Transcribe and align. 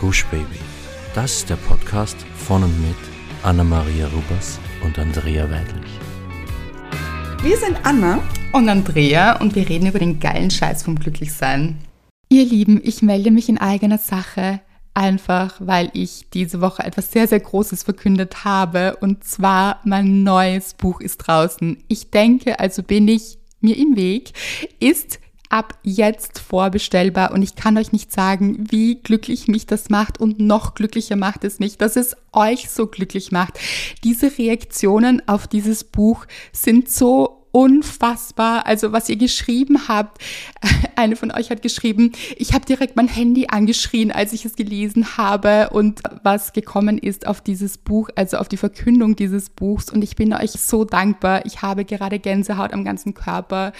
Gush 0.00 0.24
Baby. 0.30 0.58
Das 1.14 1.30
ist 1.30 1.50
der 1.50 1.56
Podcast 1.56 2.16
von 2.34 2.64
und 2.64 2.80
mit 2.80 2.96
Anna-Maria 3.42 4.06
Rubers 4.06 4.58
und 4.82 4.98
Andrea 4.98 5.44
Weidlich. 5.50 5.90
Wir 7.42 7.58
sind 7.58 7.76
Anna 7.82 8.22
und 8.54 8.70
Andrea 8.70 9.38
und 9.42 9.54
wir 9.54 9.68
reden 9.68 9.88
über 9.88 9.98
den 9.98 10.18
geilen 10.18 10.50
Scheiß 10.50 10.84
vom 10.84 10.98
Glücklichsein. 10.98 11.76
Ihr 12.30 12.46
Lieben, 12.46 12.80
ich 12.82 13.02
melde 13.02 13.30
mich 13.30 13.50
in 13.50 13.58
eigener 13.58 13.98
Sache, 13.98 14.60
einfach 14.94 15.56
weil 15.58 15.90
ich 15.92 16.30
diese 16.32 16.62
Woche 16.62 16.82
etwas 16.82 17.12
sehr, 17.12 17.28
sehr 17.28 17.40
Großes 17.40 17.82
verkündet 17.82 18.42
habe 18.46 18.96
und 19.02 19.24
zwar 19.24 19.80
mein 19.84 20.22
neues 20.22 20.72
Buch 20.72 21.02
ist 21.02 21.18
draußen. 21.18 21.76
Ich 21.88 22.10
denke, 22.10 22.58
also 22.58 22.82
bin 22.82 23.06
ich 23.06 23.36
mir 23.60 23.76
im 23.76 23.96
Weg, 23.96 24.32
ist 24.78 25.20
ab 25.50 25.78
jetzt 25.82 26.38
vorbestellbar 26.38 27.32
und 27.32 27.42
ich 27.42 27.56
kann 27.56 27.76
euch 27.76 27.92
nicht 27.92 28.12
sagen, 28.12 28.64
wie 28.70 28.94
glücklich 28.94 29.48
mich 29.48 29.66
das 29.66 29.90
macht 29.90 30.18
und 30.18 30.38
noch 30.38 30.74
glücklicher 30.74 31.16
macht 31.16 31.44
es 31.44 31.58
mich, 31.58 31.76
dass 31.76 31.96
es 31.96 32.16
euch 32.32 32.70
so 32.70 32.86
glücklich 32.86 33.32
macht. 33.32 33.58
Diese 34.04 34.38
Reaktionen 34.38 35.26
auf 35.28 35.46
dieses 35.46 35.84
Buch 35.84 36.26
sind 36.52 36.88
so 36.88 37.40
unfassbar. 37.52 38.66
Also 38.66 38.92
was 38.92 39.08
ihr 39.08 39.16
geschrieben 39.16 39.88
habt, 39.88 40.22
eine 41.00 41.16
von 41.16 41.30
euch 41.30 41.50
hat 41.50 41.62
geschrieben, 41.62 42.12
ich 42.36 42.52
habe 42.52 42.66
direkt 42.66 42.94
mein 42.94 43.08
Handy 43.08 43.46
angeschrien, 43.48 44.12
als 44.12 44.34
ich 44.34 44.44
es 44.44 44.54
gelesen 44.54 45.16
habe 45.16 45.70
und 45.70 46.02
was 46.22 46.52
gekommen 46.52 46.98
ist 46.98 47.26
auf 47.26 47.40
dieses 47.40 47.78
Buch, 47.78 48.10
also 48.16 48.36
auf 48.36 48.48
die 48.48 48.58
Verkündung 48.58 49.16
dieses 49.16 49.48
Buchs. 49.48 49.90
Und 49.90 50.04
ich 50.04 50.14
bin 50.14 50.34
euch 50.34 50.52
so 50.52 50.84
dankbar. 50.84 51.46
Ich 51.46 51.62
habe 51.62 51.86
gerade 51.86 52.18
Gänsehaut 52.18 52.74
am 52.74 52.84
ganzen 52.84 53.14
Körper. 53.14 53.72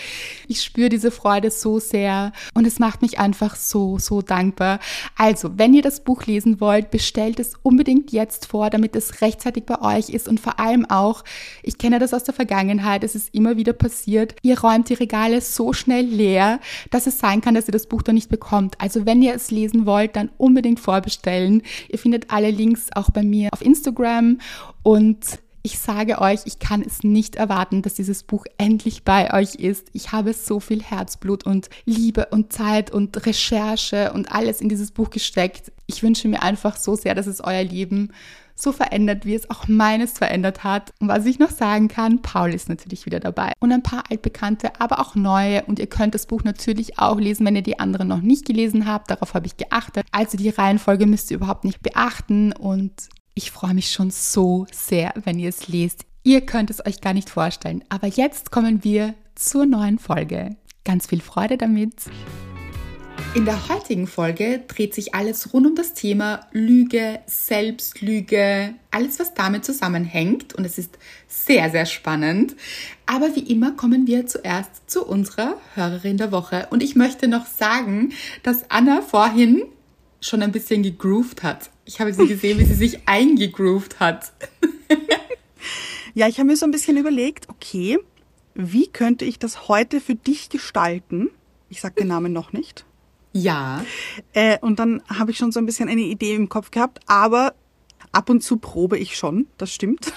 Ich 0.49 0.63
spüre 0.63 0.89
diese 0.89 1.11
Freude 1.11 1.51
so 1.51 1.79
sehr 1.79 2.33
und 2.55 2.67
es 2.67 2.79
macht 2.79 3.03
mich 3.03 3.19
einfach 3.19 3.55
so, 3.55 3.99
so 3.99 4.23
dankbar. 4.23 4.81
Also, 5.17 5.59
wenn 5.59 5.75
ihr 5.75 5.83
das 5.83 6.03
Buch 6.03 6.25
lesen 6.25 6.61
wollt, 6.61 6.91
bestellt 6.91 7.39
es 7.39 7.53
unbedingt 7.63 8.13
jetzt 8.13 8.47
vor, 8.47 8.71
damit 8.71 8.97
es 8.97 9.21
rechtzeitig 9.21 9.65
bei 9.65 9.81
euch 9.83 10.09
ist 10.09 10.27
und 10.27 10.41
vor 10.41 10.59
allem 10.59 10.87
auch, 10.87 11.23
ich 11.63 11.77
kenne 11.77 11.99
das 11.99 12.15
aus 12.15 12.25
der 12.25 12.35
Vergangenheit, 12.35 13.05
es 13.05 13.15
ist 13.15 13.35
immer 13.35 13.59
wieder 13.59 13.75
passiert. 13.75 14.35
Ihr 14.43 14.59
räumt 14.59 14.89
die 14.89 14.95
Regale 14.95 15.43
so 15.43 15.75
schnell 15.75 16.07
leer, 16.07 16.61
dass 16.91 17.07
es 17.07 17.10
sein 17.19 17.41
kann, 17.41 17.55
dass 17.55 17.69
ihr 17.69 17.73
das 17.73 17.87
Buch 17.87 18.03
dann 18.03 18.15
nicht 18.15 18.31
bekommt. 18.31 18.81
Also 18.81 19.07
wenn 19.07 19.23
ihr 19.23 19.35
es 19.35 19.51
lesen 19.51 19.87
wollt, 19.87 20.17
dann 20.17 20.31
unbedingt 20.39 20.81
vorbestellen. 20.81 21.63
Ihr 21.89 21.99
findet 21.99 22.31
alle 22.31 22.51
Links 22.51 22.89
auch 22.95 23.11
bei 23.11 23.23
mir 23.23 23.49
auf 23.53 23.63
Instagram 23.63 24.39
und 24.83 25.41
ich 25.63 25.79
sage 25.79 26.21
euch, 26.21 26.41
ich 26.47 26.59
kann 26.59 26.83
es 26.83 27.03
nicht 27.03 27.37
erwarten, 27.37 27.83
dass 27.83 27.95
dieses 27.95 28.23
Buch 28.23 28.47
endlich 28.57 29.05
bei 29.05 29.35
euch 29.35 29.57
ist. 29.57 29.89
Ich 29.93 30.13
habe 30.13 30.33
so 30.33 30.59
viel 30.59 30.83
Herzblut 30.83 31.45
und 31.45 31.69
Liebe 31.85 32.29
und 32.31 32.53
Zeit 32.53 32.91
und 32.91 33.27
Recherche 33.27 34.13
und 34.15 34.33
alles 34.33 34.63
in 34.63 34.71
dieses 34.71 34.91
Buch 34.91 35.11
gesteckt. 35.11 35.71
Ich 35.87 36.03
wünsche 36.03 36.29
mir 36.29 36.43
einfach 36.43 36.77
so 36.77 36.97
sehr, 36.97 37.15
dass 37.15 37.27
es 37.27 37.43
euer 37.43 37.63
Leben 37.63 38.13
so 38.61 38.73
verändert, 38.73 39.25
wie 39.25 39.35
es 39.35 39.49
auch 39.51 39.69
meines 39.69 40.13
verändert 40.13 40.65
hat. 40.65 40.93
Und 41.01 41.09
was 41.09 41.27
ich 41.27 41.39
noch 41.39 41.51
sagen 41.51 41.89
kann, 41.89 42.23
Paul 42.23 42.53
ist 42.55 42.69
natürlich 42.69 43.07
wieder 43.07 43.21
dabei. 43.21 43.53
Und 43.61 43.73
ein 43.73 43.83
paar 43.83 44.05
altbekannte, 44.11 44.81
aber 44.81 45.01
auch 45.01 45.15
neue. 45.15 45.65
Und 45.65 45.79
ihr 45.79 45.87
könnt 45.87 46.15
das 46.15 46.27
Buch 46.27 46.45
natürlich 46.45 46.99
auch 46.99 47.19
lesen, 47.19 47.47
wenn 47.47 47.57
ihr 47.57 47.63
die 47.63 47.79
anderen 47.79 48.09
noch 48.09 48.21
nicht 48.21 48.47
gelesen 48.47 48.87
habt. 48.87 49.11
Darauf 49.11 49.35
habe 49.35 49.47
ich 49.47 49.57
geachtet. 49.57 50.07
Also 50.13 50.37
die 50.37 50.51
Reihenfolge 50.51 51.07
müsst 51.07 51.31
ihr 51.31 51.37
überhaupt 51.37 51.65
nicht 51.65 51.83
beachten. 51.83 52.53
Und 52.53 53.09
ich 53.35 53.51
freue 53.51 53.75
mich 53.75 53.91
schon 53.91 54.11
so 54.11 54.67
sehr, 54.73 55.13
wenn 55.25 55.39
ihr 55.39 55.49
es 55.49 55.69
lest. 55.69 56.05
Ihr 56.23 56.43
könnt 56.43 56.71
es 56.71 56.85
euch 56.85 57.01
gar 57.01 57.15
nicht 57.15 57.31
vorstellen. 57.31 57.83
Aber 57.89 58.07
jetzt 58.07 58.51
kommen 58.51 58.85
wir 58.85 59.15
zur 59.35 59.67
neuen 59.67 59.99
Folge. 59.99 60.57
Ganz 60.85 61.07
viel 61.07 61.21
Freude 61.21 61.57
damit. 61.57 61.95
In 63.35 63.45
der 63.45 63.69
heutigen 63.69 64.07
Folge 64.07 64.63
dreht 64.67 64.93
sich 64.93 65.15
alles 65.15 65.53
rund 65.55 65.67
um 65.67 65.75
das 65.77 65.95
Thema 65.95 66.47
Lüge, 66.53 67.21
Selbstlüge, 67.27 68.75
alles, 68.91 69.21
was 69.21 69.35
damit 69.35 69.65
zusammenhängt. 69.65 70.55
Und 70.55 70.65
es 70.65 70.79
ist 70.79 70.99
sehr, 71.29 71.71
sehr 71.71 71.87
spannend. 71.87 72.57
Aber 73.07 73.35
wie 73.37 73.51
immer 73.53 73.73
kommen 73.73 74.07
wir 74.07 74.27
zuerst 74.27 74.91
zu 74.91 75.07
unserer 75.07 75.57
Hörerin 75.75 76.17
der 76.17 76.33
Woche. 76.33 76.67
Und 76.71 76.83
ich 76.83 76.97
möchte 76.97 77.29
noch 77.29 77.47
sagen, 77.47 78.13
dass 78.43 78.69
Anna 78.69 79.01
vorhin 79.01 79.63
schon 80.21 80.43
ein 80.43 80.53
bisschen 80.53 80.83
gegroovt 80.83 81.43
hat. 81.43 81.71
Ich 81.85 82.01
habe 82.01 82.13
sie 82.13 82.27
gesehen, 82.27 82.59
wie 82.59 82.65
sie 82.65 82.75
sich 82.75 83.01
eingegroovt 83.07 84.01
hat. 84.01 84.33
ja, 86.15 86.29
ich 86.29 86.39
habe 86.39 86.49
mir 86.49 86.57
so 86.57 86.67
ein 86.67 86.73
bisschen 86.73 86.97
überlegt, 86.97 87.49
okay, 87.49 87.99
wie 88.55 88.89
könnte 88.89 89.25
ich 89.25 89.39
das 89.39 89.69
heute 89.69 90.01
für 90.01 90.15
dich 90.17 90.49
gestalten? 90.49 91.31
Ich 91.69 91.81
sage 91.81 91.95
den 92.01 92.09
Namen 92.09 92.33
noch 92.33 92.53
nicht. 92.53 92.85
Ja. 93.33 93.85
Äh, 94.33 94.59
und 94.61 94.79
dann 94.79 95.03
habe 95.09 95.31
ich 95.31 95.39
schon 95.39 95.53
so 95.53 95.61
ein 95.61 95.67
bisschen 95.67 95.89
eine 95.89 96.01
Idee 96.01 96.35
im 96.35 96.49
Kopf 96.49 96.71
gehabt, 96.71 97.01
aber 97.07 97.55
ab 98.13 98.29
und 98.29 98.43
zu 98.43 98.57
probe 98.57 98.99
ich 98.99 99.17
schon, 99.17 99.47
das 99.57 99.73
stimmt. 99.73 100.13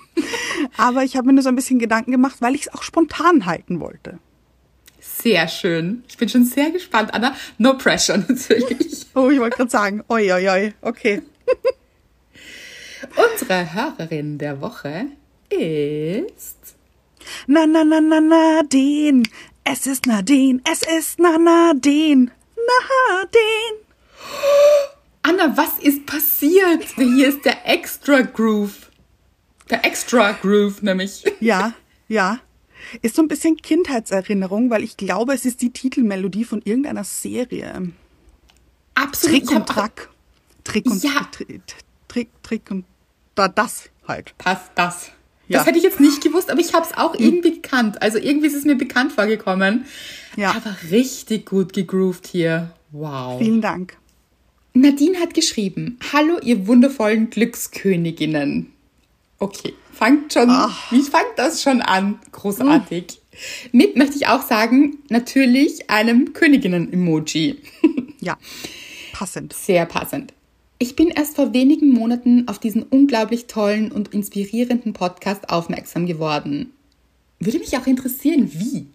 aber 0.76 1.04
ich 1.04 1.16
habe 1.16 1.26
mir 1.26 1.32
nur 1.32 1.42
so 1.42 1.48
ein 1.48 1.56
bisschen 1.56 1.78
Gedanken 1.78 2.12
gemacht, 2.12 2.36
weil 2.40 2.54
ich 2.54 2.62
es 2.62 2.74
auch 2.74 2.82
spontan 2.82 3.46
halten 3.46 3.80
wollte. 3.80 4.18
Sehr 5.00 5.48
schön. 5.48 6.04
Ich 6.08 6.16
bin 6.16 6.28
schon 6.28 6.44
sehr 6.44 6.70
gespannt, 6.70 7.12
Anna. 7.14 7.34
No 7.58 7.76
pressure 7.76 8.18
natürlich. 8.28 9.06
oh, 9.14 9.30
ich 9.30 9.40
wollte 9.40 9.56
gerade 9.56 9.70
sagen, 9.70 10.04
oi, 10.08 10.32
oi, 10.32 10.48
oi, 10.48 10.74
okay. 10.80 11.22
Unsere 13.32 13.74
Hörerin 13.74 14.38
der 14.38 14.60
Woche 14.60 15.06
ist... 15.50 16.76
Na, 17.46 17.66
na, 17.66 17.84
na, 17.84 18.00
na, 18.00 18.20
na, 18.20 18.62
den. 18.62 19.28
Es 19.70 19.86
ist 19.86 20.06
Nadine, 20.06 20.62
es 20.64 20.80
ist 20.82 21.18
na 21.18 21.36
Nadine, 21.36 22.30
Nadine. 22.56 23.78
Anna, 25.20 25.54
was 25.58 25.78
ist 25.82 26.06
passiert? 26.06 26.84
Hier 26.96 27.28
ist 27.28 27.44
der 27.44 27.68
Extra 27.68 28.22
Groove. 28.22 28.90
Der 29.68 29.84
Extra 29.84 30.32
Groove 30.32 30.80
nämlich. 30.80 31.22
Ja, 31.40 31.74
ja. 32.08 32.40
Ist 33.02 33.16
so 33.16 33.20
ein 33.20 33.28
bisschen 33.28 33.58
Kindheitserinnerung, 33.58 34.70
weil 34.70 34.82
ich 34.84 34.96
glaube, 34.96 35.34
es 35.34 35.44
ist 35.44 35.60
die 35.60 35.70
Titelmelodie 35.70 36.44
von 36.44 36.62
irgendeiner 36.62 37.04
Serie. 37.04 37.92
Absolut. 38.94 39.46
Trick 39.46 39.54
und 39.54 39.66
Track. 39.66 40.08
Trick 40.64 40.86
und 40.86 41.02
ja. 41.02 41.28
Trick, 41.30 41.60
Trick, 42.08 42.42
Trick 42.42 42.70
und 42.70 42.86
da 43.34 43.48
das 43.48 43.90
halt. 44.06 44.32
Passt 44.38 44.70
das. 44.76 45.10
Ja. 45.48 45.58
Das 45.58 45.66
hätte 45.66 45.78
ich 45.78 45.84
jetzt 45.84 46.00
nicht 46.00 46.22
gewusst, 46.22 46.50
aber 46.50 46.60
ich 46.60 46.74
habe 46.74 46.86
es 46.86 46.96
auch 46.96 47.18
mhm. 47.18 47.24
irgendwie 47.24 47.54
gekannt. 47.54 48.02
Also 48.02 48.18
irgendwie 48.18 48.46
ist 48.46 48.54
es 48.54 48.64
mir 48.64 48.76
bekannt 48.76 49.12
vorgekommen. 49.12 49.86
Ja. 50.36 50.50
Aber 50.50 50.76
richtig 50.90 51.46
gut 51.46 51.72
gegroovt 51.72 52.26
hier. 52.26 52.70
Wow. 52.92 53.40
Vielen 53.40 53.60
Dank. 53.60 53.96
Nadine 54.74 55.18
hat 55.18 55.34
geschrieben, 55.34 55.98
hallo 56.12 56.38
ihr 56.40 56.66
wundervollen 56.66 57.30
Glücksköniginnen. 57.30 58.72
Okay, 59.38 59.74
fangt 59.92 60.32
schon, 60.32 60.50
Ach. 60.50 60.92
wie 60.92 61.02
fängt 61.02 61.36
das 61.36 61.62
schon 61.62 61.80
an? 61.80 62.18
Großartig. 62.32 63.20
Mhm. 63.72 63.78
Mit 63.78 63.96
möchte 63.96 64.16
ich 64.16 64.26
auch 64.26 64.42
sagen, 64.42 64.98
natürlich 65.08 65.90
einem 65.90 66.32
Königinnen-Emoji. 66.32 67.58
ja, 68.20 68.36
passend. 69.12 69.52
Sehr 69.52 69.86
passend. 69.86 70.32
Ich 70.80 70.94
bin 70.94 71.08
erst 71.08 71.34
vor 71.34 71.52
wenigen 71.52 71.90
Monaten 71.90 72.46
auf 72.46 72.60
diesen 72.60 72.84
unglaublich 72.84 73.46
tollen 73.48 73.90
und 73.90 74.14
inspirierenden 74.14 74.92
Podcast 74.92 75.50
aufmerksam 75.50 76.06
geworden. 76.06 76.72
Würde 77.40 77.58
mich 77.58 77.76
auch 77.76 77.86
interessieren, 77.86 78.48
wie. 78.52 78.86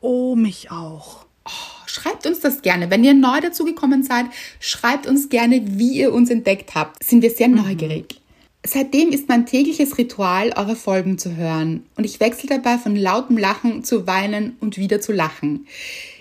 Oh, 0.00 0.34
mich 0.36 0.70
auch. 0.70 1.26
Oh, 1.44 1.86
schreibt 1.86 2.26
uns 2.26 2.40
das 2.40 2.62
gerne. 2.62 2.90
Wenn 2.90 3.04
ihr 3.04 3.12
neu 3.12 3.42
dazugekommen 3.42 4.02
seid, 4.02 4.26
schreibt 4.58 5.06
uns 5.06 5.28
gerne, 5.28 5.62
wie 5.78 5.98
ihr 5.98 6.14
uns 6.14 6.30
entdeckt 6.30 6.74
habt. 6.74 7.04
Sind 7.04 7.20
wir 7.20 7.30
sehr 7.30 7.48
mhm. 7.48 7.56
neugierig. 7.56 8.22
Seitdem 8.66 9.10
ist 9.10 9.28
mein 9.28 9.44
tägliches 9.44 9.98
Ritual, 9.98 10.54
eure 10.56 10.76
Folgen 10.76 11.18
zu 11.18 11.36
hören. 11.36 11.84
Und 11.96 12.04
ich 12.04 12.20
wechsle 12.20 12.48
dabei 12.48 12.78
von 12.78 12.96
lautem 12.96 13.36
Lachen 13.36 13.84
zu 13.84 14.06
weinen 14.06 14.56
und 14.60 14.78
wieder 14.78 15.02
zu 15.02 15.12
lachen. 15.12 15.66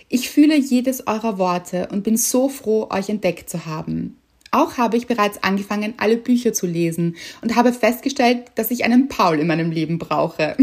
Ich 0.09 0.29
fühle 0.29 0.57
jedes 0.57 1.07
eurer 1.07 1.37
Worte 1.37 1.87
und 1.93 2.03
bin 2.03 2.17
so 2.17 2.49
froh, 2.49 2.89
euch 2.89 3.07
entdeckt 3.07 3.49
zu 3.49 3.65
haben. 3.65 4.17
Auch 4.53 4.77
habe 4.77 4.97
ich 4.97 5.07
bereits 5.07 5.41
angefangen, 5.41 5.95
alle 5.97 6.15
Bücher 6.15 6.53
zu 6.53 6.67
lesen 6.67 7.15
und 7.41 7.55
habe 7.55 7.73
festgestellt, 7.73 8.51
dass 8.53 8.69
ich 8.69 8.85
einen 8.85 9.07
Paul 9.07 9.39
in 9.39 9.47
meinem 9.47 9.71
Leben 9.71 9.97
brauche. 9.97 10.55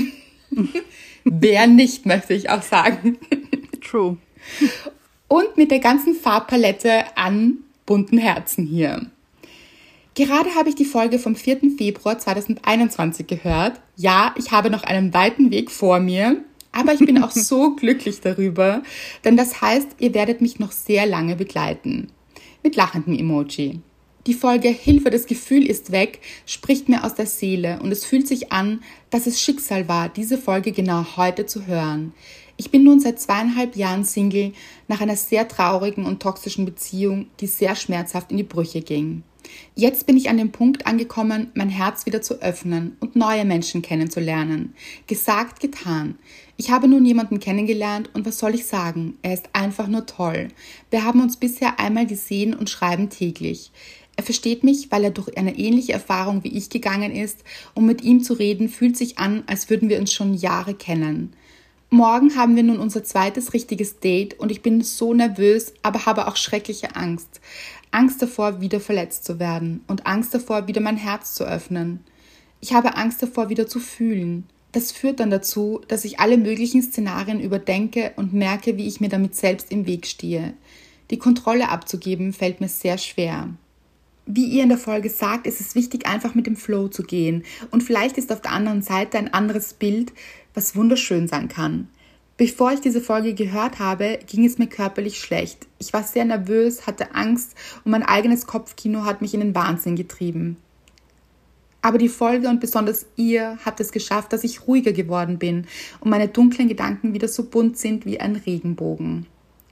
Wer 1.24 1.66
nicht, 1.66 2.06
möchte 2.06 2.32
ich 2.34 2.50
auch 2.50 2.62
sagen. 2.62 3.18
True. 3.80 4.16
Und 5.26 5.56
mit 5.56 5.72
der 5.72 5.80
ganzen 5.80 6.14
Farbpalette 6.14 7.16
an 7.16 7.58
bunten 7.84 8.18
Herzen 8.18 8.64
hier. 8.64 9.06
Gerade 10.14 10.54
habe 10.54 10.68
ich 10.68 10.76
die 10.76 10.84
Folge 10.84 11.18
vom 11.18 11.34
4. 11.34 11.72
Februar 11.76 12.16
2021 12.16 13.26
gehört. 13.26 13.80
Ja, 13.96 14.36
ich 14.38 14.52
habe 14.52 14.70
noch 14.70 14.84
einen 14.84 15.12
weiten 15.14 15.50
Weg 15.50 15.68
vor 15.68 15.98
mir, 15.98 16.36
aber 16.70 16.92
ich 16.94 17.00
bin 17.00 17.24
auch 17.24 17.30
so 17.32 17.74
glücklich 17.74 18.20
darüber, 18.20 18.84
denn 19.24 19.36
das 19.36 19.60
heißt, 19.60 19.96
ihr 19.98 20.14
werdet 20.14 20.40
mich 20.40 20.60
noch 20.60 20.70
sehr 20.70 21.06
lange 21.06 21.34
begleiten 21.34 22.12
mit 22.62 22.76
lachendem 22.76 23.18
Emoji. 23.18 23.80
Die 24.26 24.34
Folge 24.34 24.68
Hilfe, 24.68 25.08
das 25.08 25.26
Gefühl 25.26 25.66
ist 25.66 25.92
weg 25.92 26.20
spricht 26.44 26.88
mir 26.88 27.04
aus 27.04 27.14
der 27.14 27.26
Seele 27.26 27.80
und 27.82 27.90
es 27.90 28.04
fühlt 28.04 28.28
sich 28.28 28.52
an, 28.52 28.82
dass 29.08 29.26
es 29.26 29.40
Schicksal 29.40 29.88
war, 29.88 30.10
diese 30.10 30.36
Folge 30.36 30.72
genau 30.72 31.04
heute 31.16 31.46
zu 31.46 31.66
hören. 31.66 32.12
Ich 32.58 32.70
bin 32.70 32.84
nun 32.84 33.00
seit 33.00 33.18
zweieinhalb 33.18 33.76
Jahren 33.76 34.04
Single 34.04 34.52
nach 34.88 35.00
einer 35.00 35.16
sehr 35.16 35.48
traurigen 35.48 36.04
und 36.04 36.20
toxischen 36.20 36.66
Beziehung, 36.66 37.28
die 37.40 37.46
sehr 37.46 37.74
schmerzhaft 37.74 38.30
in 38.30 38.36
die 38.36 38.42
Brüche 38.42 38.82
ging. 38.82 39.22
Jetzt 39.74 40.06
bin 40.06 40.16
ich 40.16 40.28
an 40.28 40.36
dem 40.36 40.52
Punkt 40.52 40.86
angekommen, 40.86 41.50
mein 41.54 41.70
Herz 41.70 42.06
wieder 42.06 42.22
zu 42.22 42.42
öffnen 42.42 42.96
und 43.00 43.16
neue 43.16 43.44
Menschen 43.44 43.82
kennenzulernen. 43.82 44.74
Gesagt, 45.06 45.60
getan. 45.60 46.16
Ich 46.56 46.70
habe 46.70 46.88
nun 46.88 47.06
jemanden 47.06 47.40
kennengelernt 47.40 48.10
und 48.12 48.26
was 48.26 48.38
soll 48.38 48.54
ich 48.54 48.66
sagen? 48.66 49.16
Er 49.22 49.32
ist 49.32 49.48
einfach 49.54 49.88
nur 49.88 50.06
toll. 50.06 50.48
Wir 50.90 51.04
haben 51.04 51.22
uns 51.22 51.36
bisher 51.36 51.80
einmal 51.80 52.06
gesehen 52.06 52.54
und 52.54 52.68
schreiben 52.68 53.08
täglich. 53.08 53.72
Er 54.16 54.24
versteht 54.24 54.64
mich, 54.64 54.92
weil 54.92 55.04
er 55.04 55.10
durch 55.10 55.38
eine 55.38 55.56
ähnliche 55.58 55.94
Erfahrung 55.94 56.44
wie 56.44 56.56
ich 56.56 56.68
gegangen 56.68 57.12
ist 57.12 57.42
und 57.74 57.86
mit 57.86 58.02
ihm 58.02 58.22
zu 58.22 58.34
reden 58.34 58.68
fühlt 58.68 58.96
sich 58.96 59.18
an, 59.18 59.44
als 59.46 59.70
würden 59.70 59.88
wir 59.88 59.98
uns 59.98 60.12
schon 60.12 60.34
Jahre 60.34 60.74
kennen. 60.74 61.32
Morgen 61.92 62.36
haben 62.36 62.54
wir 62.54 62.62
nun 62.62 62.78
unser 62.78 63.02
zweites 63.02 63.52
richtiges 63.52 63.98
Date 63.98 64.38
und 64.38 64.52
ich 64.52 64.62
bin 64.62 64.82
so 64.82 65.12
nervös, 65.12 65.72
aber 65.82 66.06
habe 66.06 66.28
auch 66.28 66.36
schreckliche 66.36 66.94
Angst. 66.94 67.40
Angst 67.92 68.22
davor, 68.22 68.60
wieder 68.60 68.80
verletzt 68.80 69.24
zu 69.24 69.38
werden 69.38 69.82
und 69.88 70.06
Angst 70.06 70.32
davor, 70.32 70.68
wieder 70.68 70.80
mein 70.80 70.96
Herz 70.96 71.34
zu 71.34 71.44
öffnen. 71.44 72.00
Ich 72.60 72.72
habe 72.72 72.96
Angst 72.96 73.22
davor, 73.22 73.48
wieder 73.48 73.66
zu 73.66 73.80
fühlen. 73.80 74.44
Das 74.72 74.92
führt 74.92 75.18
dann 75.18 75.30
dazu, 75.30 75.80
dass 75.88 76.04
ich 76.04 76.20
alle 76.20 76.38
möglichen 76.38 76.82
Szenarien 76.82 77.40
überdenke 77.40 78.12
und 78.16 78.32
merke, 78.32 78.76
wie 78.76 78.86
ich 78.86 79.00
mir 79.00 79.08
damit 79.08 79.34
selbst 79.34 79.72
im 79.72 79.86
Weg 79.86 80.06
stehe. 80.06 80.54
Die 81.10 81.18
Kontrolle 81.18 81.68
abzugeben 81.70 82.32
fällt 82.32 82.60
mir 82.60 82.68
sehr 82.68 82.98
schwer. 82.98 83.48
Wie 84.26 84.44
ihr 84.44 84.62
in 84.62 84.68
der 84.68 84.78
Folge 84.78 85.10
sagt, 85.10 85.48
ist 85.48 85.60
es 85.60 85.74
wichtig, 85.74 86.06
einfach 86.06 86.36
mit 86.36 86.46
dem 86.46 86.54
Flow 86.54 86.86
zu 86.86 87.02
gehen. 87.02 87.42
Und 87.72 87.82
vielleicht 87.82 88.16
ist 88.16 88.30
auf 88.30 88.40
der 88.40 88.52
anderen 88.52 88.82
Seite 88.82 89.18
ein 89.18 89.34
anderes 89.34 89.74
Bild, 89.74 90.12
was 90.54 90.76
wunderschön 90.76 91.26
sein 91.26 91.48
kann. 91.48 91.88
Bevor 92.40 92.72
ich 92.72 92.80
diese 92.80 93.02
Folge 93.02 93.34
gehört 93.34 93.80
habe, 93.80 94.18
ging 94.26 94.46
es 94.46 94.56
mir 94.56 94.66
körperlich 94.66 95.20
schlecht. 95.20 95.66
Ich 95.78 95.92
war 95.92 96.04
sehr 96.04 96.24
nervös, 96.24 96.86
hatte 96.86 97.14
Angst 97.14 97.54
und 97.84 97.90
mein 97.90 98.02
eigenes 98.02 98.46
Kopfkino 98.46 99.04
hat 99.04 99.20
mich 99.20 99.34
in 99.34 99.40
den 99.40 99.54
Wahnsinn 99.54 99.94
getrieben. 99.94 100.56
Aber 101.82 101.98
die 101.98 102.08
Folge 102.08 102.48
und 102.48 102.58
besonders 102.58 103.04
ihr 103.16 103.58
habt 103.62 103.78
es 103.80 103.92
geschafft, 103.92 104.32
dass 104.32 104.42
ich 104.42 104.66
ruhiger 104.66 104.92
geworden 104.92 105.38
bin 105.38 105.66
und 106.00 106.08
meine 106.08 106.28
dunklen 106.28 106.66
Gedanken 106.66 107.12
wieder 107.12 107.28
so 107.28 107.44
bunt 107.44 107.76
sind 107.76 108.06
wie 108.06 108.20
ein 108.20 108.36
Regenbogen. 108.36 109.26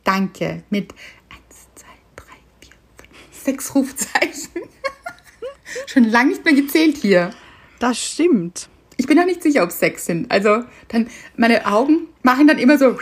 Danke 0.05 0.63
mit 0.69 0.93
1, 1.31 1.41
2, 1.75 1.87
3, 2.17 2.25
4, 2.61 2.73
5, 2.99 3.45
6 3.45 3.75
Rufzeichen. 3.77 4.63
Schon 5.87 6.05
lange 6.05 6.33
nicht 6.33 6.45
mehr 6.45 6.53
gezählt 6.53 6.99
hier. 6.99 7.31
Das 7.79 7.99
stimmt. 7.99 8.69
Ich 8.99 9.07
bin 9.07 9.19
auch 9.19 9.25
nicht 9.25 9.43
sicher, 9.43 9.63
ob 9.63 9.71
es 9.71 9.79
sechs 9.79 10.05
sind. 10.05 10.31
Also 10.31 10.65
dann, 10.89 11.09
meine 11.37 11.65
Augen 11.67 12.09
machen 12.23 12.47
dann 12.47 12.59
immer 12.59 12.77
so, 12.77 12.99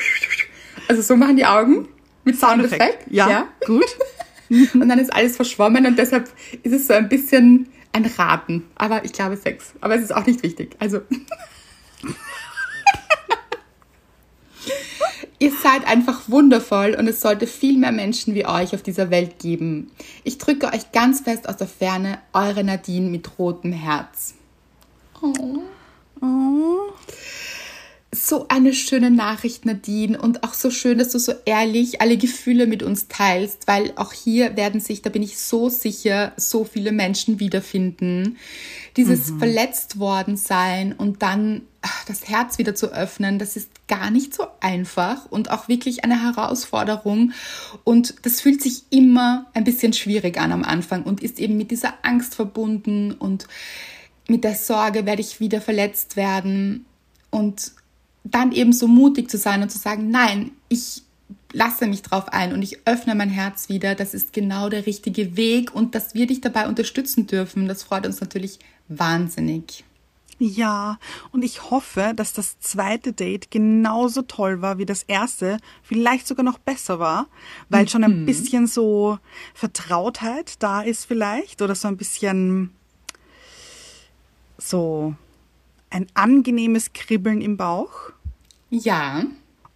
also 0.89 1.03
so 1.03 1.17
machen 1.17 1.37
die 1.37 1.47
Augen 1.47 1.89
mit 2.23 2.39
Soundeffekt. 2.39 3.11
Ja, 3.11 3.29
ja, 3.29 3.49
gut. 3.67 3.87
Und 4.75 4.89
dann 4.89 4.99
ist 5.01 5.13
alles 5.13 5.35
verschwommen 5.35 5.87
und 5.87 5.99
deshalb 5.99 6.31
ist 6.63 6.73
es 6.73 6.87
so 6.87 6.95
ein 6.95 7.09
bisschen 7.09 7.67
ein 7.93 8.07
Raten. 8.07 8.63
Aber 8.77 9.05
ich 9.05 9.13
glaube 9.13 9.37
sechs. 9.37 9.73
Aber 9.81 9.97
es 9.97 10.03
ist 10.03 10.15
auch 10.15 10.25
nicht 10.25 10.45
wichtig. 10.45 10.77
Also. 10.79 11.01
Ihr 15.39 15.51
seid 15.51 15.87
einfach 15.87 16.29
wundervoll 16.29 16.95
und 16.99 17.09
es 17.09 17.21
sollte 17.21 17.47
viel 17.47 17.77
mehr 17.77 17.93
Menschen 17.93 18.35
wie 18.35 18.47
euch 18.47 18.73
auf 18.75 18.83
dieser 18.83 19.11
Welt 19.11 19.39
geben. 19.39 19.91
Ich 20.25 20.39
drücke 20.39 20.69
euch 20.69 20.93
ganz 20.93 21.21
fest 21.21 21.49
aus 21.49 21.57
der 21.57 21.67
Ferne, 21.67 22.21
eure 22.33 22.63
Nadine 22.63 23.11
mit 23.11 23.39
rotem 23.39 23.73
Herz. 23.73 24.35
Oh. 25.21 25.59
Oh. 26.27 26.93
So 28.13 28.47
eine 28.49 28.73
schöne 28.73 29.11
Nachricht, 29.11 29.67
Nadine. 29.67 30.21
Und 30.21 30.43
auch 30.43 30.55
so 30.55 30.71
schön, 30.71 30.99
dass 30.99 31.11
du 31.11 31.19
so 31.19 31.33
ehrlich 31.45 32.01
alle 32.01 32.17
Gefühle 32.17 32.67
mit 32.67 32.83
uns 32.83 33.09
teilst, 33.09 33.69
weil 33.69 33.93
auch 33.97 34.13
hier 34.13 34.57
werden 34.57 34.81
sich, 34.81 35.03
da 35.03 35.11
bin 35.11 35.23
ich 35.23 35.39
so 35.39 35.69
sicher, 35.69 36.33
so 36.37 36.65
viele 36.65 36.93
Menschen 36.93 37.41
wiederfinden. 37.41 38.39
Dieses 38.97 39.31
mhm. 39.31 39.39
verletzt 39.39 39.99
worden 39.99 40.37
sein 40.37 40.95
und 40.95 41.23
dann 41.23 41.63
das 42.07 42.29
Herz 42.29 42.59
wieder 42.59 42.75
zu 42.75 42.93
öffnen, 42.93 43.39
das 43.39 43.57
ist 43.57 43.71
gar 43.87 44.11
nicht 44.11 44.35
so 44.35 44.47
einfach 44.61 45.27
und 45.31 45.51
auch 45.51 45.69
wirklich 45.69 46.05
eine 46.05 46.23
Herausforderung. 46.23 47.33
Und 47.85 48.15
das 48.23 48.41
fühlt 48.41 48.63
sich 48.63 48.85
immer 48.91 49.47
ein 49.55 49.65
bisschen 49.65 49.93
schwierig 49.93 50.39
an 50.39 50.53
am 50.53 50.65
Anfang 50.65 51.03
und 51.03 51.23
ist 51.23 51.39
eben 51.39 51.57
mit 51.57 51.71
dieser 51.71 51.95
Angst 52.03 52.35
verbunden 52.35 53.13
und 53.13 53.47
mit 54.29 54.45
der 54.45 54.55
Sorge, 54.55 55.07
werde 55.07 55.23
ich 55.23 55.41
wieder 55.41 55.61
verletzt 55.61 56.17
werden 56.17 56.85
und 57.31 57.73
dann 58.25 58.53
eben 58.53 58.73
so 58.73 58.89
mutig 58.89 59.31
zu 59.31 59.39
sein 59.39 59.63
und 59.63 59.71
zu 59.71 59.79
sagen, 59.79 60.11
nein, 60.11 60.53
ich 60.69 61.03
lasse 61.53 61.87
mich 61.87 62.03
drauf 62.03 62.29
ein 62.29 62.53
und 62.53 62.63
ich 62.63 62.87
öffne 62.87 63.15
mein 63.15 63.31
Herz 63.31 63.69
wieder. 63.69 63.95
Das 63.95 64.15
ist 64.15 64.33
genau 64.33 64.69
der 64.69 64.87
richtige 64.87 65.37
Weg 65.37 65.75
und 65.75 65.95
dass 65.95 66.15
wir 66.15 66.27
dich 66.27 66.41
dabei 66.41 66.69
unterstützen 66.69 67.27
dürfen, 67.27 67.69
das 67.69 67.83
freut 67.83 68.07
uns 68.07 68.21
natürlich 68.21 68.59
wahnsinnig. 68.89 69.85
Ja, 70.39 70.99
und 71.33 71.43
ich 71.45 71.71
hoffe, 71.71 72.13
dass 72.15 72.35
das 72.35 72.61
zweite 72.61 73.15
Date 73.15 73.51
genauso 73.51 74.21
toll 74.21 74.61
war 74.61 74.77
wie 74.77 74.85
das 74.85 75.03
erste, 75.03 75.57
vielleicht 75.83 76.27
sogar 76.27 76.45
noch 76.45 76.59
besser 76.59 76.99
war, 76.99 77.29
weil 77.71 77.85
mhm. 77.85 77.89
schon 77.89 78.05
ein 78.05 78.21
mhm. 78.21 78.27
bisschen 78.27 78.67
so 78.67 79.19
Vertrautheit 79.55 80.63
da 80.63 80.83
ist 80.83 81.07
vielleicht 81.07 81.63
oder 81.63 81.75
so 81.75 81.89
ein 81.89 81.97
bisschen 81.97 82.77
so 84.59 85.15
ein 85.91 86.07
angenehmes 86.15 86.93
Kribbeln 86.93 87.41
im 87.41 87.57
Bauch. 87.57 88.13
Ja. 88.71 89.25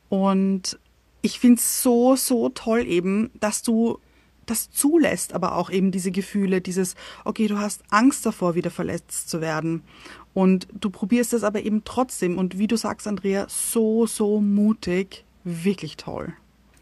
Und 0.08 0.78
ich 1.22 1.38
finde 1.38 1.58
es 1.58 1.82
so, 1.82 2.16
so 2.16 2.48
toll 2.48 2.86
eben, 2.86 3.30
dass 3.38 3.62
du 3.62 3.98
das 4.46 4.70
zulässt, 4.70 5.32
aber 5.32 5.54
auch 5.54 5.70
eben 5.70 5.92
diese 5.92 6.10
Gefühle, 6.10 6.60
dieses, 6.60 6.96
okay, 7.24 7.46
du 7.46 7.58
hast 7.58 7.82
Angst 7.90 8.26
davor, 8.26 8.54
wieder 8.54 8.70
verletzt 8.70 9.30
zu 9.30 9.40
werden. 9.40 9.82
Und 10.34 10.66
du 10.72 10.90
probierst 10.90 11.32
es 11.32 11.44
aber 11.44 11.62
eben 11.62 11.84
trotzdem. 11.84 12.36
Und 12.36 12.58
wie 12.58 12.66
du 12.66 12.76
sagst, 12.76 13.06
Andrea, 13.06 13.46
so, 13.48 14.06
so 14.06 14.40
mutig, 14.40 15.24
wirklich 15.44 15.96
toll. 15.96 16.32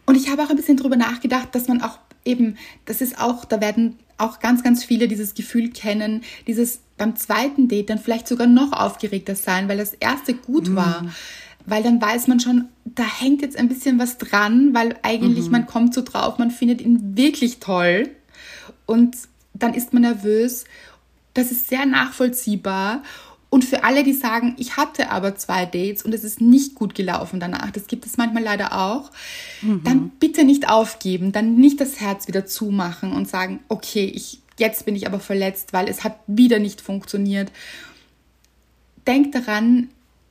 Und 0.06 0.16
ich 0.16 0.30
habe 0.30 0.42
auch 0.42 0.50
ein 0.50 0.56
bisschen 0.56 0.78
drüber 0.78 0.96
nachgedacht, 0.96 1.54
dass 1.54 1.68
man 1.68 1.82
auch 1.82 1.98
eben, 2.24 2.56
das 2.86 3.00
ist 3.02 3.20
auch, 3.20 3.44
da 3.44 3.60
werden 3.60 3.98
auch 4.18 4.40
ganz, 4.40 4.62
ganz 4.62 4.84
viele 4.84 5.08
dieses 5.08 5.34
Gefühl 5.34 5.70
kennen, 5.70 6.22
dieses 6.46 6.80
beim 6.96 7.16
zweiten 7.16 7.68
Date 7.68 7.90
dann 7.90 7.98
vielleicht 7.98 8.28
sogar 8.28 8.46
noch 8.46 8.72
aufgeregter 8.72 9.36
sein, 9.36 9.68
weil 9.68 9.78
das 9.78 9.94
erste 9.94 10.34
gut 10.34 10.68
mm. 10.68 10.76
war. 10.76 11.06
Weil 11.64 11.82
dann 11.82 12.00
weiß 12.00 12.28
man 12.28 12.40
schon, 12.40 12.66
da 12.84 13.04
hängt 13.04 13.42
jetzt 13.42 13.56
ein 13.56 13.68
bisschen 13.68 13.98
was 13.98 14.18
dran, 14.18 14.74
weil 14.74 14.96
eigentlich 15.02 15.46
mhm. 15.46 15.52
man 15.52 15.66
kommt 15.66 15.92
so 15.92 16.00
drauf, 16.00 16.38
man 16.38 16.50
findet 16.50 16.80
ihn 16.80 17.14
wirklich 17.14 17.58
toll 17.58 18.08
und 18.87 19.16
dann 19.52 19.75
ist 19.75 19.92
man 19.92 20.02
nervös. 20.02 20.64
Das 21.34 21.50
ist 21.50 21.68
sehr 21.68 21.84
nachvollziehbar. 21.84 23.02
Und 23.50 23.64
für 23.64 23.83
alle, 23.83 24.05
die 24.05 24.12
sagen, 24.12 24.55
ich 24.59 24.76
hatte 24.76 25.11
aber 25.11 25.37
zwei 25.37 25.64
Dates 25.64 26.02
und 26.02 26.12
es 26.12 26.23
ist 26.23 26.40
nicht 26.40 26.75
gut 26.75 26.95
gelaufen 26.95 27.40
danach, 27.40 27.71
das 27.71 27.87
gibt 27.87 28.05
es 28.05 28.19
manchmal 28.19 28.43
leider 28.43 28.78
auch, 28.78 29.11
mhm. 29.62 29.83
dann 29.85 30.11
bitte 30.11 30.45
nicht 30.45 30.69
aufgeben, 30.69 31.33
dann 31.33 31.57
nicht 31.57 31.81
das 31.81 31.99
Herz 31.99 32.28
wieder 32.28 32.45
zumachen 32.45 33.12
und 33.12 33.26
sagen, 33.26 33.61
okay, 33.69 34.05
ich, 34.05 34.40
jetzt 34.59 34.85
bin 34.85 34.95
ich 34.95 35.07
aber 35.07 35.19
verletzt, 35.19 35.73
weil 35.73 35.88
es 35.88 36.05
hat 36.05 36.19
wieder 36.26 36.59
nicht 36.59 36.83
funktioniert. 36.83 37.50
Denkt 39.07 39.35
daran, 39.35 39.88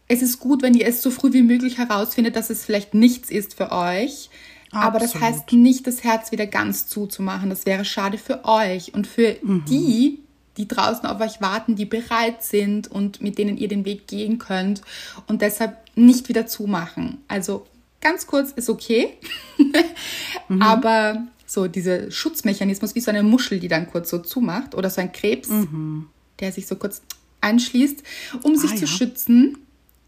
es 0.08 0.22
ist 0.22 0.40
gut, 0.40 0.62
wenn 0.62 0.76
ihr 0.76 0.86
es 0.86 1.02
so 1.02 1.10
früh 1.10 1.34
wie 1.34 1.42
möglich 1.42 1.80
herausfindet, 1.80 2.36
dass 2.36 2.52
es 2.52 2.66
vielleicht 2.66 2.94
nichts 2.94 3.32
ist 3.32 3.56
für 3.56 3.72
euch. 3.72 4.30
Absolut. 4.70 4.86
Aber 4.86 5.00
das 5.00 5.16
heißt 5.16 5.52
nicht, 5.54 5.88
das 5.88 6.04
Herz 6.04 6.32
wieder 6.32 6.46
ganz 6.46 6.88
zuzumachen. 6.88 7.50
Das 7.50 7.66
wäre 7.66 7.84
schade 7.84 8.18
für 8.18 8.46
euch 8.46 8.94
und 8.94 9.08
für 9.08 9.38
mhm. 9.42 9.66
die, 9.66 10.20
die 10.58 10.68
draußen 10.68 11.06
auf 11.06 11.22
euch 11.22 11.42
warten, 11.42 11.76
die 11.76 11.86
bereit 11.86 12.44
sind 12.44 12.90
und 12.90 13.22
mit 13.22 13.38
denen 13.38 13.58
ihr 13.58 13.68
den 13.68 13.86
Weg 13.86 14.08
gehen 14.08 14.40
könnt 14.40 14.82
und 15.28 15.42
deshalb 15.42 15.78
nicht 15.96 16.30
wieder 16.30 16.48
zumachen. 16.48 17.20
Also 17.28 17.66
ganz 18.02 18.28
kurz 18.28 18.52
ist 18.52 18.70
okay, 18.70 19.14
mhm. 20.48 20.62
aber 20.62 21.24
so 21.46 21.68
dieser 21.68 22.12
Schutzmechanismus 22.12 22.96
wie 22.96 23.02
so 23.02 23.10
eine 23.10 23.24
Muschel, 23.24 23.60
die 23.60 23.68
dann 23.68 23.90
kurz 23.90 24.10
so 24.10 24.20
zumacht 24.20 24.76
oder 24.76 24.90
so 24.90 25.02
ein 25.02 25.12
Krebs, 25.12 25.50
mhm. 25.50 26.08
der 26.40 26.52
sich 26.52 26.68
so 26.68 26.76
kurz 26.76 27.02
einschließt, 27.42 28.04
um 28.42 28.56
sich 28.56 28.72
ah, 28.72 28.76
zu 28.76 28.82
ja. 28.82 28.88
schützen. 28.88 29.58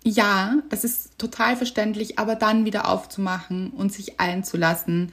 Ja, 0.04 0.58
das 0.70 0.84
ist 0.84 1.18
total 1.18 1.56
verständlich, 1.56 2.20
aber 2.20 2.36
dann 2.36 2.66
wieder 2.66 2.88
aufzumachen 2.88 3.72
und 3.72 3.94
sich 3.94 4.20
einzulassen, 4.20 5.12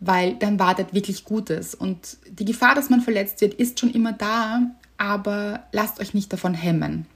weil 0.00 0.34
dann 0.36 0.58
wartet 0.58 0.94
wirklich 0.94 1.24
Gutes. 1.24 1.74
Und 1.74 2.18
die 2.28 2.44
Gefahr, 2.44 2.74
dass 2.74 2.90
man 2.90 3.00
verletzt 3.00 3.40
wird, 3.40 3.54
ist 3.54 3.80
schon 3.80 3.90
immer 3.90 4.12
da, 4.12 4.70
aber 4.96 5.64
lasst 5.72 6.00
euch 6.00 6.14
nicht 6.14 6.32
davon 6.32 6.54
hemmen. 6.54 7.06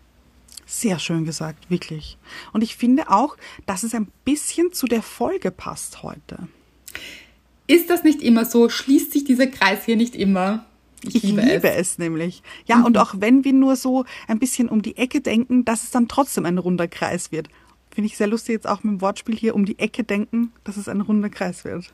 Sehr 0.66 0.98
schön 0.98 1.24
gesagt, 1.24 1.70
wirklich. 1.70 2.16
Und 2.52 2.62
ich 2.62 2.76
finde 2.76 3.10
auch, 3.10 3.36
dass 3.66 3.82
es 3.82 3.94
ein 3.94 4.08
bisschen 4.24 4.72
zu 4.72 4.86
der 4.86 5.02
Folge 5.02 5.50
passt 5.50 6.02
heute. 6.02 6.48
Ist 7.66 7.90
das 7.90 8.04
nicht 8.04 8.22
immer 8.22 8.44
so? 8.44 8.68
Schließt 8.68 9.12
sich 9.12 9.24
dieser 9.24 9.46
Kreis 9.46 9.84
hier 9.84 9.96
nicht 9.96 10.16
immer? 10.16 10.64
Ich, 11.04 11.16
ich 11.16 11.22
liebe, 11.24 11.42
liebe 11.42 11.70
es. 11.70 11.92
es. 11.92 11.98
nämlich. 11.98 12.42
Ja, 12.66 12.76
mhm. 12.76 12.84
und 12.86 12.98
auch 12.98 13.14
wenn 13.18 13.44
wir 13.44 13.52
nur 13.52 13.76
so 13.76 14.04
ein 14.28 14.38
bisschen 14.38 14.68
um 14.68 14.82
die 14.82 14.96
Ecke 14.96 15.20
denken, 15.20 15.64
dass 15.64 15.82
es 15.82 15.90
dann 15.90 16.08
trotzdem 16.08 16.46
ein 16.46 16.58
runder 16.58 16.88
Kreis 16.88 17.32
wird. 17.32 17.48
finde 17.90 18.06
ich 18.06 18.16
sehr 18.16 18.28
lustig 18.28 18.54
jetzt 18.54 18.68
auch 18.68 18.82
mit 18.84 18.94
dem 18.94 19.00
Wortspiel 19.00 19.36
hier 19.36 19.54
um 19.54 19.64
die 19.64 19.78
Ecke 19.78 20.04
denken, 20.04 20.52
dass 20.64 20.76
es 20.76 20.88
ein 20.88 21.00
runder 21.00 21.28
Kreis 21.28 21.64
wird. 21.64 21.92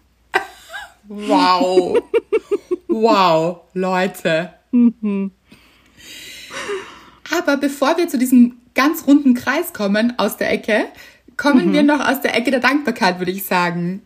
Wow. 1.08 1.98
wow, 2.88 3.60
Leute. 3.74 4.52
Aber 7.36 7.56
bevor 7.56 7.96
wir 7.96 8.08
zu 8.08 8.18
diesem 8.18 8.58
ganz 8.74 9.06
runden 9.06 9.34
Kreis 9.34 9.72
kommen 9.72 10.18
aus 10.18 10.36
der 10.36 10.50
Ecke, 10.50 10.86
kommen 11.36 11.72
wir 11.72 11.82
noch 11.82 12.00
aus 12.06 12.20
der 12.20 12.36
Ecke 12.36 12.50
der 12.50 12.60
Dankbarkeit, 12.60 13.18
würde 13.18 13.30
ich 13.30 13.44
sagen. 13.44 14.02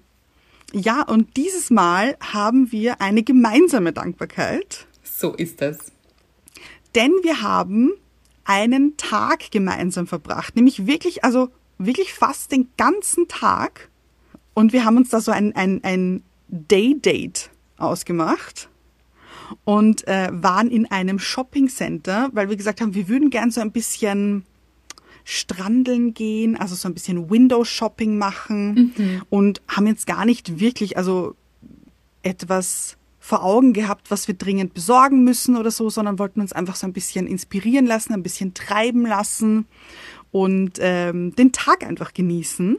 Ja, 0.73 1.03
und 1.03 1.37
dieses 1.37 1.71
Mal 1.71 2.17
haben 2.21 2.73
wir 2.73 3.01
eine 3.01 3.23
gemeinsame 3.23 3.93
Dankbarkeit, 3.93 4.87
So 5.03 5.35
ist 5.35 5.61
das. 5.61 5.79
denn 6.95 7.13
wir 7.23 7.43
haben 7.43 7.93
einen 8.45 8.97
Tag 8.97 9.51
gemeinsam 9.51 10.07
verbracht, 10.07 10.57
nämlich 10.57 10.87
wirklich, 10.87 11.25
also 11.25 11.49
wirklich 11.79 12.15
fast 12.15 12.53
den 12.53 12.69
ganzen 12.77 13.29
Tag. 13.29 13.91
Und 14.55 14.73
wir 14.73 14.85
haben 14.85 14.97
uns 14.97 15.11
da 15.11 15.21
so 15.21 15.31
ein, 15.31 15.55
ein, 15.55 15.81
ein 15.85 16.23
Day-Date 16.53 17.51
ausgemacht 17.79 18.69
und 19.65 20.07
äh, 20.07 20.29
waren 20.31 20.71
in 20.71 20.91
einem 20.91 21.19
Shopping 21.19 21.69
Center, 21.69 22.31
weil 22.33 22.49
wir 22.49 22.57
gesagt 22.57 22.81
haben, 22.81 22.95
wir 22.95 23.09
würden 23.09 23.31
gern 23.31 23.51
so 23.51 23.61
ein 23.61 23.73
bisschen 23.73 24.45
strandeln 25.25 26.15
gehen, 26.15 26.57
also 26.57 26.75
so 26.75 26.89
ein 26.89 26.95
bisschen 26.95 27.31
Window 27.31 27.65
Shopping 27.65 28.19
machen 28.19 28.93
und 29.31 29.63
haben 29.69 29.87
jetzt 29.87 30.07
gar 30.07 30.25
nicht 30.25 30.61
wirklich, 30.61 30.97
also 30.97 31.35
etwas 32.23 32.97
vor 33.19 33.45
Augen 33.45 33.73
gehabt, 33.73 34.11
was 34.11 34.27
wir 34.27 34.35
dringend 34.35 34.75
besorgen 34.75 35.23
müssen 35.23 35.57
oder 35.57 35.71
so, 35.71 35.89
sondern 35.91 36.19
wollten 36.19 36.41
uns 36.41 36.53
einfach 36.53 36.75
so 36.75 36.89
ein 36.89 36.93
bisschen 36.93 37.29
inspirieren 37.29 37.87
lassen, 37.87 38.13
ein 38.13 38.25
bisschen 38.25 38.53
treiben 38.53 39.07
lassen 39.07 39.67
und 40.33 40.79
ähm, 40.81 41.35
den 41.37 41.53
Tag 41.53 41.85
einfach 41.85 42.13
genießen. 42.13 42.79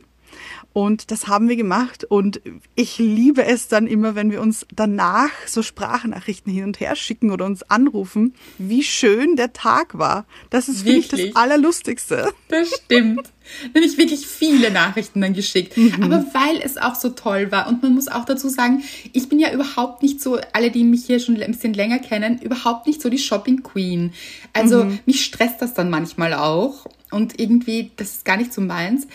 Und 0.73 1.11
das 1.11 1.27
haben 1.27 1.49
wir 1.49 1.55
gemacht 1.55 2.03
und 2.03 2.41
ich 2.73 2.97
liebe 2.97 3.45
es 3.45 3.67
dann 3.67 3.85
immer, 3.85 4.15
wenn 4.15 4.31
wir 4.31 4.41
uns 4.41 4.65
danach 4.75 5.29
so 5.45 5.61
Sprachnachrichten 5.61 6.51
hin 6.51 6.63
und 6.63 6.79
her 6.79 6.95
schicken 6.95 7.29
oder 7.29 7.45
uns 7.45 7.61
anrufen, 7.69 8.33
wie 8.57 8.81
schön 8.81 9.35
der 9.35 9.53
Tag 9.53 9.99
war. 9.99 10.25
Das 10.49 10.69
ist 10.69 10.83
wirklich 10.83 11.27
das? 11.27 11.35
Allerlustigste. 11.35 12.33
Das 12.49 12.69
stimmt. 12.69 13.31
Nämlich 13.73 13.97
wirklich 13.97 14.27
viele 14.27 14.69
Nachrichten 14.69 15.21
dann 15.21 15.33
geschickt. 15.33 15.75
Aber 16.01 16.23
weil 16.33 16.61
es 16.63 16.77
auch 16.77 16.93
so 16.93 17.09
toll 17.09 17.51
war. 17.51 17.67
Und 17.67 17.81
man 17.81 17.95
muss 17.95 18.07
auch 18.07 18.25
dazu 18.25 18.47
sagen, 18.47 18.83
ich 19.11 19.27
bin 19.27 19.39
ja 19.39 19.51
überhaupt 19.51 20.03
nicht 20.03 20.21
so, 20.21 20.39
alle, 20.53 20.69
die 20.69 20.83
mich 20.83 21.05
hier 21.05 21.19
schon 21.19 21.41
ein 21.41 21.51
bisschen 21.51 21.73
länger 21.73 21.97
kennen, 21.97 22.39
überhaupt 22.39 22.85
nicht 22.85 23.01
so 23.01 23.09
die 23.09 23.17
Shopping 23.17 23.63
Queen. 23.63 24.13
Also 24.53 24.85
mich 25.07 25.25
stresst 25.25 25.61
das 25.61 25.73
dann 25.73 25.89
manchmal 25.89 26.35
auch. 26.35 26.85
Und 27.09 27.39
irgendwie, 27.39 27.91
das 27.95 28.11
ist 28.11 28.25
gar 28.25 28.37
nicht 28.37 28.53
so 28.53 28.61
meins. 28.61 29.07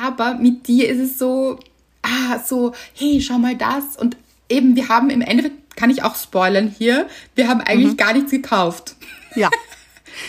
Aber 0.00 0.34
mit 0.34 0.66
dir 0.66 0.88
ist 0.88 0.98
es 1.00 1.18
so, 1.18 1.58
ah, 2.02 2.38
so, 2.44 2.72
hey, 2.94 3.20
schau 3.20 3.38
mal 3.38 3.56
das. 3.56 3.96
Und 3.96 4.16
eben, 4.48 4.76
wir 4.76 4.88
haben 4.88 5.10
im 5.10 5.20
Endeffekt, 5.20 5.76
kann 5.76 5.90
ich 5.90 6.02
auch 6.02 6.14
spoilern 6.16 6.72
hier, 6.76 7.08
wir 7.34 7.48
haben 7.48 7.60
eigentlich 7.60 7.96
gar 7.96 8.12
nichts 8.12 8.30
gekauft. 8.30 8.96
Ja. 9.34 9.50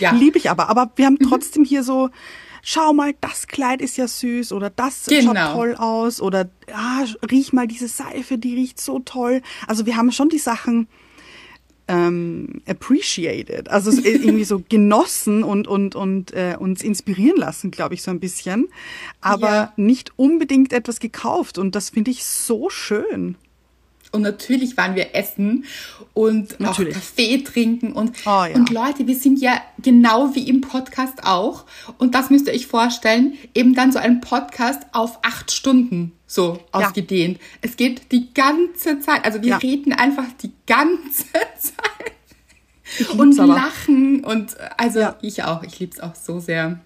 Ja. 0.00 0.10
Liebe 0.10 0.36
ich 0.36 0.50
aber. 0.50 0.68
Aber 0.68 0.90
wir 0.96 1.06
haben 1.06 1.16
trotzdem 1.20 1.64
hier 1.64 1.84
so, 1.84 2.10
schau 2.60 2.92
mal, 2.92 3.14
das 3.20 3.46
Kleid 3.46 3.80
ist 3.80 3.96
ja 3.96 4.08
süß 4.08 4.50
oder 4.50 4.68
das 4.68 5.04
Genau. 5.06 5.32
schaut 5.32 5.54
toll 5.54 5.74
aus 5.76 6.20
oder 6.20 6.50
ah, 6.72 7.04
riech 7.30 7.52
mal 7.52 7.68
diese 7.68 7.86
Seife, 7.86 8.36
die 8.36 8.54
riecht 8.56 8.80
so 8.80 8.98
toll. 8.98 9.42
Also 9.68 9.86
wir 9.86 9.96
haben 9.96 10.10
schon 10.10 10.28
die 10.28 10.40
Sachen 10.40 10.88
ähm, 11.88 12.60
appreciated, 12.66 13.68
also 13.70 13.90
irgendwie 14.02 14.44
so 14.44 14.62
genossen 14.68 15.42
und 15.44 15.68
und 15.68 15.94
und 15.94 16.32
äh, 16.32 16.56
uns 16.58 16.82
inspirieren 16.82 17.36
lassen, 17.38 17.70
glaube 17.70 17.94
ich 17.94 18.02
so 18.02 18.10
ein 18.10 18.18
bisschen, 18.20 18.68
aber 19.20 19.50
Ja. 19.50 19.72
nicht 19.76 20.12
unbedingt 20.16 20.72
etwas 20.72 20.98
gekauft 21.00 21.58
und 21.58 21.74
das 21.74 21.90
finde 21.90 22.10
ich 22.10 22.24
so 22.24 22.70
schön. 22.70 23.36
Und 24.16 24.22
natürlich 24.22 24.76
waren 24.76 24.94
wir 24.96 25.14
essen 25.14 25.64
und 26.14 26.58
Natürlich. 26.58 26.96
auch 26.96 27.00
Kaffee 27.00 27.38
trinken 27.44 27.92
und, 27.92 28.12
Oh 28.24 28.44
ja. 28.44 28.54
und 28.54 28.70
Leute, 28.70 29.06
wir 29.06 29.14
sind 29.14 29.40
ja 29.40 29.60
genau 29.80 30.34
wie 30.34 30.48
im 30.48 30.60
Podcast 30.62 31.22
auch. 31.22 31.64
Und 31.98 32.14
das 32.14 32.30
müsst 32.30 32.46
ihr 32.48 32.54
euch 32.54 32.66
vorstellen, 32.66 33.34
eben 33.54 33.74
dann 33.74 33.92
so 33.92 33.98
ein 33.98 34.20
Podcast 34.20 34.82
auf 34.92 35.18
acht 35.22 35.52
Stunden 35.52 36.12
so 36.26 36.58
Ja. 36.74 36.88
ausgedehnt. 36.88 37.38
Es 37.60 37.76
geht 37.76 38.10
die 38.10 38.32
ganze 38.34 38.98
Zeit, 39.00 39.24
also 39.24 39.40
wir 39.42 39.50
Ja. 39.50 39.56
reden 39.58 39.92
einfach 39.92 40.24
die 40.42 40.50
ganze 40.66 41.24
Zeit 41.58 43.12
und 43.18 43.38
aber. 43.38 43.54
lachen 43.54 44.24
und 44.24 44.54
äh, 44.54 44.68
also 44.78 45.00
Ja. 45.00 45.16
ich 45.20 45.42
auch, 45.44 45.62
ich 45.62 45.78
lieb's 45.78 46.00
auch 46.00 46.14
so 46.14 46.40
sehr. 46.40 46.80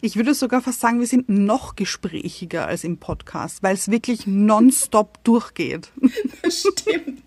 Ich 0.00 0.16
würde 0.16 0.34
sogar 0.34 0.60
fast 0.62 0.80
sagen, 0.80 1.00
wir 1.00 1.06
sind 1.06 1.28
noch 1.28 1.76
gesprächiger 1.76 2.66
als 2.66 2.84
im 2.84 2.98
Podcast, 2.98 3.62
weil 3.62 3.74
es 3.74 3.90
wirklich 3.90 4.26
nonstop 4.26 5.22
durchgeht. 5.24 5.88
Stimmt. 6.48 7.22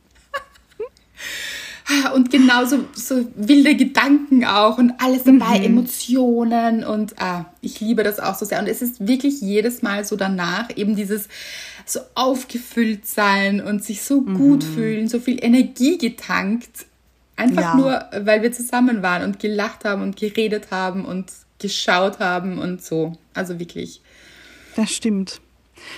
Und 2.13 2.29
genauso 2.29 2.85
so 2.93 3.27
wilde 3.35 3.75
Gedanken 3.75 4.45
auch 4.45 4.77
und 4.77 4.93
alles 4.99 5.23
dabei, 5.23 5.57
Emotionen 5.65 6.83
und 6.83 7.19
ah, 7.19 7.45
ich 7.61 7.79
liebe 7.81 8.03
das 8.03 8.19
auch 8.19 8.35
so 8.35 8.45
sehr. 8.45 8.59
Und 8.59 8.67
es 8.67 8.83
ist 8.83 9.07
wirklich 9.07 9.41
jedes 9.41 9.81
Mal 9.81 10.05
so 10.05 10.15
danach 10.15 10.69
eben 10.75 10.95
dieses 10.95 11.27
so 11.87 11.99
aufgefüllt 12.13 13.07
sein 13.07 13.59
und 13.59 13.83
sich 13.83 14.03
so 14.03 14.21
gut 14.21 14.63
fühlen, 14.63 15.07
so 15.07 15.19
viel 15.19 15.43
Energie 15.43 15.97
getankt. 15.97 16.85
Einfach 17.35 17.61
Ja. 17.63 17.75
nur, 17.75 18.05
weil 18.25 18.43
wir 18.43 18.51
zusammen 18.51 19.01
waren 19.01 19.23
und 19.23 19.39
gelacht 19.39 19.83
haben 19.83 20.03
und 20.03 20.15
geredet 20.15 20.67
haben 20.69 21.05
und 21.05 21.31
geschaut 21.59 22.19
haben 22.19 22.57
und 22.57 22.83
so. 22.83 23.13
Also 23.33 23.59
wirklich. 23.59 24.01
Das 24.75 24.91
stimmt. 24.91 25.41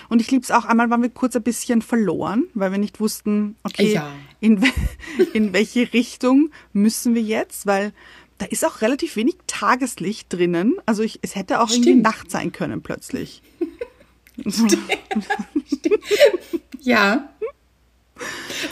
Und 0.10 0.22
ich 0.22 0.30
liebe 0.30 0.44
es 0.44 0.52
auch, 0.52 0.66
einmal 0.66 0.90
waren 0.92 1.02
wir 1.02 1.10
kurz 1.10 1.36
ein 1.36 1.42
bisschen 1.44 1.82
verloren, 1.82 2.46
weil 2.54 2.72
wir 2.72 2.78
nicht 2.78 3.00
wussten, 3.00 3.56
okay, 3.64 3.94
Ja. 3.94 4.12
in, 4.40 4.62
we- 4.62 4.68
in 5.34 5.54
welche 5.54 5.92
Richtung 5.94 6.52
müssen 6.74 7.16
wir 7.16 7.22
jetzt, 7.24 7.66
weil 7.66 7.92
da 8.38 8.46
ist 8.46 8.64
auch 8.66 8.82
relativ 8.82 9.16
wenig 9.16 9.36
Tageslicht 9.48 10.32
drinnen. 10.34 10.76
Also 10.86 11.02
ich, 11.04 11.20
es 11.22 11.36
hätte 11.36 11.62
auch 11.62 11.70
irgendwie 11.70 11.90
Stimmt. 11.92 12.04
Nacht 12.04 12.32
sein 12.32 12.52
können 12.52 12.82
plötzlich. 12.82 13.42
Ja. 16.84 17.30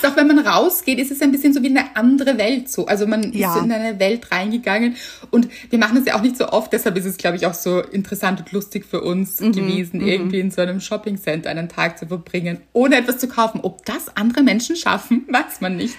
Ist 0.02 0.10
auch 0.10 0.16
wenn 0.16 0.28
man 0.28 0.40
rausgeht, 0.40 0.98
ist 1.00 1.12
es 1.12 1.22
ein 1.22 1.32
bisschen 1.32 1.54
so 1.54 1.62
wie 1.62 1.68
eine 1.68 1.96
andere 1.96 2.38
Welt 2.38 2.70
so. 2.70 2.86
Also 2.86 3.06
man 3.06 3.34
Ja. 3.34 3.56
ist 3.56 3.64
in 3.64 3.72
eine 3.72 4.00
Welt 4.00 4.32
reingegangen 4.32 4.96
und 5.32 5.50
wir 5.70 5.78
machen 5.80 5.96
das 5.96 6.06
ja 6.06 6.16
auch 6.18 6.22
nicht 6.22 6.38
so 6.38 6.48
oft, 6.50 6.72
deshalb 6.72 6.96
ist 6.98 7.06
es, 7.06 7.18
glaube 7.18 7.36
ich, 7.38 7.46
auch 7.46 7.54
so 7.54 7.82
interessant 7.82 8.40
und 8.40 8.52
lustig 8.54 8.86
für 8.86 9.02
uns 9.02 9.40
Mhm, 9.42 9.52
gewesen, 9.52 10.02
irgendwie 10.02 10.40
in 10.40 10.52
so 10.52 10.62
einem 10.62 10.80
Shoppingcenter 10.80 11.50
einen 11.50 11.68
Tag 11.70 11.98
zu 12.00 12.08
verbringen, 12.08 12.62
ohne 12.74 12.96
etwas 12.98 13.18
zu 13.18 13.28
kaufen. 13.28 13.60
Ob 13.62 13.86
das 13.86 14.16
andere 14.16 14.42
Menschen 14.44 14.76
schaffen, 14.76 15.26
weiß 15.32 15.60
man 15.62 15.76
nicht. 15.76 15.98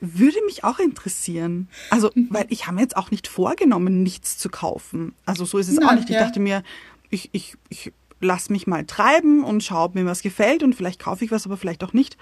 Würde 0.00 0.36
mich 0.46 0.64
auch 0.64 0.78
interessieren. 0.78 1.68
Also, 1.90 2.10
weil 2.14 2.46
ich 2.50 2.66
habe 2.66 2.76
mir 2.76 2.82
jetzt 2.82 2.96
auch 2.96 3.10
nicht 3.10 3.26
vorgenommen, 3.26 4.02
nichts 4.02 4.36
zu 4.38 4.48
kaufen. 4.50 5.14
Also 5.24 5.44
so 5.44 5.58
ist 5.58 5.68
es 5.68 5.78
auch 5.78 5.82
Nein, 5.86 5.96
nicht. 5.96 6.10
Ich 6.10 6.16
ja. 6.16 6.22
dachte 6.24 6.40
mir, 6.40 6.62
ich, 7.10 7.30
ich, 7.32 7.54
ich 7.70 7.90
lass 8.20 8.50
mich 8.50 8.66
mal 8.66 8.84
treiben 8.84 9.42
und 9.44 9.62
schaue, 9.64 9.84
ob 9.84 9.94
mir 9.94 10.04
was 10.06 10.22
gefällt 10.22 10.62
und 10.62 10.74
vielleicht 10.74 11.00
kaufe 11.00 11.24
ich 11.24 11.30
was, 11.30 11.46
aber 11.46 11.56
vielleicht 11.56 11.82
auch 11.84 11.92
nicht. 11.94 12.16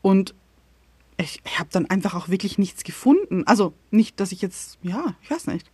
Und 0.00 0.34
ich, 1.20 1.42
habe 1.58 1.68
dann 1.72 1.86
einfach 1.86 2.14
auch 2.14 2.28
wirklich 2.28 2.58
nichts 2.58 2.84
gefunden. 2.84 3.46
Also 3.46 3.74
nicht, 3.90 4.20
dass 4.20 4.32
ich 4.32 4.40
jetzt, 4.40 4.78
ja, 4.82 5.14
ich 5.22 5.30
weiß 5.30 5.48
nicht. 5.48 5.70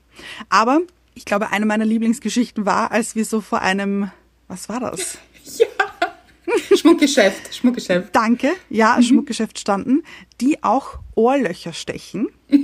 Aber 0.49 0.81
ich 1.15 1.25
glaube, 1.25 1.51
eine 1.51 1.67
meiner 1.67 1.85
Lieblingsgeschichten 1.85 2.67
war, 2.67 2.91
als 2.91 3.15
wir 3.15 3.25
so 3.25 3.41
vor 3.41 3.61
einem, 3.61 4.11
was 4.49 4.69
war 4.69 4.81
das? 4.81 5.19
Schmuckgeschäft, 6.77 7.55
Schmuckgeschäft. 7.55 8.15
Danke, 8.15 8.53
ja, 8.69 9.01
Schmuckgeschäft 9.03 9.59
standen, 9.59 10.03
die 10.41 10.63
auch 10.63 10.99
Ohrlöcher 11.15 11.73
stechen. 11.73 12.29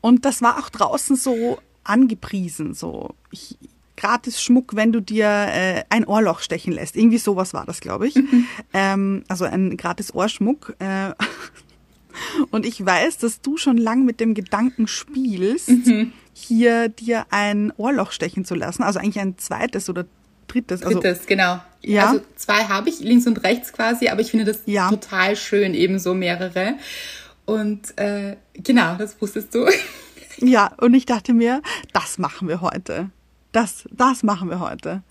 Und 0.00 0.24
das 0.24 0.42
war 0.42 0.58
auch 0.58 0.68
draußen 0.68 1.16
so 1.16 1.58
angepriesen, 1.84 2.74
so 2.74 3.14
ich, 3.30 3.56
gratis 3.96 4.42
Schmuck, 4.42 4.76
wenn 4.76 4.92
du 4.92 5.00
dir 5.00 5.26
äh, 5.26 5.84
ein 5.88 6.04
Ohrloch 6.04 6.40
stechen 6.40 6.72
lässt. 6.72 6.96
Irgendwie 6.96 7.18
sowas 7.18 7.54
war 7.54 7.64
das, 7.64 7.80
glaube 7.80 8.08
ich. 8.08 8.16
Ähm, 8.72 9.24
also 9.28 9.44
ein 9.44 9.76
gratis 9.76 10.14
Ohrschmuck. 10.14 10.74
Äh, 10.78 11.12
und 12.50 12.66
ich 12.66 12.84
weiß, 12.84 13.18
dass 13.18 13.40
du 13.40 13.56
schon 13.56 13.76
lang 13.76 14.04
mit 14.04 14.20
dem 14.20 14.34
Gedanken 14.34 14.86
spielst, 14.86 15.70
hier 16.32 16.88
dir 16.88 17.26
ein 17.30 17.72
Ohrloch 17.76 18.12
stechen 18.12 18.44
zu 18.44 18.54
lassen. 18.54 18.82
Also 18.82 18.98
eigentlich 18.98 19.20
ein 19.20 19.38
zweites 19.38 19.88
oder 19.88 20.06
drittes. 20.46 20.82
Also, 20.82 21.00
Drittes, 21.00 21.26
genau. 21.26 21.60
Ja. 21.82 22.08
Also 22.10 22.20
zwei 22.36 22.64
habe 22.64 22.88
ich, 22.88 23.00
links 23.00 23.26
und 23.26 23.42
rechts 23.44 23.72
quasi, 23.72 24.08
aber 24.08 24.20
ich 24.20 24.30
finde 24.30 24.44
das 24.44 24.60
Ja. 24.66 24.88
total 24.90 25.36
schön, 25.36 25.74
eben 25.74 25.98
so 25.98 26.14
mehrere. 26.14 26.74
Und 27.44 27.96
äh, 27.98 28.36
genau, 28.54 28.96
das 28.96 29.20
wusstest 29.20 29.54
du. 29.54 29.66
Ja, 30.38 30.72
und 30.78 30.92
ich 30.94 31.06
dachte 31.06 31.32
mir, 31.32 31.62
das 31.92 32.18
machen 32.18 32.48
wir 32.48 32.60
heute. 32.60 33.10
Das, 33.56 33.88
das 33.90 34.22
machen 34.22 34.50
wir 34.50 34.60
heute. 34.60 35.02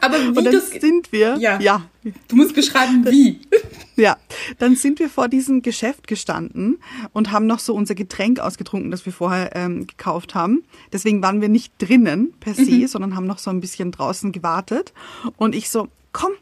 Aber 0.00 0.18
wie 0.18 0.28
Und 0.28 0.44
dann 0.44 0.50
du 0.50 0.60
sind 0.62 1.12
wir. 1.12 1.36
Ja. 1.36 1.60
ja. 1.60 1.82
Du 2.26 2.36
musst 2.36 2.54
beschreiben, 2.54 3.04
wie. 3.04 3.42
Ja, 3.96 4.16
dann 4.58 4.74
sind 4.74 4.98
wir 4.98 5.08
vor 5.08 5.28
diesem 5.28 5.62
Geschäft 5.62 6.08
gestanden 6.08 6.78
und 7.12 7.30
haben 7.30 7.46
noch 7.46 7.60
so 7.60 7.74
unser 7.74 7.94
Getränk 7.94 8.40
ausgetrunken, 8.40 8.90
das 8.90 9.06
wir 9.06 9.12
vorher 9.12 9.54
ähm, 9.54 9.86
gekauft 9.86 10.34
haben. 10.34 10.64
Deswegen 10.92 11.22
waren 11.22 11.40
wir 11.40 11.48
nicht 11.48 11.74
drinnen 11.78 12.32
per 12.40 12.54
se, 12.54 12.72
mhm. 12.72 12.86
sondern 12.88 13.14
haben 13.14 13.26
noch 13.26 13.38
so 13.38 13.50
ein 13.50 13.60
bisschen 13.60 13.92
draußen 13.92 14.32
gewartet. 14.32 14.92
Und 15.36 15.54
ich 15.54 15.70
so, 15.70 15.86
komm, 16.12 16.32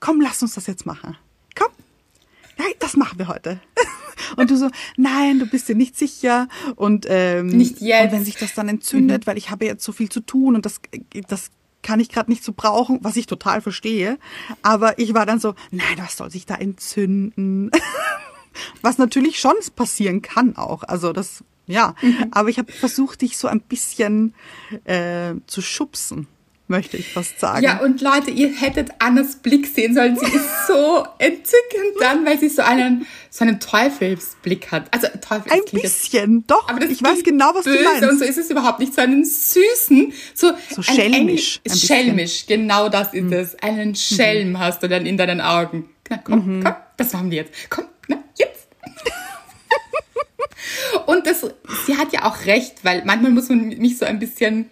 komm, 0.00 0.22
lass 0.22 0.40
uns 0.40 0.54
das 0.54 0.68
jetzt 0.68 0.86
machen. 0.86 1.18
Komm, 1.54 1.68
nein, 2.56 2.72
das 2.78 2.96
machen 2.96 3.18
wir 3.18 3.28
heute. 3.28 3.60
Und 4.36 4.50
du 4.50 4.56
so, 4.56 4.70
nein, 4.96 5.38
du 5.38 5.46
bist 5.46 5.68
dir 5.68 5.76
nicht 5.76 5.96
sicher 5.96 6.48
und 6.76 7.06
ähm, 7.08 7.46
nicht 7.46 7.80
jetzt. 7.80 8.04
Und 8.04 8.12
wenn 8.12 8.24
sich 8.24 8.36
das 8.36 8.54
dann 8.54 8.68
entzündet, 8.68 9.22
mhm. 9.22 9.26
weil 9.26 9.38
ich 9.38 9.50
habe 9.50 9.64
jetzt 9.64 9.84
so 9.84 9.92
viel 9.92 10.08
zu 10.08 10.20
tun 10.20 10.54
und 10.54 10.66
das 10.66 10.80
das 11.28 11.50
kann 11.82 12.00
ich 12.00 12.08
gerade 12.08 12.30
nicht 12.30 12.44
so 12.44 12.52
brauchen, 12.52 13.00
was 13.02 13.16
ich 13.16 13.26
total 13.26 13.60
verstehe. 13.60 14.18
Aber 14.62 14.98
ich 14.98 15.14
war 15.14 15.26
dann 15.26 15.40
so, 15.40 15.54
nein, 15.70 15.96
was 15.96 16.16
soll 16.16 16.30
sich 16.30 16.46
da 16.46 16.54
entzünden? 16.54 17.70
was 18.82 18.98
natürlich 18.98 19.40
schon 19.40 19.54
passieren 19.74 20.22
kann 20.22 20.56
auch. 20.56 20.84
Also 20.84 21.12
das, 21.12 21.44
ja. 21.66 21.94
Mhm. 22.00 22.28
Aber 22.30 22.48
ich 22.48 22.58
habe 22.58 22.72
versucht, 22.72 23.22
dich 23.22 23.36
so 23.36 23.48
ein 23.48 23.60
bisschen 23.60 24.34
äh, 24.84 25.34
zu 25.46 25.60
schubsen 25.60 26.28
möchte 26.72 26.96
ich 26.96 27.12
fast 27.12 27.38
sagen. 27.38 27.62
Ja, 27.62 27.80
und 27.80 28.00
Leute, 28.00 28.32
ihr 28.32 28.48
hättet 28.48 28.90
Annas 28.98 29.36
Blick 29.36 29.68
sehen 29.68 29.94
sollen. 29.94 30.16
Sie 30.16 30.26
ist 30.26 30.66
so 30.66 31.06
entzückend 31.18 32.00
dann, 32.00 32.26
weil 32.26 32.40
sie 32.40 32.48
so 32.48 32.62
einen, 32.62 33.06
so 33.30 33.44
einen 33.44 33.60
Teufelsblick 33.60 34.72
hat. 34.72 34.86
Also 34.90 35.06
Teufel, 35.20 35.52
Ein 35.52 35.60
bisschen, 35.70 36.38
jetzt, 36.38 36.50
doch. 36.50 36.68
Aber 36.68 36.84
ich 36.84 37.00
weiß 37.00 37.22
genau, 37.22 37.54
was 37.54 37.64
du 37.64 37.70
meinst. 37.70 38.02
Und 38.02 38.18
so 38.18 38.24
ist 38.24 38.38
es 38.38 38.50
überhaupt 38.50 38.80
nicht. 38.80 38.94
So 38.94 39.02
einen 39.02 39.24
süßen, 39.24 40.12
so, 40.34 40.52
so 40.70 40.82
schelmisch. 40.82 41.60
Ein, 41.68 41.76
schelmisch, 41.76 42.46
genau 42.46 42.88
das 42.88 43.14
ist 43.14 43.24
mhm. 43.24 43.32
es. 43.34 43.54
Einen 43.62 43.90
mhm. 43.90 43.94
Schelm 43.94 44.48
mhm. 44.50 44.58
hast 44.58 44.82
du 44.82 44.88
dann 44.88 45.06
in 45.06 45.16
deinen 45.16 45.40
Augen. 45.40 45.90
Na, 46.08 46.18
komm, 46.18 46.58
mhm. 46.58 46.64
komm, 46.64 46.74
das 46.96 47.12
machen 47.12 47.30
wir 47.30 47.36
jetzt. 47.42 47.52
Komm, 47.68 47.84
na, 48.08 48.16
jetzt. 48.36 48.66
und 51.06 51.26
das, 51.26 51.46
sie 51.86 51.96
hat 51.98 52.12
ja 52.14 52.24
auch 52.24 52.46
recht, 52.46 52.82
weil 52.82 53.04
manchmal 53.04 53.30
muss 53.30 53.50
man 53.50 53.68
mich 53.68 53.98
so 53.98 54.06
ein 54.06 54.18
bisschen 54.18 54.70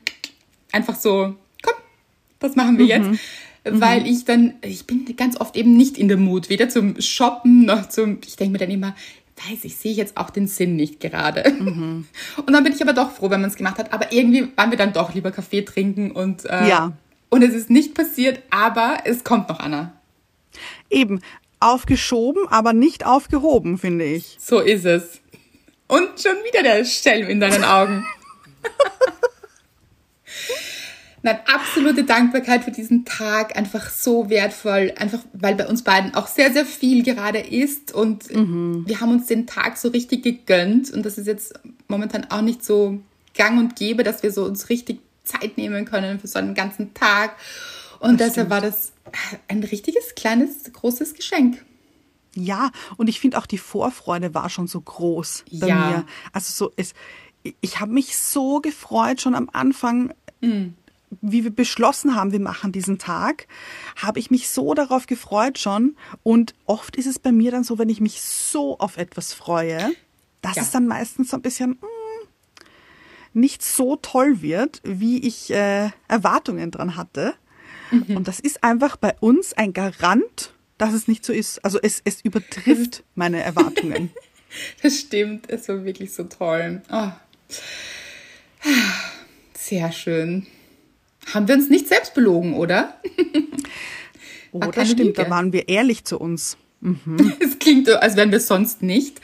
einfach 0.72 0.96
so 0.96 1.36
das 2.40 2.56
machen 2.56 2.78
wir 2.78 2.84
mhm. 2.98 3.12
jetzt. 3.12 3.20
Weil 3.64 4.00
mhm. 4.00 4.06
ich 4.06 4.24
dann, 4.24 4.54
ich 4.62 4.86
bin 4.86 5.04
ganz 5.16 5.38
oft 5.38 5.54
eben 5.56 5.76
nicht 5.76 5.98
in 5.98 6.08
der 6.08 6.16
Mut, 6.16 6.48
weder 6.48 6.68
zum 6.68 7.00
Shoppen 7.00 7.66
noch 7.66 7.88
zum, 7.88 8.18
ich 8.26 8.36
denke 8.36 8.52
mir 8.52 8.58
dann 8.58 8.70
immer, 8.70 8.94
weiß 9.48 9.64
ich, 9.64 9.76
sehe 9.76 9.92
jetzt 9.92 10.16
auch 10.16 10.30
den 10.30 10.46
Sinn 10.46 10.76
nicht 10.76 11.00
gerade. 11.00 11.50
Mhm. 11.50 12.06
Und 12.46 12.52
dann 12.52 12.64
bin 12.64 12.72
ich 12.72 12.82
aber 12.82 12.92
doch 12.92 13.10
froh, 13.10 13.30
wenn 13.30 13.40
man 13.40 13.50
es 13.50 13.56
gemacht 13.56 13.78
hat. 13.78 13.92
Aber 13.92 14.12
irgendwie 14.12 14.48
waren 14.56 14.70
wir 14.70 14.78
dann 14.78 14.92
doch 14.92 15.14
lieber 15.14 15.30
Kaffee 15.30 15.62
trinken 15.62 16.10
und, 16.10 16.44
äh, 16.44 16.68
ja. 16.68 16.92
und 17.28 17.42
es 17.42 17.54
ist 17.54 17.70
nicht 17.70 17.94
passiert, 17.94 18.42
aber 18.50 18.98
es 19.04 19.24
kommt 19.24 19.48
noch, 19.48 19.60
Anna. 19.60 19.92
Eben, 20.88 21.20
aufgeschoben, 21.60 22.48
aber 22.48 22.72
nicht 22.72 23.06
aufgehoben, 23.06 23.78
finde 23.78 24.04
ich. 24.06 24.36
So 24.40 24.60
ist 24.60 24.84
es. 24.84 25.20
Und 25.86 26.08
schon 26.20 26.36
wieder 26.44 26.62
der 26.62 26.84
Schelm 26.84 27.28
in 27.28 27.40
deinen 27.40 27.64
Augen. 27.64 28.04
Nein, 31.22 31.38
absolute 31.46 32.04
Dankbarkeit 32.04 32.64
für 32.64 32.70
diesen 32.70 33.04
Tag, 33.04 33.56
einfach 33.56 33.90
so 33.90 34.30
wertvoll, 34.30 34.94
einfach 34.96 35.20
weil 35.34 35.54
bei 35.54 35.66
uns 35.66 35.82
beiden 35.82 36.14
auch 36.14 36.26
sehr, 36.26 36.52
sehr 36.52 36.64
viel 36.64 37.02
gerade 37.02 37.38
ist 37.38 37.92
und 37.92 38.34
mhm. 38.34 38.84
wir 38.86 39.00
haben 39.00 39.10
uns 39.10 39.26
den 39.26 39.46
Tag 39.46 39.76
so 39.76 39.88
richtig 39.88 40.22
gegönnt 40.22 40.90
und 40.90 41.04
das 41.04 41.18
ist 41.18 41.26
jetzt 41.26 41.52
momentan 41.88 42.30
auch 42.30 42.40
nicht 42.40 42.64
so 42.64 43.00
gang 43.34 43.58
und 43.58 43.76
gäbe, 43.76 44.02
dass 44.02 44.22
wir 44.22 44.32
so 44.32 44.44
uns 44.44 44.70
richtig 44.70 45.00
Zeit 45.24 45.58
nehmen 45.58 45.84
können 45.84 46.18
für 46.18 46.26
so 46.26 46.38
einen 46.38 46.54
ganzen 46.54 46.94
Tag 46.94 47.36
und 47.98 48.18
das 48.18 48.28
deshalb 48.28 48.48
stimmt. 48.48 48.50
war 48.50 48.60
das 48.62 48.92
ein 49.48 49.62
richtiges 49.62 50.14
kleines, 50.14 50.72
großes 50.72 51.14
Geschenk. 51.14 51.62
Ja, 52.34 52.70
und 52.96 53.08
ich 53.08 53.20
finde 53.20 53.36
auch 53.36 53.46
die 53.46 53.58
Vorfreude 53.58 54.32
war 54.34 54.48
schon 54.48 54.68
so 54.68 54.80
groß 54.80 55.44
bei 55.52 55.66
ja. 55.66 55.74
mir. 55.74 56.06
Also 56.32 56.52
so 56.52 56.72
ist, 56.76 56.94
ich 57.60 57.80
habe 57.80 57.92
mich 57.92 58.16
so 58.16 58.60
gefreut 58.60 59.20
schon 59.20 59.34
am 59.34 59.50
Anfang. 59.52 60.14
Mhm 60.40 60.74
wie 61.20 61.44
wir 61.44 61.50
beschlossen 61.50 62.14
haben, 62.14 62.32
wir 62.32 62.40
machen 62.40 62.72
diesen 62.72 62.98
Tag, 62.98 63.46
habe 63.96 64.18
ich 64.18 64.30
mich 64.30 64.48
so 64.48 64.74
darauf 64.74 65.06
gefreut 65.06 65.58
schon. 65.58 65.96
Und 66.22 66.54
oft 66.66 66.96
ist 66.96 67.06
es 67.06 67.18
bei 67.18 67.32
mir 67.32 67.50
dann 67.50 67.64
so, 67.64 67.78
wenn 67.78 67.88
ich 67.88 68.00
mich 68.00 68.20
so 68.22 68.78
auf 68.78 68.96
etwas 68.96 69.32
freue, 69.32 69.90
dass 70.40 70.56
ja. 70.56 70.62
es 70.62 70.70
dann 70.70 70.86
meistens 70.86 71.30
so 71.30 71.36
ein 71.36 71.42
bisschen 71.42 71.70
mh, 71.70 71.76
hm, 71.80 72.28
nicht 73.32 73.62
so 73.62 73.96
toll 73.96 74.42
wird, 74.42 74.80
wie 74.84 75.26
ich 75.26 75.50
äh, 75.50 75.90
Erwartungen 76.08 76.70
dran 76.70 76.96
hatte. 76.96 77.34
Mhm. 77.90 78.16
Und 78.16 78.28
das 78.28 78.40
ist 78.40 78.62
einfach 78.62 78.96
bei 78.96 79.14
uns 79.20 79.52
ein 79.52 79.72
Garant, 79.72 80.54
dass 80.78 80.94
es 80.94 81.08
nicht 81.08 81.24
so 81.24 81.32
ist. 81.32 81.64
Also 81.64 81.78
es, 81.80 82.00
es 82.04 82.20
übertrifft 82.22 83.04
meine 83.14 83.42
Erwartungen. 83.42 84.10
das 84.82 84.98
stimmt, 84.98 85.50
es 85.50 85.68
war 85.68 85.84
wirklich 85.84 86.12
so 86.12 86.24
toll. 86.24 86.82
Oh. 86.90 87.10
Sehr 89.54 89.92
schön. 89.92 90.46
Haben 91.26 91.48
wir 91.48 91.54
uns 91.54 91.68
nicht 91.68 91.88
selbst 91.88 92.14
belogen, 92.14 92.54
oder? 92.54 93.00
oh, 94.52 94.60
das 94.60 94.88
stimmt, 94.88 95.00
Lüge. 95.00 95.12
da 95.24 95.30
waren 95.30 95.52
wir 95.52 95.68
ehrlich 95.68 96.04
zu 96.04 96.18
uns. 96.18 96.56
Mhm. 96.80 97.34
Es 97.40 97.58
klingt 97.58 97.88
als 97.90 98.16
wären 98.16 98.32
wir 98.32 98.40
sonst 98.40 98.82
nicht. 98.82 99.20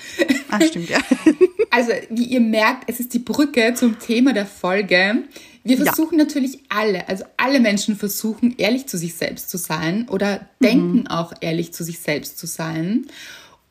Ah, 0.50 0.60
stimmt, 0.60 0.90
ja. 0.90 0.98
Also, 1.70 1.92
wie 2.08 2.24
ihr 2.24 2.40
merkt, 2.40 2.88
es 2.88 3.00
ist 3.00 3.12
die 3.12 3.18
Brücke 3.18 3.74
zum 3.74 3.98
Thema 3.98 4.32
der 4.32 4.46
Folge. 4.46 5.24
Wir 5.62 5.76
versuchen 5.76 6.16
ja. 6.16 6.24
natürlich 6.24 6.60
alle, 6.68 7.06
also 7.08 7.24
alle 7.36 7.60
Menschen 7.60 7.96
versuchen, 7.96 8.54
ehrlich 8.56 8.86
zu 8.86 8.96
sich 8.96 9.14
selbst 9.14 9.50
zu 9.50 9.58
sein 9.58 10.08
oder 10.08 10.48
mhm. 10.58 10.64
denken 10.64 11.06
auch 11.08 11.34
ehrlich 11.40 11.72
zu 11.74 11.84
sich 11.84 11.98
selbst 11.98 12.38
zu 12.38 12.46
sein. 12.46 13.06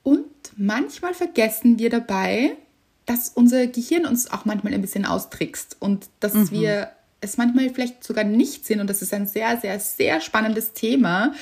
Und 0.04 0.26
manchmal 0.58 1.14
vergessen 1.14 1.80
wir 1.80 1.90
dabei, 1.90 2.58
dass 3.06 3.30
unser 3.30 3.66
Gehirn 3.68 4.06
uns 4.06 4.30
auch 4.30 4.46
manchmal 4.46 4.74
ein 4.74 4.82
bisschen 4.82 5.06
austrickst 5.06 5.78
und 5.80 6.08
dass 6.20 6.34
mhm. 6.34 6.52
wir 6.52 6.92
es 7.26 7.38
manchmal 7.38 7.70
vielleicht 7.70 8.04
sogar 8.04 8.24
nicht 8.24 8.66
sind. 8.66 8.80
Und 8.80 8.90
das 8.90 9.02
ist 9.02 9.14
ein 9.14 9.28
sehr, 9.28 9.60
sehr, 9.60 9.80
sehr 9.80 10.22
spannendes 10.22 10.74
Thema. 10.74 11.34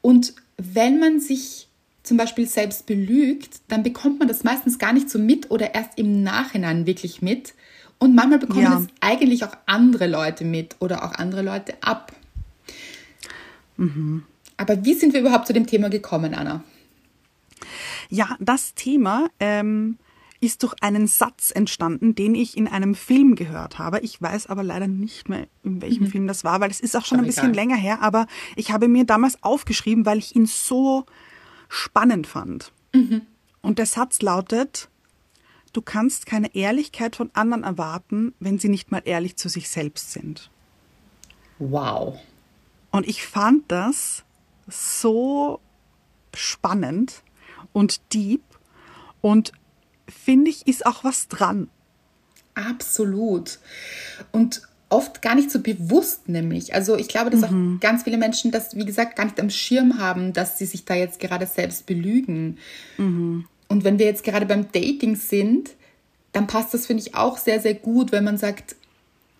Und 0.00 0.34
wenn 0.56 0.98
man 0.98 1.20
sich 1.20 1.68
zum 2.02 2.16
Beispiel 2.16 2.46
selbst 2.46 2.86
belügt, 2.86 3.60
dann 3.68 3.82
bekommt 3.82 4.18
man 4.18 4.28
das 4.28 4.42
meistens 4.44 4.78
gar 4.78 4.92
nicht 4.92 5.10
so 5.10 5.18
mit 5.18 5.50
oder 5.50 5.74
erst 5.74 5.98
im 5.98 6.22
Nachhinein 6.22 6.86
wirklich 6.86 7.22
mit. 7.22 7.54
Und 7.98 8.14
manchmal 8.14 8.38
bekommen 8.38 8.62
ja. 8.62 8.80
es 8.80 8.86
eigentlich 9.00 9.44
auch 9.44 9.56
andere 9.66 10.06
Leute 10.06 10.44
mit 10.44 10.76
oder 10.80 11.04
auch 11.04 11.12
andere 11.12 11.42
Leute 11.42 11.74
ab. 11.82 12.12
Mhm. 13.76 14.24
Aber 14.56 14.84
wie 14.84 14.94
sind 14.94 15.12
wir 15.12 15.20
überhaupt 15.20 15.46
zu 15.46 15.52
dem 15.52 15.66
Thema 15.66 15.90
gekommen, 15.90 16.34
Anna? 16.34 16.64
Ja, 18.08 18.36
das 18.40 18.74
Thema 18.74 19.28
ähm, 19.38 19.98
ist 20.40 20.62
durch 20.62 20.74
einen 20.80 21.06
Satz 21.06 21.50
entstanden, 21.54 22.14
den 22.14 22.34
ich 22.34 22.56
in 22.56 22.66
einem 22.66 22.94
Film 22.94 23.34
gehört 23.34 23.78
habe. 23.78 24.00
Ich 24.00 24.20
weiß 24.20 24.46
aber 24.46 24.62
leider 24.62 24.88
nicht 24.88 25.28
mehr, 25.28 25.46
in 25.62 25.82
welchem 25.82 26.04
mhm. 26.04 26.10
Film 26.10 26.26
das 26.26 26.44
war, 26.44 26.60
weil 26.60 26.70
es 26.70 26.80
ist 26.80 26.96
auch 26.96 27.04
schon 27.04 27.18
ein 27.18 27.26
bisschen 27.26 27.50
egal. 27.50 27.56
länger 27.56 27.76
her, 27.76 28.00
aber 28.00 28.26
ich 28.56 28.72
habe 28.72 28.88
mir 28.88 29.04
damals 29.04 29.42
aufgeschrieben, 29.42 30.06
weil 30.06 30.18
ich 30.18 30.34
ihn 30.34 30.46
so 30.46 31.04
spannend 31.68 32.26
fand. 32.26 32.72
Mhm. 32.94 33.22
Und 33.60 33.78
der 33.78 33.86
Satz 33.86 34.22
lautet, 34.22 34.88
du 35.74 35.82
kannst 35.82 36.24
keine 36.24 36.54
Ehrlichkeit 36.54 37.16
von 37.16 37.30
anderen 37.34 37.62
erwarten, 37.62 38.34
wenn 38.40 38.58
sie 38.58 38.70
nicht 38.70 38.90
mal 38.90 39.02
ehrlich 39.04 39.36
zu 39.36 39.50
sich 39.50 39.68
selbst 39.68 40.12
sind. 40.12 40.50
Wow. 41.58 42.18
Und 42.90 43.06
ich 43.06 43.26
fand 43.26 43.70
das 43.70 44.24
so 44.66 45.60
spannend 46.34 47.22
und 47.74 48.00
deep 48.14 48.42
und 49.20 49.52
finde 50.10 50.50
ich, 50.50 50.66
ist 50.66 50.86
auch 50.86 51.04
was 51.04 51.28
dran. 51.28 51.68
Absolut. 52.54 53.58
Und 54.32 54.62
oft 54.88 55.22
gar 55.22 55.34
nicht 55.34 55.50
so 55.50 55.60
bewusst 55.60 56.28
nämlich. 56.28 56.74
Also 56.74 56.96
ich 56.96 57.08
glaube, 57.08 57.30
dass 57.30 57.48
mhm. 57.48 57.76
auch 57.76 57.80
ganz 57.80 58.02
viele 58.02 58.18
Menschen 58.18 58.50
das, 58.50 58.76
wie 58.76 58.84
gesagt, 58.84 59.16
gar 59.16 59.24
nicht 59.24 59.40
am 59.40 59.50
Schirm 59.50 59.98
haben, 59.98 60.32
dass 60.32 60.58
sie 60.58 60.66
sich 60.66 60.84
da 60.84 60.94
jetzt 60.94 61.20
gerade 61.20 61.46
selbst 61.46 61.86
belügen. 61.86 62.58
Mhm. 62.98 63.46
Und 63.68 63.84
wenn 63.84 63.98
wir 63.98 64.06
jetzt 64.06 64.24
gerade 64.24 64.46
beim 64.46 64.70
Dating 64.72 65.14
sind, 65.14 65.70
dann 66.32 66.48
passt 66.48 66.74
das, 66.74 66.86
finde 66.86 67.04
ich, 67.04 67.14
auch 67.14 67.38
sehr, 67.38 67.60
sehr 67.60 67.74
gut, 67.74 68.12
wenn 68.12 68.24
man 68.24 68.36
sagt, 68.36 68.76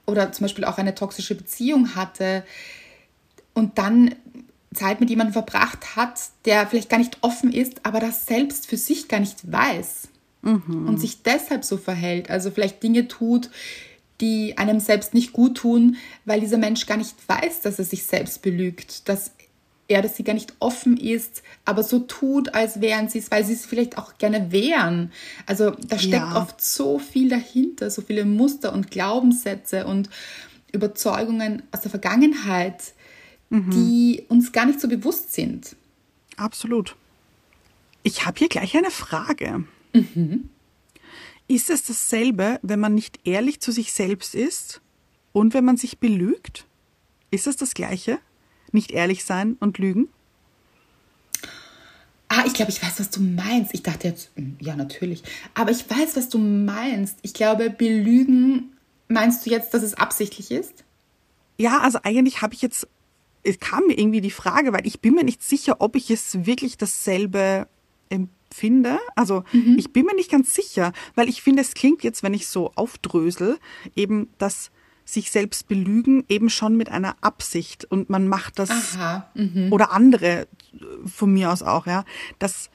oder 0.07 0.31
zum 0.33 0.45
Beispiel 0.45 0.65
auch 0.65 0.79
eine 0.79 0.95
toxische 0.95 1.35
Beziehung 1.35 1.95
hatte 1.95 2.45
und 3.55 3.79
dann 3.79 4.15
Zeit 4.73 5.01
mit 5.01 5.11
jemandem 5.11 5.33
verbracht 5.33 5.97
hat, 5.97 6.21
der 6.45 6.67
vielleicht 6.69 6.89
gar 6.89 6.99
nicht 6.99 7.19
offen 7.23 7.53
ist, 7.53 7.85
aber 7.85 7.99
das 7.99 8.27
selbst 8.27 8.69
für 8.69 8.77
sich 8.77 9.09
gar 9.09 9.19
nicht 9.19 9.51
weiß 9.51 10.09
mhm. 10.43 10.89
und 10.89 10.99
sich 10.99 11.23
deshalb 11.23 11.65
so 11.65 11.77
verhält. 11.77 12.31
Also 12.31 12.51
vielleicht 12.51 12.83
Dinge 12.83 13.09
tut, 13.09 13.51
die 14.21 14.59
einem 14.59 14.81
selbst 14.81 15.15
nicht 15.15 15.33
gut 15.33 15.57
tun, 15.57 15.97
weil 16.25 16.41
dieser 16.41 16.59
Mensch 16.59 16.87
gar 16.87 16.97
nicht 16.97 17.17
weiß, 17.27 17.63
dass 17.63 17.79
er 17.79 17.85
sich 17.85 18.05
selbst 18.05 18.43
belügt, 18.43 19.09
dass 19.09 19.33
er, 19.89 20.03
dass 20.03 20.17
sie 20.17 20.23
gar 20.23 20.35
nicht 20.35 20.55
offen 20.61 20.97
ist, 20.97 21.43
aber 21.65 21.83
so 21.83 21.99
tut, 21.99 22.55
als 22.55 22.81
wären 22.81 23.09
sie 23.09 23.19
es, 23.19 23.31
weil 23.31 23.45
sie 23.45 23.55
es 23.55 23.67
vielleicht 23.67 23.99
auch 23.99 24.19
gerne 24.19 24.53
wären. 24.53 25.11
Also 25.47 25.71
da 25.71 25.99
steckt 25.99 26.15
ja. 26.15 26.37
oft 26.37 26.63
so 26.63 26.99
viel 26.99 27.29
dahinter, 27.29 27.91
so 27.91 28.01
viele 28.01 28.25
Muster 28.25 28.73
und 28.73 28.91
Glaubenssätze 28.91 29.87
und 29.87 30.09
Überzeugungen 30.71 31.65
aus 31.73 31.81
der 31.81 31.91
Vergangenheit, 31.91 32.93
mhm. 33.49 33.71
die 33.71 34.25
uns 34.29 34.53
gar 34.53 34.67
nicht 34.67 34.81
so 34.81 34.87
bewusst 34.87 35.33
sind. 35.33 35.75
Absolut. 36.37 36.95
Ich 38.05 38.25
habe 38.25 38.39
hier 38.39 38.49
gleich 38.49 38.77
eine 38.77 38.91
Frage. 38.91 39.65
Ist 41.49 41.71
es 41.71 41.83
dasselbe, 41.83 42.61
wenn 42.63 42.81
man 42.81 42.95
nicht 42.95 43.21
ehrlich 43.25 43.61
zu 43.61 43.73
sich 43.73 43.93
selbst 43.93 44.35
ist 44.35 44.81
und 45.33 45.53
wenn 45.55 45.65
man 45.65 45.77
sich 45.77 45.99
belügt? 45.99 46.67
Ist 47.31 47.47
es 47.47 47.57
das 47.57 47.75
gleiche? 47.75 48.19
Nicht 48.73 48.93
ehrlich 48.93 49.25
sein 49.25 49.57
und 49.59 49.79
lügen? 49.79 50.09
Ah, 52.29 52.45
ich 52.47 52.55
glaube, 52.55 52.71
ich 52.71 52.81
weiß, 52.81 53.01
was 53.01 53.11
du 53.11 53.21
meinst. 53.21 53.75
Ich 53.75 53.83
dachte 53.83 54.07
jetzt, 54.07 54.31
hm, 54.37 54.57
ja, 54.61 54.77
natürlich. 54.77 55.25
Aber 55.55 55.73
ich 55.73 55.91
weiß, 55.91 56.17
was 56.17 56.29
du 56.29 56.39
meinst. 56.39 57.19
Ich 57.23 57.35
glaube, 57.35 57.71
belügen, 57.71 58.77
meinst 59.09 59.45
du 59.45 59.51
jetzt, 59.51 59.75
dass 59.75 59.83
es 59.83 59.95
absichtlich 59.95 60.53
ist? 60.53 60.85
Ja, 61.59 61.81
also 61.81 61.99
eigentlich 62.05 62.41
habe 62.43 62.55
ich 62.55 62.63
jetzt, 62.63 62.87
es 63.43 63.59
kam 63.59 63.89
mir 63.89 63.99
irgendwie 63.99 64.21
die 64.21 64.31
Frage, 64.31 64.73
weil 64.73 64.87
ich 64.87 65.01
bin 65.01 65.15
mir 65.15 65.25
nicht 65.25 65.43
sicher, 65.43 65.81
ob 65.81 65.97
ich 65.97 66.13
es 66.13 66.47
wirklich 66.47 66.79
dasselbe 66.79 67.67
empfinde. 68.51 68.99
Also 69.15 69.45
ich 69.77 69.93
bin 69.93 70.07
mir 70.07 70.15
nicht 70.15 70.31
ganz 70.31 70.55
sicher, 70.55 70.93
weil 71.15 71.29
ich 71.29 71.43
finde, 71.43 71.63
es 71.63 71.75
klingt 71.75 72.03
jetzt, 72.03 72.23
wenn 72.23 72.35
ich 72.35 72.49
so 72.49 72.73
aufdrösel, 72.75 73.59
eben 73.95 74.29
das 74.39 74.71
sich 75.05 75.31
selbst 75.31 75.69
belügen 75.69 76.25
eben 76.29 76.51
schon 76.51 76.77
mit 76.77 76.89
einer 76.89 77.17
Absicht 77.21 77.85
und 77.85 78.11
man 78.11 78.29
macht 78.29 78.59
das 78.59 78.71
Aha. 78.71 79.31
Mhm. 79.35 79.73
oder 79.73 79.91
andere 79.91 80.43
äh, 80.43 80.47
von 81.05 81.33
mir 81.33 81.51
aus 81.51 81.63
auch, 81.63 81.87
ja, 81.87 82.05
dass 82.39 82.71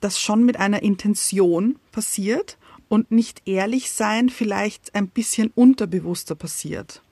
das 0.00 0.18
schon 0.18 0.44
mit 0.44 0.58
einer 0.58 0.82
Intention 0.82 1.78
passiert 1.92 2.58
und 2.88 3.12
nicht 3.12 3.42
ehrlich 3.46 3.92
sein 3.92 4.30
vielleicht 4.30 4.94
ein 4.94 5.08
bisschen 5.08 5.52
unterbewusster 5.54 6.34
passiert. 6.34 7.02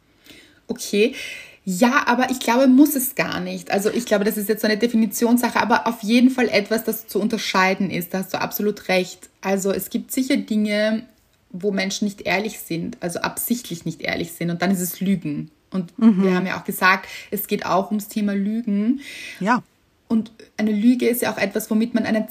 Okay. 0.66 1.14
Ja, 1.70 2.04
aber 2.06 2.30
ich 2.30 2.40
glaube, 2.40 2.66
muss 2.66 2.96
es 2.96 3.14
gar 3.14 3.40
nicht. 3.40 3.70
Also 3.70 3.90
ich 3.90 4.06
glaube, 4.06 4.24
das 4.24 4.38
ist 4.38 4.48
jetzt 4.48 4.62
so 4.62 4.66
eine 4.66 4.78
Definitionssache, 4.78 5.60
aber 5.60 5.86
auf 5.86 6.02
jeden 6.02 6.30
Fall 6.30 6.48
etwas, 6.48 6.82
das 6.84 7.08
zu 7.08 7.20
unterscheiden 7.20 7.90
ist. 7.90 8.14
Da 8.14 8.20
hast 8.20 8.32
du 8.32 8.40
absolut 8.40 8.88
recht. 8.88 9.28
Also 9.42 9.70
es 9.70 9.90
gibt 9.90 10.10
sicher 10.10 10.38
Dinge, 10.38 11.02
wo 11.50 11.70
Menschen 11.70 12.06
nicht 12.06 12.22
ehrlich 12.22 12.58
sind, 12.60 12.96
also 13.00 13.18
absichtlich 13.18 13.84
nicht 13.84 14.00
ehrlich 14.00 14.32
sind 14.32 14.50
und 14.50 14.62
dann 14.62 14.70
ist 14.70 14.80
es 14.80 15.00
Lügen. 15.00 15.50
Und 15.68 15.92
wir 15.98 16.34
haben 16.34 16.46
ja 16.46 16.58
auch 16.58 16.64
gesagt, 16.64 17.06
es 17.30 17.46
geht 17.46 17.66
auch 17.66 17.88
ums 17.90 18.08
Thema 18.08 18.34
Lügen. 18.34 19.02
Ja, 19.38 19.62
Und 20.08 20.32
eine 20.56 20.72
Lüge 20.72 21.06
ist 21.06 21.20
ja 21.20 21.30
auch 21.30 21.36
etwas, 21.36 21.70
womit 21.70 21.92
man 21.92 22.06
einen 22.06 22.24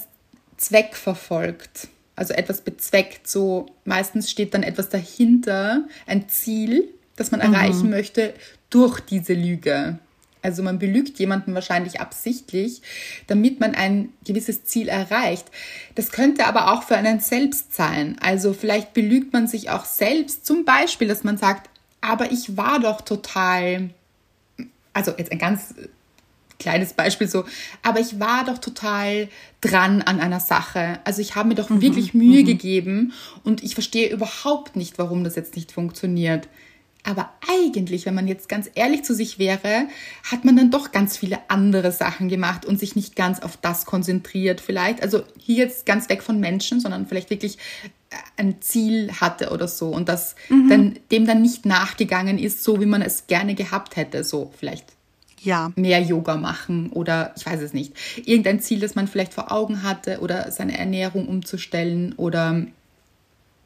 Zweck 0.56 0.96
verfolgt. 0.96 1.86
Also 2.16 2.34
etwas 2.34 2.62
bezweckt. 2.62 3.28
So 3.28 3.66
meistens 3.84 4.28
steht 4.28 4.52
dann 4.54 4.64
etwas 4.64 4.88
dahinter, 4.88 5.84
ein 6.06 6.28
Ziel, 6.28 6.88
das 7.14 7.30
man 7.30 7.40
erreichen 7.40 7.90
möchte 7.90 8.34
durch 8.70 9.00
diese 9.00 9.34
Lüge. 9.34 9.98
Also 10.40 10.62
man 10.62 10.78
belügt 10.78 11.18
jemanden 11.18 11.54
wahrscheinlich 11.54 12.00
absichtlich, 12.00 12.80
damit 13.26 13.58
man 13.60 13.74
ein 13.74 14.10
gewisses 14.24 14.64
Ziel 14.64 14.88
erreicht. 14.88 15.46
Das 15.96 16.12
könnte 16.12 16.46
aber 16.46 16.72
auch 16.72 16.84
für 16.84 16.96
einen 16.96 17.20
selbst 17.20 17.74
sein. 17.74 18.16
Also 18.20 18.52
vielleicht 18.52 18.94
belügt 18.94 19.32
man 19.32 19.48
sich 19.48 19.70
auch 19.70 19.84
selbst. 19.84 20.46
Zum 20.46 20.64
Beispiel, 20.64 21.08
dass 21.08 21.24
man 21.24 21.38
sagt, 21.38 21.68
aber 22.00 22.30
ich 22.30 22.56
war 22.56 22.78
doch 22.78 23.00
total 23.00 23.90
also 24.98 25.12
jetzt 25.16 25.30
ein 25.30 25.38
ganz 25.38 25.74
kleines 26.58 26.92
Beispiel 26.92 27.28
so, 27.28 27.44
aber 27.82 28.00
ich 28.00 28.18
war 28.18 28.44
doch 28.44 28.58
total 28.58 29.28
dran 29.60 30.02
an 30.02 30.18
einer 30.18 30.40
Sache. 30.40 30.98
Also 31.04 31.22
ich 31.22 31.36
habe 31.36 31.48
mir 31.48 31.54
doch 31.54 31.70
wirklich 31.70 32.14
Mühe 32.14 32.42
gegeben 32.42 33.12
und 33.44 33.62
ich 33.62 33.74
verstehe 33.74 34.10
überhaupt 34.10 34.74
nicht, 34.74 34.98
warum 34.98 35.22
das 35.22 35.36
jetzt 35.36 35.54
nicht 35.54 35.70
funktioniert. 35.70 36.48
Aber 37.08 37.30
eigentlich, 37.48 38.04
wenn 38.04 38.14
man 38.14 38.28
jetzt 38.28 38.50
ganz 38.50 38.68
ehrlich 38.74 39.02
zu 39.02 39.14
sich 39.14 39.38
wäre, 39.38 39.88
hat 40.30 40.44
man 40.44 40.56
dann 40.56 40.70
doch 40.70 40.92
ganz 40.92 41.16
viele 41.16 41.38
andere 41.48 41.90
Sachen 41.90 42.28
gemacht 42.28 42.66
und 42.66 42.78
sich 42.78 42.96
nicht 42.96 43.16
ganz 43.16 43.40
auf 43.40 43.56
das 43.56 43.86
konzentriert 43.86 44.60
vielleicht. 44.60 45.02
Also 45.02 45.22
hier 45.38 45.56
jetzt 45.56 45.86
ganz 45.86 46.10
weg 46.10 46.22
von 46.22 46.38
Menschen, 46.38 46.80
sondern 46.80 47.06
vielleicht 47.06 47.30
wirklich 47.30 47.56
äh, 48.10 48.16
ein 48.36 48.60
Ziel 48.60 49.10
hatte 49.22 49.48
oder 49.52 49.68
so 49.68 49.88
und 49.88 50.10
das 50.10 50.34
dann, 50.68 50.98
dem 51.10 51.26
dann 51.26 51.40
nicht 51.40 51.64
nachgegangen 51.64 52.38
ist, 52.38 52.62
so 52.62 52.78
wie 52.78 52.86
man 52.86 53.00
es 53.00 53.26
gerne 53.26 53.54
gehabt 53.54 53.96
hätte. 53.96 54.22
So 54.22 54.52
vielleicht 54.58 54.84
ja, 55.40 55.72
mehr 55.76 56.02
Yoga 56.02 56.36
machen 56.36 56.90
oder 56.90 57.32
ich 57.38 57.46
weiß 57.46 57.62
es 57.62 57.72
nicht. 57.72 57.94
Irgendein 58.26 58.60
Ziel, 58.60 58.80
das 58.80 58.96
man 58.96 59.08
vielleicht 59.08 59.32
vor 59.32 59.50
Augen 59.50 59.82
hatte 59.82 60.20
oder 60.20 60.50
seine 60.50 60.76
Ernährung 60.76 61.26
umzustellen 61.26 62.12
oder 62.18 62.66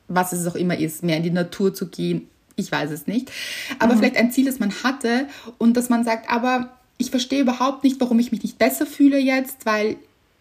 was 0.07 0.33
es 0.33 0.47
auch 0.47 0.55
immer 0.55 0.79
ist, 0.79 1.03
mehr 1.03 1.17
in 1.17 1.23
die 1.25 1.31
Natur 1.31 1.75
zu 1.75 1.89
gehen. 1.89 2.29
Ich 2.57 2.71
weiß 2.71 2.91
es 2.91 3.07
nicht. 3.07 3.31
Aber 3.79 3.97
vielleicht 3.97 4.17
ein 4.17 4.31
Ziel, 4.31 4.45
das 4.45 4.59
man 4.59 4.73
hatte 4.83 5.27
und 5.59 5.77
dass 5.77 5.89
man 5.89 6.05
sagt, 6.05 6.31
aber 6.31 6.77
ich 6.99 7.11
verstehe 7.11 7.41
überhaupt 7.41 7.85
nicht, 7.85 8.01
warum 8.01 8.19
ich 8.19 8.31
mich 8.33 8.43
nicht 8.43 8.59
besser 8.59 8.87
fühle 8.87 9.19
jetzt, 9.19 9.67
weil 9.67 9.97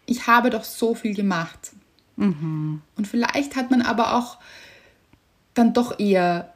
ich 0.06 0.26
habe 0.26 0.50
doch 0.50 0.64
so 0.64 0.94
viel 0.94 1.14
gemacht. 1.14 1.72
Und 2.96 3.06
vielleicht 3.06 3.56
hat 3.56 3.70
man 3.70 3.82
aber 3.82 4.14
auch 4.14 4.38
dann 5.54 5.72
doch 5.72 5.98
eher, 5.98 6.52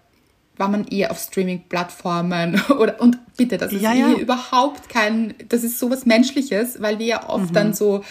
war 0.56 0.68
man 0.68 0.86
eher 0.86 1.10
auf 1.10 1.18
Streaming-Plattformen 1.18 2.60
oder 2.78 3.00
und 3.00 3.18
bitte, 3.36 3.56
das 3.58 3.72
ist 3.72 3.82
Ja, 3.82 3.90
hier 3.92 4.10
ja. 4.10 4.14
überhaupt 4.16 4.88
kein, 4.88 5.34
das 5.48 5.64
ist 5.64 5.78
sowas 5.78 6.06
Menschliches, 6.06 6.80
weil 6.80 6.98
wir 6.98 7.06
ja 7.06 7.28
oft 7.28 7.56
dann 7.56 7.74
so 7.74 8.04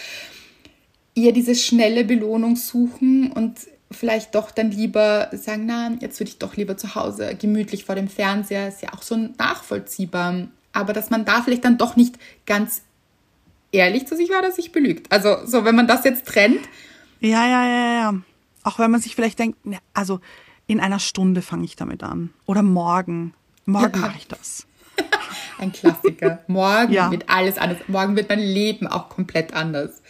eher 1.16 1.32
diese 1.32 1.56
schnelle 1.56 2.04
Belohnung 2.04 2.56
suchen 2.56 3.32
und 3.32 3.56
vielleicht 3.92 4.36
doch 4.36 4.52
dann 4.52 4.72
lieber 4.72 5.30
sagen, 5.32 5.66
na, 5.66 5.92
jetzt 6.00 6.20
würde 6.20 6.30
ich 6.30 6.38
doch 6.40 6.56
lieber 6.56 6.78
zu 6.78 6.96
Hause 6.96 7.36
gemütlich 7.36 7.86
vor 7.86 7.96
dem 7.96 8.08
Fernseher, 8.08 8.68
ist 8.68 8.82
ja 8.82 8.94
auch 8.94 9.02
so 9.04 9.16
nachvollziehbar. 9.38 10.48
Aber 10.74 10.94
dass 10.94 11.10
man 11.10 11.24
da 11.26 11.42
vielleicht 11.42 11.64
dann 11.66 11.78
doch 11.78 11.96
nicht 11.96 12.16
ganz 12.46 12.82
ehrlich 13.72 14.08
zu 14.08 14.16
sich 14.16 14.30
war, 14.30 14.42
dass 14.42 14.56
sich 14.58 14.72
belügt. 14.72 15.12
Also 15.12 15.38
so, 15.46 15.66
wenn 15.66 15.76
man 15.76 15.88
das 15.88 16.04
jetzt 16.04 16.26
trennt, 16.26 16.62
ja, 17.22 17.46
ja, 17.48 17.66
ja, 17.68 17.94
ja. 17.94 18.14
Auch 18.64 18.78
wenn 18.80 18.92
man 18.92 19.02
sich 19.02 19.16
vielleicht 19.16 19.40
denkt, 19.40 19.58
also 19.94 20.20
in 20.68 20.80
einer 20.80 21.00
Stunde 21.00 21.42
fange 21.42 21.64
ich 21.66 21.76
damit 21.76 22.04
an. 22.04 22.32
Oder 22.46 22.62
morgen. 22.62 23.34
Morgen 23.66 23.94
Ja. 24.00 24.08
mache 24.08 24.18
ich 24.18 24.28
das. 24.28 24.68
ein 25.60 25.72
Klassiker. 25.72 26.40
Morgen 26.48 26.92
Ja. 26.92 27.12
wird 27.12 27.30
alles 27.30 27.58
anders. 27.58 27.80
Morgen 27.88 28.16
wird 28.16 28.30
mein 28.30 28.40
Leben 28.40 28.88
auch 28.88 29.10
komplett 29.10 29.54
anders. 29.54 30.02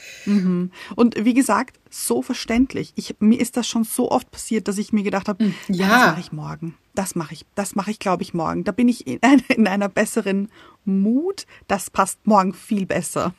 Und 0.96 1.16
wie 1.26 1.34
gesagt, 1.34 1.80
so 1.90 2.22
verständlich. 2.22 2.94
Ich, 2.96 3.16
mir 3.20 3.40
ist 3.40 3.58
das 3.58 3.68
schon 3.68 3.84
so 3.84 4.12
oft 4.12 4.32
passiert, 4.32 4.68
dass 4.68 4.78
ich 4.78 4.92
mir 4.94 5.04
gedacht 5.04 5.28
habe, 5.28 5.52
ja. 5.68 5.88
das 5.88 6.06
mache 6.08 6.20
ich 6.20 6.32
morgen. 6.32 6.76
Das 6.94 7.16
mache 7.16 7.34
ich, 7.34 7.46
das 7.56 7.76
mache 7.76 7.92
ich, 7.92 8.00
glaube 8.00 8.24
ich, 8.24 8.34
morgen. 8.34 8.64
Da 8.64 8.72
bin 8.72 8.88
ich 8.88 9.06
in, 9.08 9.20
in 9.50 9.68
einer 9.68 9.90
besseren 9.90 10.50
Mut. 10.84 11.46
Das 11.68 11.90
passt 11.90 12.26
morgen 12.26 12.54
viel 12.54 12.86
besser. 12.86 13.34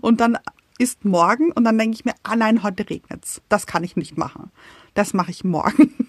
Und 0.00 0.20
dann 0.20 0.38
ist 0.78 1.04
morgen 1.04 1.52
und 1.52 1.64
dann 1.64 1.78
denke 1.78 1.94
ich 1.94 2.04
mir, 2.04 2.14
ah 2.24 2.36
nein, 2.36 2.62
heute 2.62 2.88
regnet's. 2.90 3.40
Das 3.48 3.66
kann 3.66 3.84
ich 3.84 3.96
nicht 3.96 4.18
machen. 4.18 4.50
Das 4.94 5.14
mache 5.14 5.30
ich 5.30 5.44
morgen. 5.44 5.92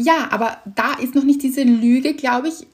Ja, 0.00 0.28
aber 0.30 0.58
da 0.64 0.94
ist 0.94 1.16
noch 1.16 1.24
nicht 1.24 1.42
diese 1.42 1.64
Lüge, 1.64 2.14
glaube 2.14 2.48
ich, 2.48 2.66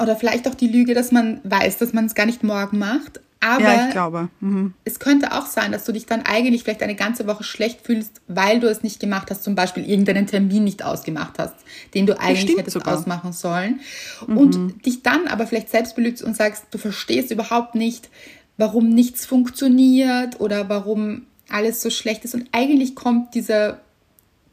oder 0.00 0.16
vielleicht 0.16 0.48
auch 0.48 0.54
die 0.54 0.68
Lüge, 0.68 0.94
dass 0.94 1.12
man 1.12 1.40
weiß, 1.44 1.78
dass 1.78 1.92
man 1.92 2.06
es 2.06 2.14
gar 2.14 2.26
nicht 2.26 2.42
morgen 2.42 2.78
macht. 2.78 3.20
Aber 3.40 3.62
Ja, 3.62 3.86
ich 3.86 3.92
glaube. 3.92 4.28
Mhm. 4.40 4.72
es 4.84 4.98
könnte 4.98 5.32
auch 5.32 5.46
sein, 5.46 5.70
dass 5.70 5.84
du 5.84 5.92
dich 5.92 6.06
dann 6.06 6.22
eigentlich 6.22 6.64
vielleicht 6.64 6.82
eine 6.82 6.94
ganze 6.94 7.26
Woche 7.26 7.44
schlecht 7.44 7.82
fühlst, 7.82 8.20
weil 8.28 8.60
du 8.60 8.68
es 8.68 8.82
nicht 8.82 8.98
gemacht 8.98 9.30
hast, 9.30 9.44
zum 9.44 9.54
Beispiel 9.54 9.88
irgendeinen 9.88 10.26
Termin 10.26 10.64
nicht 10.64 10.82
ausgemacht 10.82 11.38
hast, 11.38 11.54
den 11.94 12.06
du 12.06 12.18
eigentlich 12.18 12.56
hättest 12.56 12.74
sogar. 12.74 12.96
ausmachen 12.96 13.32
sollen. 13.32 13.80
Und 14.26 14.84
dich 14.86 15.02
dann 15.02 15.28
aber 15.28 15.46
vielleicht 15.46 15.68
selbst 15.68 15.96
belügst 15.96 16.22
und 16.22 16.34
sagst, 16.34 16.64
du 16.70 16.78
verstehst 16.78 17.30
überhaupt 17.30 17.74
nicht, 17.74 18.08
warum 18.56 18.88
nichts 18.88 19.26
funktioniert 19.26 20.40
oder 20.40 20.68
warum 20.68 21.26
alles 21.48 21.82
so 21.82 21.90
schlecht 21.90 22.24
ist. 22.24 22.34
Und 22.34 22.48
eigentlich 22.52 22.94
kommt 22.96 23.34
dieser, 23.34 23.80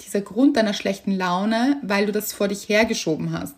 dieser 0.01 0.21
Grund 0.21 0.57
deiner 0.57 0.73
schlechten 0.73 1.13
Laune, 1.13 1.77
weil 1.81 2.05
du 2.05 2.11
das 2.11 2.33
vor 2.33 2.49
dich 2.49 2.67
hergeschoben 2.69 3.31
hast. 3.31 3.55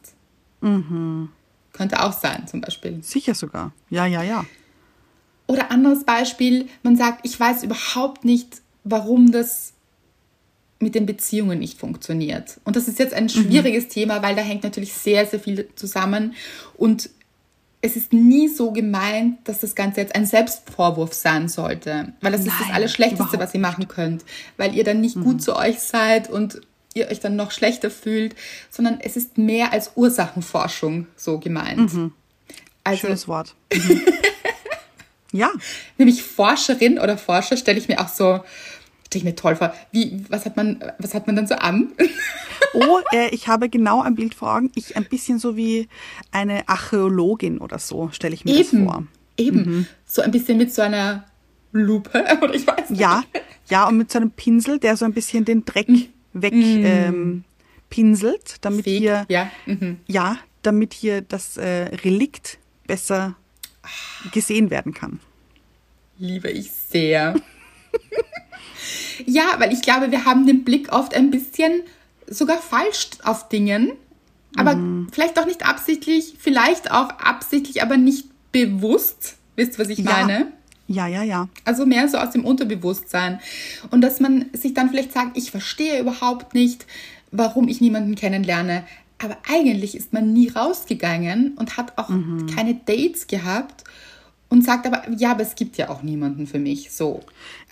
Könnte 1.75 2.01
auch 2.01 2.13
sein, 2.13 2.47
zum 2.47 2.61
Beispiel. 2.61 3.03
Sicher 3.03 3.35
sogar. 3.35 3.73
Ja, 3.89 4.05
ja, 4.05 4.23
ja. 4.23 4.45
Oder 5.45 5.71
anderes 5.71 6.05
Beispiel, 6.05 6.69
man 6.83 6.95
sagt, 6.95 7.25
ich 7.25 7.37
weiß 7.37 7.63
überhaupt 7.63 8.23
nicht, 8.23 8.61
warum 8.85 9.33
das 9.33 9.73
mit 10.79 10.95
den 10.95 11.05
Beziehungen 11.05 11.59
nicht 11.59 11.77
funktioniert. 11.77 12.61
Und 12.63 12.77
das 12.77 12.87
ist 12.87 12.97
jetzt 12.97 13.13
ein 13.13 13.27
schwieriges 13.27 13.89
Thema, 13.89 14.23
weil 14.23 14.35
da 14.35 14.41
hängt 14.41 14.63
natürlich 14.63 14.93
sehr, 14.93 15.25
sehr 15.25 15.41
viel 15.41 15.67
zusammen. 15.75 16.33
Und 16.77 17.09
es 17.81 17.97
ist 17.97 18.13
nie 18.13 18.47
so 18.47 18.71
gemeint, 18.71 19.39
dass 19.43 19.59
das 19.59 19.75
Ganze 19.75 19.99
jetzt 19.99 20.15
ein 20.15 20.25
Selbstvorwurf 20.25 21.13
sein 21.13 21.49
sollte. 21.49 22.13
Weil 22.21 22.31
das 22.31 22.41
ist 22.41 22.57
das 22.57 22.67
Nein, 22.67 22.75
Allerschlechteste, 22.75 23.37
was 23.37 23.53
ihr 23.53 23.59
machen 23.59 23.89
könnt. 23.89 24.23
Weil 24.55 24.73
ihr 24.75 24.85
dann 24.85 25.01
nicht 25.01 25.15
gut 25.15 25.41
zu 25.41 25.57
euch 25.57 25.79
seid 25.79 26.29
und 26.29 26.61
ihr 26.95 27.09
euch 27.11 27.19
dann 27.19 27.35
noch 27.35 27.51
schlechter 27.51 27.91
fühlt, 27.91 28.35
sondern 28.71 28.99
es 29.01 29.17
ist 29.17 29.37
mehr 29.37 29.73
als 29.73 29.91
Ursachenforschung 29.95 31.07
so 31.15 31.39
gemeint. 31.39 31.91
Also 32.83 33.07
Schönes 33.07 33.27
Wort. 33.27 33.53
Mhm. 33.73 34.01
ja. 35.31 35.51
nämlich 35.97 36.23
Forscherin 36.23 36.97
oder 36.97 37.17
Forscher 37.17 37.57
stelle 37.57 37.77
ich 37.77 37.89
mir 37.89 37.99
auch 37.99 38.07
so, 38.07 38.43
stelle 39.07 39.19
ich 39.19 39.23
mir 39.25 39.35
toll 39.35 39.57
vor. 39.57 39.73
Wie, 39.91 40.23
was 40.29 40.45
hat 40.45 40.55
man, 40.55 40.83
was 40.97 41.13
hat 41.13 41.27
man 41.27 41.35
dann 41.35 41.47
so 41.47 41.55
an? 41.55 41.91
Oh, 42.73 42.99
äh, 43.13 43.29
ich 43.29 43.47
habe 43.47 43.69
genau 43.69 44.01
ein 44.01 44.15
Bild 44.15 44.33
vor 44.35 44.53
Augen. 44.53 44.69
Ich 44.75 44.97
ein 44.97 45.05
bisschen 45.05 45.39
so 45.39 45.55
wie 45.55 45.87
eine 46.31 46.67
Archäologin 46.67 47.59
oder 47.59 47.79
so, 47.79 48.09
stelle 48.11 48.33
ich 48.33 48.43
mir 48.43 48.57
das 48.57 48.73
Eben, 48.73 48.85
vor. 48.85 49.03
eben. 49.37 49.87
So 50.05 50.21
ein 50.21 50.31
bisschen 50.31 50.57
mit 50.57 50.73
so 50.73 50.81
einer 50.81 51.23
Lupe 51.71 52.25
oder 52.41 52.53
ich 52.53 52.67
weiß 52.67 52.89
nicht. 52.89 52.99
Ja, 52.99 53.23
Ja, 53.69 53.87
und 53.87 53.97
mit 53.97 54.11
so 54.11 54.19
einem 54.19 54.31
Pinsel, 54.31 54.77
der 54.79 54.97
so 54.97 55.05
ein 55.05 55.13
bisschen 55.13 55.45
den 55.45 55.63
Dreck 55.63 55.87
weg 56.41 56.53
ähm, 56.53 57.43
pinselt, 57.89 58.57
damit 58.61 58.83
Fegt, 58.83 58.99
hier, 58.99 59.25
ja. 59.29 59.49
Mhm. 59.65 59.99
ja, 60.07 60.37
damit 60.61 60.93
hier 60.93 61.21
das 61.21 61.57
äh, 61.57 61.85
Relikt 62.03 62.57
besser 62.87 63.35
gesehen 64.31 64.69
werden 64.69 64.93
kann. 64.93 65.19
Liebe 66.17 66.49
ich 66.49 66.71
sehr. 66.71 67.35
ja, 69.25 69.55
weil 69.57 69.73
ich 69.73 69.81
glaube, 69.81 70.11
wir 70.11 70.25
haben 70.25 70.45
den 70.45 70.63
Blick 70.63 70.91
oft 70.91 71.13
ein 71.15 71.31
bisschen 71.31 71.81
sogar 72.27 72.57
falsch 72.57 73.09
auf 73.23 73.49
Dingen, 73.49 73.91
aber 74.57 74.79
vielleicht 75.11 75.37
auch 75.39 75.45
nicht 75.45 75.65
absichtlich, 75.65 76.35
vielleicht 76.39 76.89
auch 76.91 77.09
absichtlich, 77.09 77.81
aber 77.81 77.97
nicht 77.97 78.25
bewusst. 78.51 79.37
Wisst 79.55 79.73
ihr, 79.73 79.79
was 79.79 79.89
ich 79.89 79.99
Ja. 79.99 80.11
meine? 80.11 80.51
Ja, 80.87 81.07
ja, 81.07 81.23
ja. 81.23 81.47
Also 81.63 81.85
mehr 81.85 82.07
so 82.07 82.17
aus 82.17 82.31
dem 82.31 82.45
Unterbewusstsein. 82.45 83.39
Und 83.91 84.01
dass 84.01 84.19
man 84.19 84.45
sich 84.53 84.73
dann 84.73 84.89
vielleicht 84.89 85.13
sagt, 85.13 85.37
ich 85.37 85.51
verstehe 85.51 85.99
überhaupt 85.99 86.53
nicht, 86.53 86.85
warum 87.31 87.67
ich 87.67 87.81
niemanden 87.81 88.15
kennenlerne. 88.15 88.83
Aber 89.17 89.37
eigentlich 89.49 89.95
ist 89.95 90.13
man 90.13 90.33
nie 90.33 90.49
rausgegangen 90.49 91.53
und 91.57 91.77
hat 91.77 91.97
auch 91.97 92.09
keine 92.53 92.75
Dates 92.75 93.27
gehabt 93.27 93.83
und 94.49 94.63
sagt 94.63 94.85
aber, 94.85 95.09
ja, 95.17 95.31
aber 95.31 95.41
es 95.41 95.55
gibt 95.55 95.77
ja 95.77 95.89
auch 95.89 96.03
niemanden 96.03 96.47
für 96.47 96.59
mich. 96.59 96.91
So. 96.91 97.23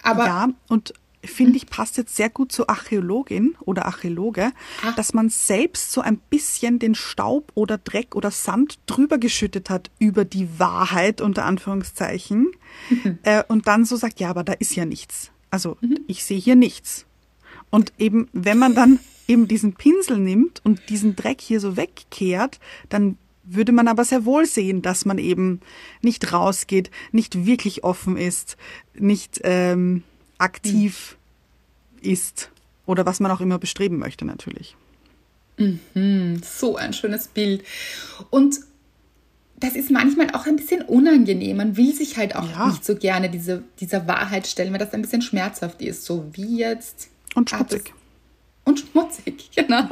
Aber 0.02 0.26
ja, 0.26 0.50
und 0.68 0.94
finde 1.24 1.58
ich, 1.58 1.68
passt 1.68 1.98
jetzt 1.98 2.16
sehr 2.16 2.30
gut 2.30 2.52
zur 2.52 2.70
Archäologin 2.70 3.56
oder 3.62 3.86
Archäologe, 3.86 4.52
Ach. 4.84 4.96
dass 4.96 5.14
man 5.14 5.30
selbst 5.30 5.92
so 5.92 6.02
ein 6.02 6.18
bisschen 6.18 6.80
den 6.80 6.96
Staub 6.96 7.52
oder 7.56 7.78
Dreck 7.78 8.16
oder 8.16 8.32
Sand 8.32 8.80
drüber 8.86 9.18
geschüttet 9.18 9.70
hat 9.70 9.90
über 10.00 10.26
die 10.26 10.60
Wahrheit, 10.60 11.22
unter 11.22 11.46
Anführungszeichen, 11.46 12.52
äh, 13.24 13.44
und 13.48 13.68
dann 13.68 13.86
so 13.86 13.96
sagt, 13.96 14.20
ja, 14.20 14.30
aber 14.30 14.44
da 14.44 14.54
ist 14.54 14.76
ja 14.76 14.86
nichts. 14.86 15.32
Also, 15.50 15.78
ich 16.08 16.24
sehe 16.24 16.40
hier 16.40 16.56
nichts. 16.56 17.06
Und 17.70 17.94
eben, 17.98 18.28
wenn 18.34 18.58
man 18.58 18.76
dann 18.76 19.00
eben 19.28 19.48
diesen 19.48 19.74
Pinsel 19.74 20.18
nimmt 20.18 20.62
und 20.64 20.90
diesen 20.90 21.16
Dreck 21.16 21.42
hier 21.42 21.60
so 21.60 21.78
wegkehrt, 21.78 22.60
dann 22.90 23.18
würde 23.44 23.72
man 23.72 23.88
aber 23.88 24.06
sehr 24.06 24.26
wohl 24.26 24.46
sehen, 24.46 24.82
dass 24.82 25.06
man 25.06 25.18
eben 25.18 25.60
nicht 26.02 26.32
rausgeht, 26.32 26.92
nicht 27.12 27.46
wirklich 27.46 27.84
offen 27.84 28.18
ist, 28.18 28.58
nicht 28.94 29.42
ähm, 29.44 30.04
aktiv 30.44 31.18
ist 32.02 32.50
oder 32.86 33.06
was 33.06 33.20
man 33.20 33.32
auch 33.32 33.42
immer 33.42 33.58
bestreben 33.60 33.98
möchte 33.98 34.26
natürlich. 34.26 34.76
so 35.58 36.76
ein 36.76 36.94
schönes 36.94 37.28
Bild. 37.28 37.64
Und 38.30 38.60
das 39.58 39.76
ist 39.76 39.92
manchmal 39.92 40.32
auch 40.32 40.46
ein 40.46 40.58
bisschen 40.58 40.82
unangenehm. 40.82 41.58
Man 41.58 41.78
will 41.78 41.94
sich 41.94 42.18
halt 42.18 42.36
auch 42.36 42.50
Ja. 42.50 42.68
nicht 42.68 42.84
so 42.84 42.96
gerne 42.96 43.30
diese, 43.30 43.64
dieser 43.80 44.08
Wahrheit 44.08 44.46
stellen, 44.48 44.74
weil 44.74 44.80
das 44.80 44.94
ein 44.94 45.02
bisschen 45.02 45.22
schmerzhaft 45.22 45.82
ist. 45.82 46.04
So 46.04 46.26
wie 46.34 46.58
jetzt. 46.58 47.08
Und 47.36 47.54
Ah, 47.54 47.58
schmutzig. 47.58 47.94
Und 48.66 48.80
schmutzig, 48.80 49.52
genau. 49.56 49.88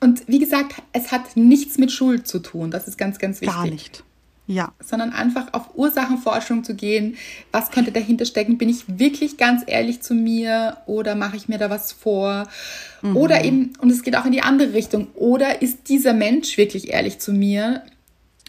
Und 0.00 0.26
wie 0.28 0.38
gesagt, 0.38 0.82
es 0.92 1.12
hat 1.12 1.36
nichts 1.36 1.78
mit 1.78 1.92
Schuld 1.92 2.26
zu 2.26 2.38
tun. 2.40 2.70
Das 2.70 2.88
ist 2.88 2.98
ganz, 2.98 3.18
ganz 3.18 3.40
wichtig. 3.40 3.54
Gar 3.56 3.66
nicht. 3.66 4.04
Ja, 4.48 4.72
Sondern 4.78 5.12
einfach 5.12 5.52
auf 5.52 5.74
Ursachenforschung 5.74 6.62
zu 6.62 6.74
gehen. 6.74 7.16
Was 7.50 7.72
könnte 7.72 7.90
dahinter 7.90 8.24
stecken? 8.24 8.58
Bin 8.58 8.68
ich 8.68 8.84
wirklich 8.86 9.38
ganz 9.38 9.64
ehrlich 9.66 10.02
zu 10.02 10.14
mir 10.14 10.76
oder 10.86 11.16
mache 11.16 11.36
ich 11.36 11.48
mir 11.48 11.58
da 11.58 11.68
was 11.68 11.92
vor? 11.92 12.48
Oder 13.14 13.44
eben, 13.44 13.72
und 13.80 13.90
es 13.90 14.02
geht 14.02 14.16
auch 14.16 14.24
in 14.24 14.32
die 14.32 14.42
andere 14.42 14.72
Richtung, 14.72 15.08
oder 15.14 15.62
ist 15.62 15.88
dieser 15.88 16.12
Mensch 16.12 16.56
wirklich 16.56 16.90
ehrlich 16.90 17.18
zu 17.18 17.32
mir? 17.32 17.82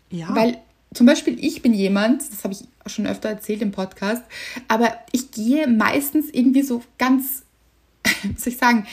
ja. 0.09 0.33
Weil 0.35 0.57
zum 0.93 1.05
Beispiel 1.05 1.37
ich 1.43 1.61
bin 1.61 1.73
jemand, 1.73 2.21
das 2.31 2.43
habe 2.43 2.53
ich 2.53 2.63
auch 2.83 2.89
schon 2.89 3.07
öfter 3.07 3.29
erzählt 3.29 3.61
im 3.61 3.71
Podcast, 3.71 4.23
aber 4.67 4.93
ich 5.11 5.31
gehe 5.31 5.67
meistens 5.67 6.29
irgendwie 6.31 6.63
so 6.63 6.81
ganz, 6.97 7.43
wie 8.23 8.39
soll 8.39 8.53
ich 8.53 8.57
sagen, 8.57 8.87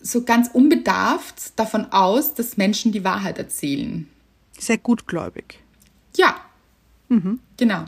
so 0.00 0.22
ganz 0.22 0.50
unbedarft 0.52 1.58
davon 1.58 1.86
aus, 1.92 2.34
dass 2.34 2.56
Menschen 2.56 2.92
die 2.92 3.04
Wahrheit 3.04 3.38
erzählen. 3.38 4.08
sehr 4.58 4.78
gutgläubig. 4.78 5.60
Ja, 6.16 6.36
genau. 7.56 7.84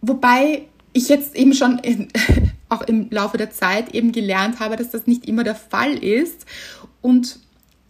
Wobei 0.00 0.62
ich 0.92 1.08
jetzt 1.08 1.36
eben 1.36 1.54
schon 1.54 1.78
in, 1.78 2.08
auch 2.68 2.82
im 2.82 3.10
Laufe 3.10 3.36
der 3.36 3.50
Zeit 3.50 3.94
eben 3.94 4.12
gelernt 4.12 4.60
habe, 4.60 4.76
dass 4.76 4.90
das 4.90 5.06
nicht 5.06 5.26
immer 5.26 5.44
der 5.44 5.54
Fall 5.54 5.92
ist. 6.02 6.46
Und 7.00 7.38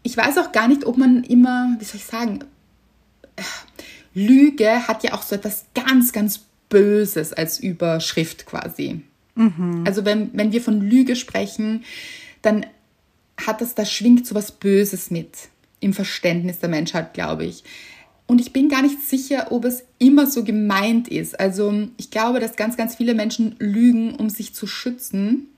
ich 0.02 0.16
weiß 0.16 0.38
auch 0.38 0.52
gar 0.52 0.68
nicht, 0.68 0.84
ob 0.84 0.96
man 0.96 1.24
immer, 1.24 1.76
wie 1.78 1.84
soll 1.84 1.96
ich 1.96 2.04
sagen, 2.04 2.40
äh, 3.36 3.42
Lüge 4.14 4.88
hat 4.88 5.04
ja 5.04 5.14
auch 5.14 5.22
so 5.22 5.34
etwas 5.36 5.66
ganz, 5.74 6.12
ganz 6.12 6.40
Böses 6.68 7.32
als 7.32 7.60
Überschrift 7.60 8.46
quasi. 8.46 9.02
Also 9.84 10.04
wenn, 10.04 10.30
wenn 10.34 10.52
wir 10.52 10.60
von 10.60 10.80
Lüge 10.80 11.16
sprechen, 11.16 11.84
dann 12.42 12.66
hat 13.46 13.60
das, 13.60 13.74
da 13.74 13.84
schwingt 13.84 14.26
so 14.26 14.34
was 14.34 14.52
Böses 14.52 15.10
mit 15.10 15.48
im 15.80 15.92
Verständnis 15.92 16.58
der 16.58 16.68
Menschheit, 16.68 17.14
glaube 17.14 17.44
ich. 17.44 17.64
Und 18.30 18.40
ich 18.40 18.52
bin 18.52 18.68
gar 18.68 18.80
nicht 18.82 19.02
sicher, 19.02 19.48
ob 19.50 19.64
es 19.64 19.82
immer 19.98 20.24
so 20.24 20.44
gemeint 20.44 21.08
ist. 21.08 21.40
Also 21.40 21.88
ich 21.96 22.12
glaube, 22.12 22.38
dass 22.38 22.54
ganz, 22.54 22.76
ganz 22.76 22.94
viele 22.94 23.12
Menschen 23.12 23.56
lügen, 23.58 24.14
um 24.14 24.30
sich 24.30 24.54
zu 24.54 24.68
schützen 24.68 25.48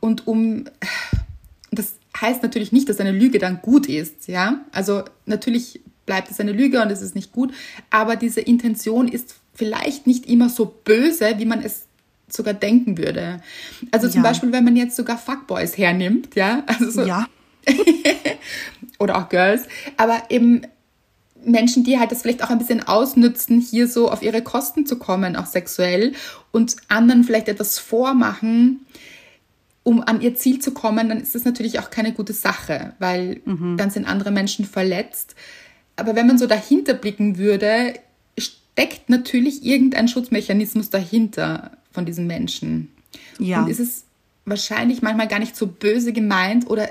und 0.00 0.26
um. 0.26 0.64
Das 1.70 1.96
heißt 2.18 2.42
natürlich 2.42 2.72
nicht, 2.72 2.88
dass 2.88 2.98
eine 2.98 3.12
Lüge 3.12 3.38
dann 3.38 3.60
gut 3.60 3.90
ist, 3.90 4.26
ja. 4.26 4.64
Also 4.72 5.04
natürlich 5.26 5.80
bleibt 6.06 6.30
es 6.30 6.40
eine 6.40 6.52
Lüge 6.52 6.80
und 6.80 6.90
es 6.90 7.02
ist 7.02 7.14
nicht 7.14 7.32
gut, 7.32 7.52
aber 7.90 8.16
diese 8.16 8.40
Intention 8.40 9.06
ist 9.06 9.34
vielleicht 9.52 10.06
nicht 10.06 10.24
immer 10.24 10.48
so 10.48 10.64
böse, 10.82 11.34
wie 11.36 11.44
man 11.44 11.60
es 11.60 11.82
sogar 12.30 12.54
denken 12.54 12.96
würde. 12.96 13.42
Also 13.90 14.08
zum 14.08 14.22
Ja. 14.22 14.30
Beispiel, 14.30 14.50
wenn 14.50 14.64
man 14.64 14.76
jetzt 14.76 14.96
sogar 14.96 15.18
Fuckboys 15.18 15.76
hernimmt, 15.76 16.34
ja, 16.36 16.64
also 16.66 16.88
so, 16.90 17.02
Ja, 17.02 17.28
oder 18.98 19.18
auch 19.18 19.28
Girls, 19.28 19.64
aber 19.98 20.22
eben 20.30 20.62
Menschen, 21.46 21.84
die 21.84 21.98
halt 21.98 22.12
das 22.12 22.22
vielleicht 22.22 22.42
auch 22.42 22.50
ein 22.50 22.58
bisschen 22.58 22.82
ausnützen, 22.86 23.60
hier 23.60 23.88
so 23.88 24.10
auf 24.10 24.22
ihre 24.22 24.42
Kosten 24.42 24.84
zu 24.84 24.98
kommen, 24.98 25.36
auch 25.36 25.46
sexuell 25.46 26.12
und 26.50 26.76
anderen 26.88 27.24
vielleicht 27.24 27.48
etwas 27.48 27.78
vormachen, 27.78 28.80
um 29.82 30.02
an 30.02 30.20
ihr 30.20 30.34
Ziel 30.34 30.58
zu 30.58 30.72
kommen, 30.72 31.08
dann 31.08 31.20
ist 31.20 31.36
das 31.36 31.44
natürlich 31.44 31.78
auch 31.78 31.90
keine 31.90 32.12
gute 32.12 32.32
Sache, 32.32 32.94
weil 32.98 33.40
dann 33.76 33.90
sind 33.90 34.04
andere 34.04 34.32
Menschen 34.32 34.64
verletzt. 34.64 35.36
Aber 35.94 36.16
wenn 36.16 36.26
man 36.26 36.38
so 36.38 36.48
dahinter 36.48 36.92
blicken 36.94 37.38
würde, 37.38 37.94
steckt 38.36 39.08
natürlich 39.08 39.64
irgendein 39.64 40.08
Schutzmechanismus 40.08 40.90
dahinter 40.90 41.70
von 41.92 42.04
diesen 42.04 42.26
Menschen. 42.26 42.90
Ja. 43.38 43.62
Und 43.62 43.70
ist 43.70 43.78
es 43.78 44.04
wahrscheinlich 44.44 45.02
manchmal 45.02 45.28
gar 45.28 45.38
nicht 45.38 45.56
so 45.56 45.68
böse 45.68 46.12
gemeint 46.12 46.68
oder 46.68 46.90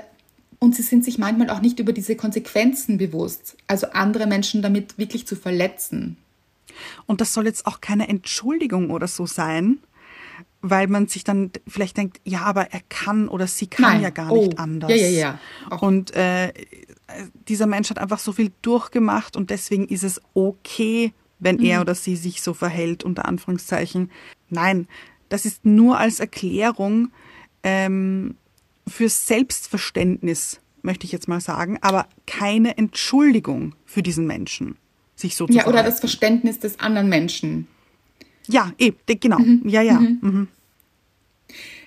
und 0.58 0.74
sie 0.74 0.82
sind 0.82 1.04
sich 1.04 1.18
manchmal 1.18 1.50
auch 1.50 1.60
nicht 1.60 1.78
über 1.78 1.92
diese 1.92 2.16
Konsequenzen 2.16 2.98
bewusst, 2.98 3.56
also 3.66 3.88
andere 3.92 4.26
Menschen 4.26 4.62
damit 4.62 4.98
wirklich 4.98 5.26
zu 5.26 5.36
verletzen. 5.36 6.16
Und 7.06 7.20
das 7.20 7.32
soll 7.32 7.46
jetzt 7.46 7.66
auch 7.66 7.80
keine 7.80 8.08
Entschuldigung 8.08 8.90
oder 8.90 9.06
so 9.08 9.26
sein, 9.26 9.78
weil 10.62 10.88
man 10.88 11.06
sich 11.06 11.24
dann 11.24 11.50
vielleicht 11.66 11.96
denkt, 11.96 12.20
ja, 12.24 12.40
aber 12.42 12.72
er 12.72 12.80
kann 12.88 13.28
oder 13.28 13.46
sie 13.46 13.66
kann 13.66 13.92
Nein. 13.94 14.02
ja 14.02 14.10
gar 14.10 14.30
Oh, 14.32 14.44
nicht 14.46 14.58
anders. 14.58 14.90
ja, 14.90 14.96
ja, 14.96 15.08
ja. 15.08 15.38
Auch- 15.70 15.82
Und 15.82 16.14
äh, 16.14 16.52
dieser 17.48 17.66
Mensch 17.66 17.88
hat 17.90 17.98
einfach 17.98 18.18
so 18.18 18.32
viel 18.32 18.50
durchgemacht 18.62 19.36
und 19.36 19.50
deswegen 19.50 19.86
ist 19.88 20.02
es 20.02 20.20
okay, 20.34 21.12
wenn 21.38 21.56
Mhm. 21.56 21.64
er 21.66 21.80
oder 21.82 21.94
sie 21.94 22.16
sich 22.16 22.42
so 22.42 22.52
verhält, 22.54 23.04
unter 23.04 23.26
Anführungszeichen. 23.26 24.10
Nein, 24.50 24.88
das 25.28 25.44
ist 25.44 25.64
nur 25.64 25.98
als 25.98 26.18
Erklärung 26.20 27.10
ähm, 27.62 28.36
für 28.88 29.08
Selbstverständnis, 29.08 30.60
möchte 30.82 31.06
ich 31.06 31.12
jetzt 31.12 31.28
mal 31.28 31.40
sagen, 31.40 31.78
aber 31.80 32.06
keine 32.26 32.78
Entschuldigung 32.78 33.74
für 33.84 34.02
diesen 34.02 34.26
Menschen, 34.26 34.76
sich 35.14 35.36
so 35.36 35.46
zu 35.46 35.52
Ja, 35.52 35.66
oder 35.66 35.82
das 35.82 36.00
Verständnis 36.00 36.60
des 36.60 36.80
anderen 36.80 37.08
Menschen. 37.08 37.66
Ja, 38.46 38.72
eben, 38.78 38.96
genau. 39.20 39.40
Ja, 39.64 39.82
ja. 39.82 39.98
Mhm. 39.98 40.48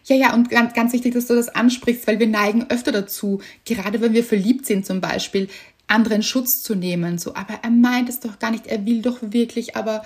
Ja, 0.05 0.15
ja, 0.15 0.33
und 0.33 0.49
ganz, 0.49 0.73
ganz 0.73 0.93
wichtig, 0.93 1.13
dass 1.13 1.27
du 1.27 1.35
das 1.35 1.49
ansprichst, 1.49 2.07
weil 2.07 2.19
wir 2.19 2.27
neigen 2.27 2.69
öfter 2.69 2.91
dazu, 2.91 3.41
gerade 3.65 4.01
wenn 4.01 4.13
wir 4.13 4.23
verliebt 4.23 4.65
sind 4.65 4.85
zum 4.85 5.01
Beispiel, 5.01 5.49
anderen 5.87 6.23
Schutz 6.23 6.63
zu 6.63 6.75
nehmen. 6.75 7.17
So, 7.17 7.35
aber 7.35 7.59
er 7.63 7.69
meint 7.69 8.09
es 8.09 8.19
doch 8.19 8.39
gar 8.39 8.51
nicht, 8.51 8.67
er 8.67 8.85
will 8.85 9.01
doch 9.01 9.19
wirklich, 9.21 9.75
aber 9.75 10.03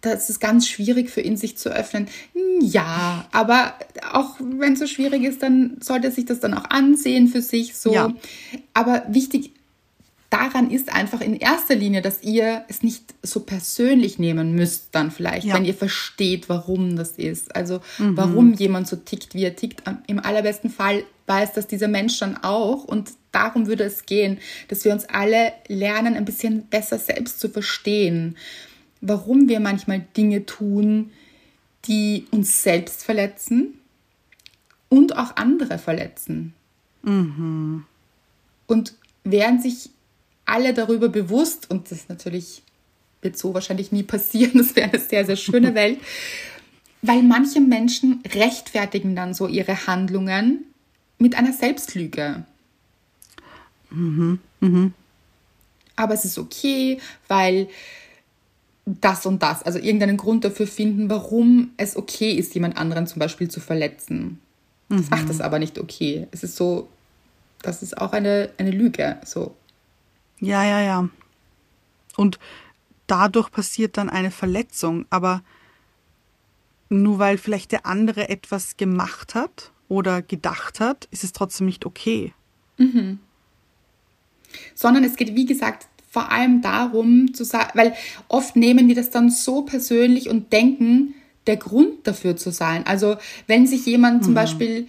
das 0.00 0.30
ist 0.30 0.40
ganz 0.40 0.66
schwierig 0.68 1.10
für 1.10 1.20
ihn, 1.20 1.36
sich 1.36 1.56
zu 1.58 1.70
öffnen. 1.70 2.08
Ja, 2.60 3.28
aber 3.32 3.74
auch 4.12 4.36
wenn 4.40 4.72
es 4.74 4.78
so 4.78 4.86
schwierig 4.86 5.24
ist, 5.24 5.42
dann 5.42 5.76
sollte 5.80 6.08
er 6.08 6.12
sich 6.12 6.24
das 6.24 6.40
dann 6.40 6.54
auch 6.54 6.64
ansehen 6.70 7.28
für 7.28 7.42
sich. 7.42 7.76
So. 7.76 7.92
Ja. 7.92 8.14
Aber 8.72 9.04
wichtig 9.08 9.52
daran 10.30 10.70
ist 10.70 10.92
einfach 10.92 11.20
in 11.20 11.34
erster 11.36 11.74
Linie, 11.74 12.02
dass 12.02 12.22
ihr 12.22 12.64
es 12.68 12.82
nicht 12.82 13.14
so 13.22 13.40
persönlich 13.40 14.18
nehmen 14.18 14.54
müsst, 14.54 14.88
dann 14.92 15.10
vielleicht, 15.10 15.46
Ja. 15.46 15.54
wenn 15.54 15.64
ihr 15.64 15.74
versteht, 15.74 16.48
warum 16.48 16.96
das 16.96 17.12
ist. 17.12 17.54
Also 17.56 17.80
warum 17.98 18.54
jemand 18.54 18.86
so 18.88 18.96
tickt, 18.96 19.34
wie 19.34 19.44
er 19.44 19.56
tickt. 19.56 19.82
Im 20.06 20.20
allerbesten 20.20 20.70
Fall 20.70 21.04
weiß 21.26 21.52
das 21.52 21.66
dieser 21.66 21.88
Mensch 21.88 22.18
dann 22.20 22.36
auch. 22.38 22.84
Und 22.84 23.10
darum 23.32 23.66
würde 23.66 23.84
es 23.84 24.06
gehen, 24.06 24.38
dass 24.68 24.84
wir 24.84 24.92
uns 24.92 25.04
alle 25.06 25.52
lernen, 25.66 26.16
ein 26.16 26.24
bisschen 26.24 26.66
besser 26.68 26.98
selbst 26.98 27.40
zu 27.40 27.48
verstehen, 27.48 28.36
warum 29.00 29.48
wir 29.48 29.60
manchmal 29.60 30.06
Dinge 30.16 30.46
tun, 30.46 31.10
die 31.86 32.26
uns 32.30 32.62
selbst 32.62 33.04
verletzen 33.04 33.78
und 34.88 35.16
auch 35.16 35.36
andere 35.36 35.78
verletzen. 35.78 36.54
Und 38.66 38.94
während 39.24 39.62
sich 39.62 39.90
alle 40.44 40.74
darüber 40.74 41.08
bewusst, 41.08 41.70
und 41.70 41.90
das 41.90 42.08
natürlich 42.08 42.62
wird 43.22 43.38
so 43.38 43.54
wahrscheinlich 43.54 43.92
nie 43.92 44.02
passieren, 44.02 44.52
das 44.58 44.76
wäre 44.76 44.90
eine 44.90 44.98
sehr, 45.00 45.24
sehr 45.24 45.36
schöne 45.36 45.74
Welt, 45.74 45.98
weil 47.02 47.22
manche 47.22 47.60
Menschen 47.60 48.22
rechtfertigen 48.34 49.16
dann 49.16 49.32
so 49.32 49.46
ihre 49.46 49.86
Handlungen 49.86 50.64
mit 51.18 51.34
einer 51.34 51.52
Selbstlüge. 51.52 52.44
Aber 55.96 56.14
es 56.14 56.24
ist 56.24 56.38
okay, 56.38 57.00
weil 57.28 57.68
das 59.00 59.26
und 59.26 59.42
das, 59.42 59.62
also 59.62 59.78
irgendeinen 59.78 60.16
Grund 60.16 60.44
dafür 60.44 60.66
finden, 60.66 61.10
warum 61.10 61.72
es 61.76 61.96
okay 61.96 62.32
ist, 62.32 62.54
jemand 62.54 62.76
anderen 62.76 63.06
zum 63.06 63.20
Beispiel 63.20 63.48
zu 63.50 63.60
verletzen. 63.60 64.40
Das 64.88 65.08
macht 65.08 65.30
es 65.30 65.40
aber 65.40 65.60
nicht 65.60 65.78
okay. 65.78 66.26
Es 66.32 66.42
ist 66.42 66.56
so, 66.56 66.88
das 67.62 67.82
ist 67.82 67.96
auch 67.96 68.12
eine, 68.12 68.50
eine 68.58 68.72
Lüge. 68.72 69.18
So. 69.24 69.54
Ja, 70.40 70.64
ja, 70.64 70.80
ja. 70.80 71.08
Und 72.16 72.40
dadurch 73.06 73.52
passiert 73.52 73.96
dann 73.96 74.10
eine 74.10 74.32
Verletzung, 74.32 75.06
aber 75.10 75.42
nur 76.88 77.20
weil 77.20 77.38
vielleicht 77.38 77.70
der 77.70 77.86
andere 77.86 78.28
etwas 78.28 78.76
gemacht 78.76 79.36
hat 79.36 79.70
oder 79.88 80.22
gedacht 80.22 80.80
hat, 80.80 81.06
ist 81.12 81.22
es 81.22 81.32
trotzdem 81.32 81.66
nicht 81.66 81.86
okay. 81.86 82.32
sondern 84.74 85.04
es 85.04 85.16
geht, 85.16 85.34
wie 85.34 85.46
gesagt, 85.46 85.86
vor 86.10 86.32
allem 86.32 86.60
darum 86.60 87.32
zu 87.34 87.44
sagen, 87.44 87.70
weil 87.74 87.94
oft 88.28 88.56
nehmen 88.56 88.88
wir 88.88 88.96
das 88.96 89.10
dann 89.10 89.30
so 89.30 89.62
persönlich 89.62 90.28
und 90.28 90.52
denken, 90.52 91.14
der 91.46 91.56
Grund 91.56 92.06
dafür 92.06 92.36
zu 92.36 92.50
sein. 92.50 92.84
Also 92.86 93.16
wenn 93.46 93.66
sich 93.66 93.86
jemand 93.86 94.24
zum 94.24 94.34
Beispiel 94.34 94.88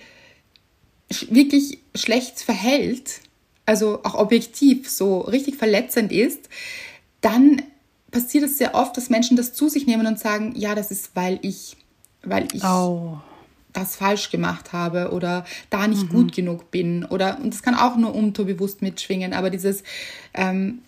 sch- 1.12 1.34
wirklich 1.34 1.80
schlecht 1.96 2.40
verhält, 2.42 3.22
also 3.66 4.00
auch 4.04 4.16
objektiv 4.16 4.90
so 4.90 5.20
richtig 5.22 5.56
verletzend 5.56 6.12
ist, 6.12 6.50
dann 7.22 7.62
passiert 8.10 8.44
es 8.46 8.58
sehr 8.58 8.76
oft, 8.76 8.98
dass 8.98 9.10
Menschen 9.10 9.38
das 9.38 9.54
zu 9.54 9.70
sich 9.70 9.86
nehmen 9.88 10.08
und 10.08 10.20
sagen, 10.20 10.54
ja, 10.56 10.76
das 10.76 10.92
ist, 10.92 11.12
weil 11.16 11.40
ich, 11.44 11.78
weil 12.24 12.48
ich 12.54 12.64
Oh. 12.64 13.20
das 13.74 13.96
falsch 13.96 14.32
gemacht 14.32 14.74
habe 14.74 15.12
oder 15.12 15.46
da 15.70 15.88
nicht 15.88 16.10
gut 16.10 16.34
genug 16.36 16.72
bin 16.72 17.06
oder 17.06 17.40
und 17.42 17.54
das 17.54 17.62
kann 17.64 17.76
auch 17.76 17.96
nur 17.96 18.14
unterbewusst 18.14 18.82
mitschwingen, 18.82 19.34
aber 19.34 19.50
dieses 19.50 19.84
ähm, 20.34 20.80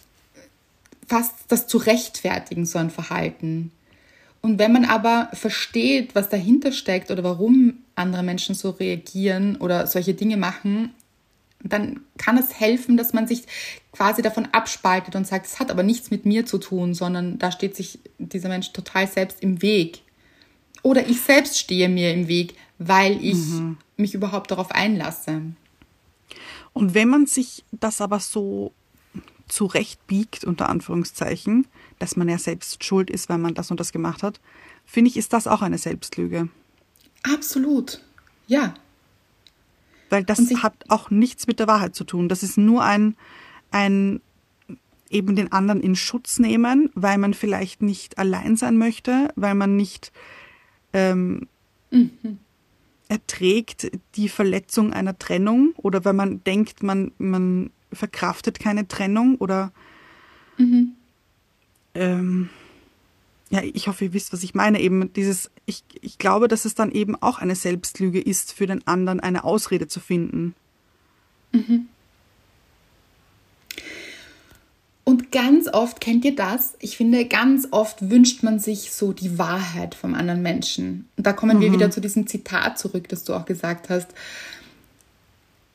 fast 1.08 1.34
das 1.48 1.68
zu 1.68 1.78
rechtfertigen, 1.78 2.66
so 2.66 2.80
ein 2.80 2.90
Verhalten. 2.90 3.72
Und 4.42 4.60
wenn 4.60 4.74
man 4.74 4.86
aber 4.86 5.30
versteht, 5.34 6.16
was 6.16 6.30
dahinter 6.30 6.72
steckt 6.72 7.12
oder 7.12 7.24
warum 7.24 7.76
andere 7.96 8.24
Menschen 8.24 8.56
so 8.56 8.72
reagieren 8.72 9.56
oder 9.56 9.88
solche 9.88 10.14
Dinge 10.14 10.38
machen, 10.38 10.94
dann 11.64 12.02
kann 12.18 12.38
es 12.38 12.60
helfen, 12.60 12.98
dass 12.98 13.14
man 13.14 13.26
sich 13.26 13.44
quasi 13.94 14.22
davon 14.22 14.50
abspaltet 14.52 15.16
und 15.16 15.26
sagt, 15.26 15.46
es 15.46 15.60
hat 15.60 15.72
aber 15.72 15.84
nichts 15.84 16.12
mit 16.12 16.26
mir 16.26 16.46
zu 16.46 16.58
tun, 16.58 16.94
sondern 16.94 17.40
da 17.40 17.52
steht 17.52 17.76
sich 17.76 18.00
dieser 18.18 18.50
Mensch 18.50 18.74
total 18.74 19.08
selbst 19.08 19.42
im 19.42 19.62
Weg. 19.62 20.02
Oder 20.82 21.08
ich 21.08 21.22
selbst 21.22 21.58
stehe 21.58 21.88
mir 21.88 22.14
im 22.14 22.28
Weg, 22.28 22.56
weil 22.80 23.24
ich 23.24 23.38
mich 23.96 24.14
überhaupt 24.14 24.52
darauf 24.52 24.72
einlasse. 24.72 25.42
Und 26.74 26.94
wenn 26.94 27.08
man 27.08 27.28
sich 27.28 27.64
das 27.72 28.02
aber 28.02 28.20
so 28.20 28.74
zurechtbiegt, 29.54 30.44
unter 30.46 30.68
Anführungszeichen, 30.68 31.68
dass 32.00 32.16
man 32.16 32.28
ja 32.28 32.40
selbst 32.40 32.84
schuld 32.84 33.12
ist, 33.12 33.30
weil 33.30 33.38
man 33.38 33.54
das 33.54 33.70
und 33.70 33.80
das 33.80 33.92
gemacht 33.92 34.24
hat, 34.24 34.40
finde 34.84 35.10
ich, 35.10 35.18
ist 35.18 35.32
das 35.32 35.46
auch 35.46 35.62
eine 35.62 35.78
Selbstlüge. 35.78 36.50
Absolut. 37.22 38.04
Ja. 38.48 38.74
Weil 40.10 40.24
das 40.24 40.40
hat 40.64 40.74
auch 40.90 41.12
nichts 41.12 41.46
mit 41.46 41.60
der 41.60 41.68
Wahrheit 41.68 41.96
zu 41.96 42.04
tun. 42.04 42.30
Das 42.30 42.42
ist 42.42 42.58
nur 42.58 42.84
ein, 42.84 43.16
ein 43.70 44.22
eben 45.10 45.36
den 45.36 45.52
anderen 45.52 45.82
in 45.82 45.96
Schutz 45.96 46.40
nehmen, 46.40 46.90
weil 46.96 47.20
man 47.20 47.36
vielleicht 47.36 47.84
nicht 47.84 48.18
allein 48.18 48.58
sein 48.58 48.78
möchte, 48.78 49.30
weil 49.36 49.54
man 49.54 49.76
nicht 49.76 50.12
ähm, 50.94 51.48
erträgt 53.08 53.92
die 54.16 54.30
Verletzung 54.30 54.94
einer 54.94 55.18
Trennung 55.20 55.74
oder 55.78 56.04
weil 56.06 56.14
man 56.14 56.44
denkt, 56.44 56.82
man, 56.82 57.12
man 57.20 57.70
verkraftet 57.96 58.60
keine 58.60 58.88
Trennung 58.88 59.36
oder 59.36 59.72
ähm, 61.96 62.50
ja, 63.50 63.62
ich 63.62 63.88
hoffe, 63.88 64.06
ihr 64.06 64.14
wisst, 64.14 64.34
was 64.34 64.44
ich 64.44 64.56
meine. 64.56 64.80
Eben 64.82 65.14
dieses, 65.14 65.52
ich, 65.66 65.84
ich 66.02 66.18
glaube, 66.18 66.48
dass 66.48 66.66
es 66.66 66.74
dann 66.76 66.92
eben 66.92 67.16
auch 67.16 67.38
eine 67.38 67.56
Selbstlüge 67.56 68.20
ist, 68.20 68.52
für 68.54 68.66
den 68.66 68.88
anderen 68.88 69.20
eine 69.20 69.44
Ausrede 69.44 69.88
zu 69.88 70.00
finden. 70.00 70.56
Und 75.04 75.32
ganz 75.32 75.68
oft, 75.72 76.02
kennt 76.02 76.26
ihr 76.26 76.36
das? 76.36 76.76
Ich 76.80 76.98
finde, 76.98 77.26
ganz 77.26 77.68
oft 77.72 78.10
wünscht 78.10 78.42
man 78.42 78.58
sich 78.58 78.92
so 78.92 79.14
die 79.14 79.38
Wahrheit 79.38 79.96
vom 79.96 80.16
anderen 80.16 80.42
Menschen. 80.42 81.08
Und 81.18 81.28
da 81.28 81.34
kommen 81.34 81.60
wir 81.60 81.72
wieder 81.72 81.92
zu 81.92 82.02
diesem 82.02 82.26
Zitat 82.26 82.80
zurück, 82.80 83.10
das 83.10 83.24
du 83.24 83.34
auch 83.34 83.46
gesagt 83.46 83.90
hast. 83.90 84.08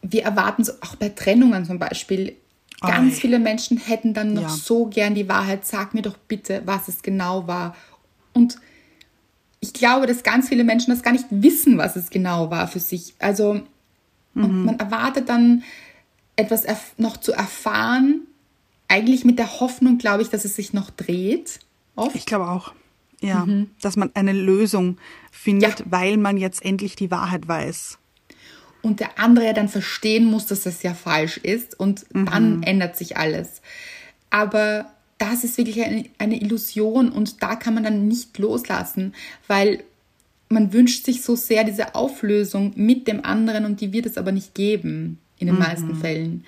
Wir 0.03 0.23
erwarten 0.25 0.65
so, 0.65 0.73
auch 0.81 0.97
bei 0.97 1.09
Trennungen 1.09 1.65
zum 1.65 1.79
Beispiel, 1.79 2.37
ganz 2.81 3.15
Ei. 3.17 3.21
viele 3.21 3.39
Menschen 3.39 3.77
hätten 3.79 4.15
dann 4.15 4.35
noch 4.35 4.43
Ja. 4.43 4.49
so 4.49 4.87
gern 4.87 5.15
die 5.15 5.29
Wahrheit. 5.29 5.67
Sag 5.67 5.95
mir 5.95 6.03
doch 6.03 6.17
bitte, 6.17 6.63
was 6.65 6.89
es 6.89 7.03
genau 7.03 7.47
war. 7.47 7.75
Und 8.33 8.59
ich 9.61 9.73
glaube, 9.73 10.07
dass 10.07 10.23
ganz 10.23 10.49
viele 10.49 10.63
Menschen 10.65 10.91
das 10.93 11.03
gar 11.03 11.13
nicht 11.13 11.27
wissen, 11.31 11.79
was 11.79 11.97
es 11.97 12.11
genau 12.11 12.51
war 12.51 12.69
für 12.69 12.79
sich. 12.81 13.15
Also 13.19 13.61
und 14.35 14.65
man 14.67 14.79
erwartet 14.79 15.29
dann 15.29 15.65
etwas 16.37 16.65
noch 16.97 17.17
zu 17.17 17.33
erfahren, 17.33 18.21
eigentlich 18.87 19.25
mit 19.25 19.39
der 19.41 19.59
Hoffnung, 19.59 19.99
glaube 19.99 20.23
ich, 20.23 20.29
dass 20.31 20.45
es 20.45 20.55
sich 20.55 20.73
noch 20.73 20.91
dreht. 20.91 21.59
Oft. 21.97 22.15
Ich 22.15 22.25
glaube 22.25 22.49
auch. 22.49 22.73
Ja, 23.21 23.45
dass 23.83 23.97
man 23.97 24.13
eine 24.15 24.33
Lösung 24.33 24.97
findet, 25.33 25.81
Ja. 25.81 25.87
weil 25.91 26.17
man 26.19 26.37
jetzt 26.37 26.65
endlich 26.65 26.95
die 26.95 27.11
Wahrheit 27.11 27.49
weiß. 27.49 27.99
Und 28.83 29.01
der 29.01 29.19
andere 29.19 29.47
ja 29.47 29.53
dann 29.53 29.69
verstehen 29.69 30.25
muss, 30.25 30.47
dass 30.47 30.63
das 30.63 30.83
ja 30.83 30.95
falsch 30.95 31.39
ist 31.39 31.79
und 31.79 32.07
dann 32.13 32.63
ändert 32.63 32.97
sich 32.97 33.17
alles. 33.17 33.61
Aber 34.31 34.87
das 35.19 35.45
ist 35.45 35.59
wirklich 35.59 35.83
eine, 35.85 36.05
eine 36.19 36.41
Illusion 36.41 37.11
und 37.11 37.43
da 37.43 37.57
kann 37.57 37.75
man 37.75 37.83
dann 37.83 38.07
nicht 38.07 38.39
loslassen, 38.39 39.15
weil 39.49 39.83
man 40.49 40.73
wünscht 40.73 41.05
sich 41.05 41.23
so 41.23 41.37
sehr 41.37 41.65
diese 41.65 41.95
Auflösung 41.95 42.73
mit 42.77 43.07
dem 43.07 43.25
anderen 43.25 43.65
und 43.65 43.81
die 43.81 43.93
wird 43.93 44.07
es 44.07 44.17
aber 44.17 44.33
nicht 44.33 44.55
geben 44.55 45.19
in 45.39 45.49
den 45.49 45.59
meisten 45.59 45.95
Fällen. 45.95 46.45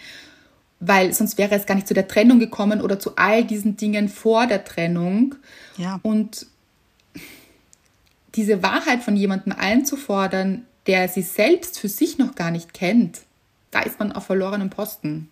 Weil 0.78 1.12
sonst 1.12 1.36
wäre 1.36 1.54
es 1.54 1.66
gar 1.66 1.74
nicht 1.74 1.88
zu 1.88 1.94
der 1.94 2.08
Trennung 2.08 2.38
gekommen 2.38 2.80
oder 2.80 2.98
zu 2.98 3.16
all 3.16 3.44
diesen 3.44 3.76
Dingen 3.76 4.08
vor 4.08 4.46
der 4.46 4.64
Trennung. 4.64 5.34
Ja. 5.76 6.00
Und 6.02 6.46
diese 8.34 8.62
Wahrheit 8.62 9.02
von 9.02 9.16
jemandem 9.16 9.52
einzufordern, 9.52 10.64
der 10.90 11.06
sie 11.06 11.22
selbst 11.22 11.78
für 11.78 11.88
sich 11.88 12.18
noch 12.18 12.34
gar 12.34 12.50
nicht 12.50 12.74
kennt, 12.74 13.20
da 13.70 13.78
ist 13.82 14.00
man 14.00 14.10
auf 14.10 14.26
verlorenem 14.26 14.70
Posten. 14.70 15.28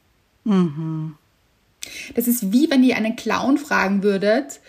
Das 2.14 2.29
ist 2.29 2.53
wie 2.53 2.71
wenn 2.71 2.85
ihr 2.85 2.97
einen 2.97 3.16
Clown 3.16 3.59
fragen 3.59 4.05
würdet, 4.05 4.61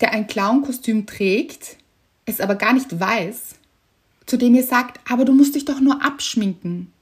der 0.00 0.10
ein 0.10 0.26
Clownkostüm 0.26 1.06
trägt, 1.06 1.76
es 2.24 2.40
aber 2.40 2.56
gar 2.56 2.72
nicht 2.72 2.98
weiß, 2.98 3.54
zu 4.26 4.36
dem 4.36 4.56
ihr 4.56 4.64
sagt, 4.64 4.98
aber 5.08 5.24
du 5.24 5.32
musst 5.32 5.54
dich 5.54 5.64
doch 5.64 5.78
nur 5.78 6.04
abschminken. 6.04 6.92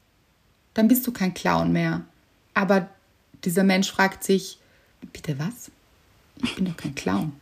Dann 0.75 0.87
bist 0.87 1.07
du 1.07 1.13
kein 1.13 1.33
Clown 1.33 1.73
mehr. 1.73 2.03
Aber 2.53 2.91
dieser 3.43 3.65
Mensch 3.65 3.91
fragt 3.91 4.23
sich, 4.23 4.59
bitte 5.15 5.39
was? 5.39 5.71
Ich 6.43 6.57
bin 6.57 6.67
doch 6.67 6.77
kein 6.77 6.95
Clown. 6.95 7.33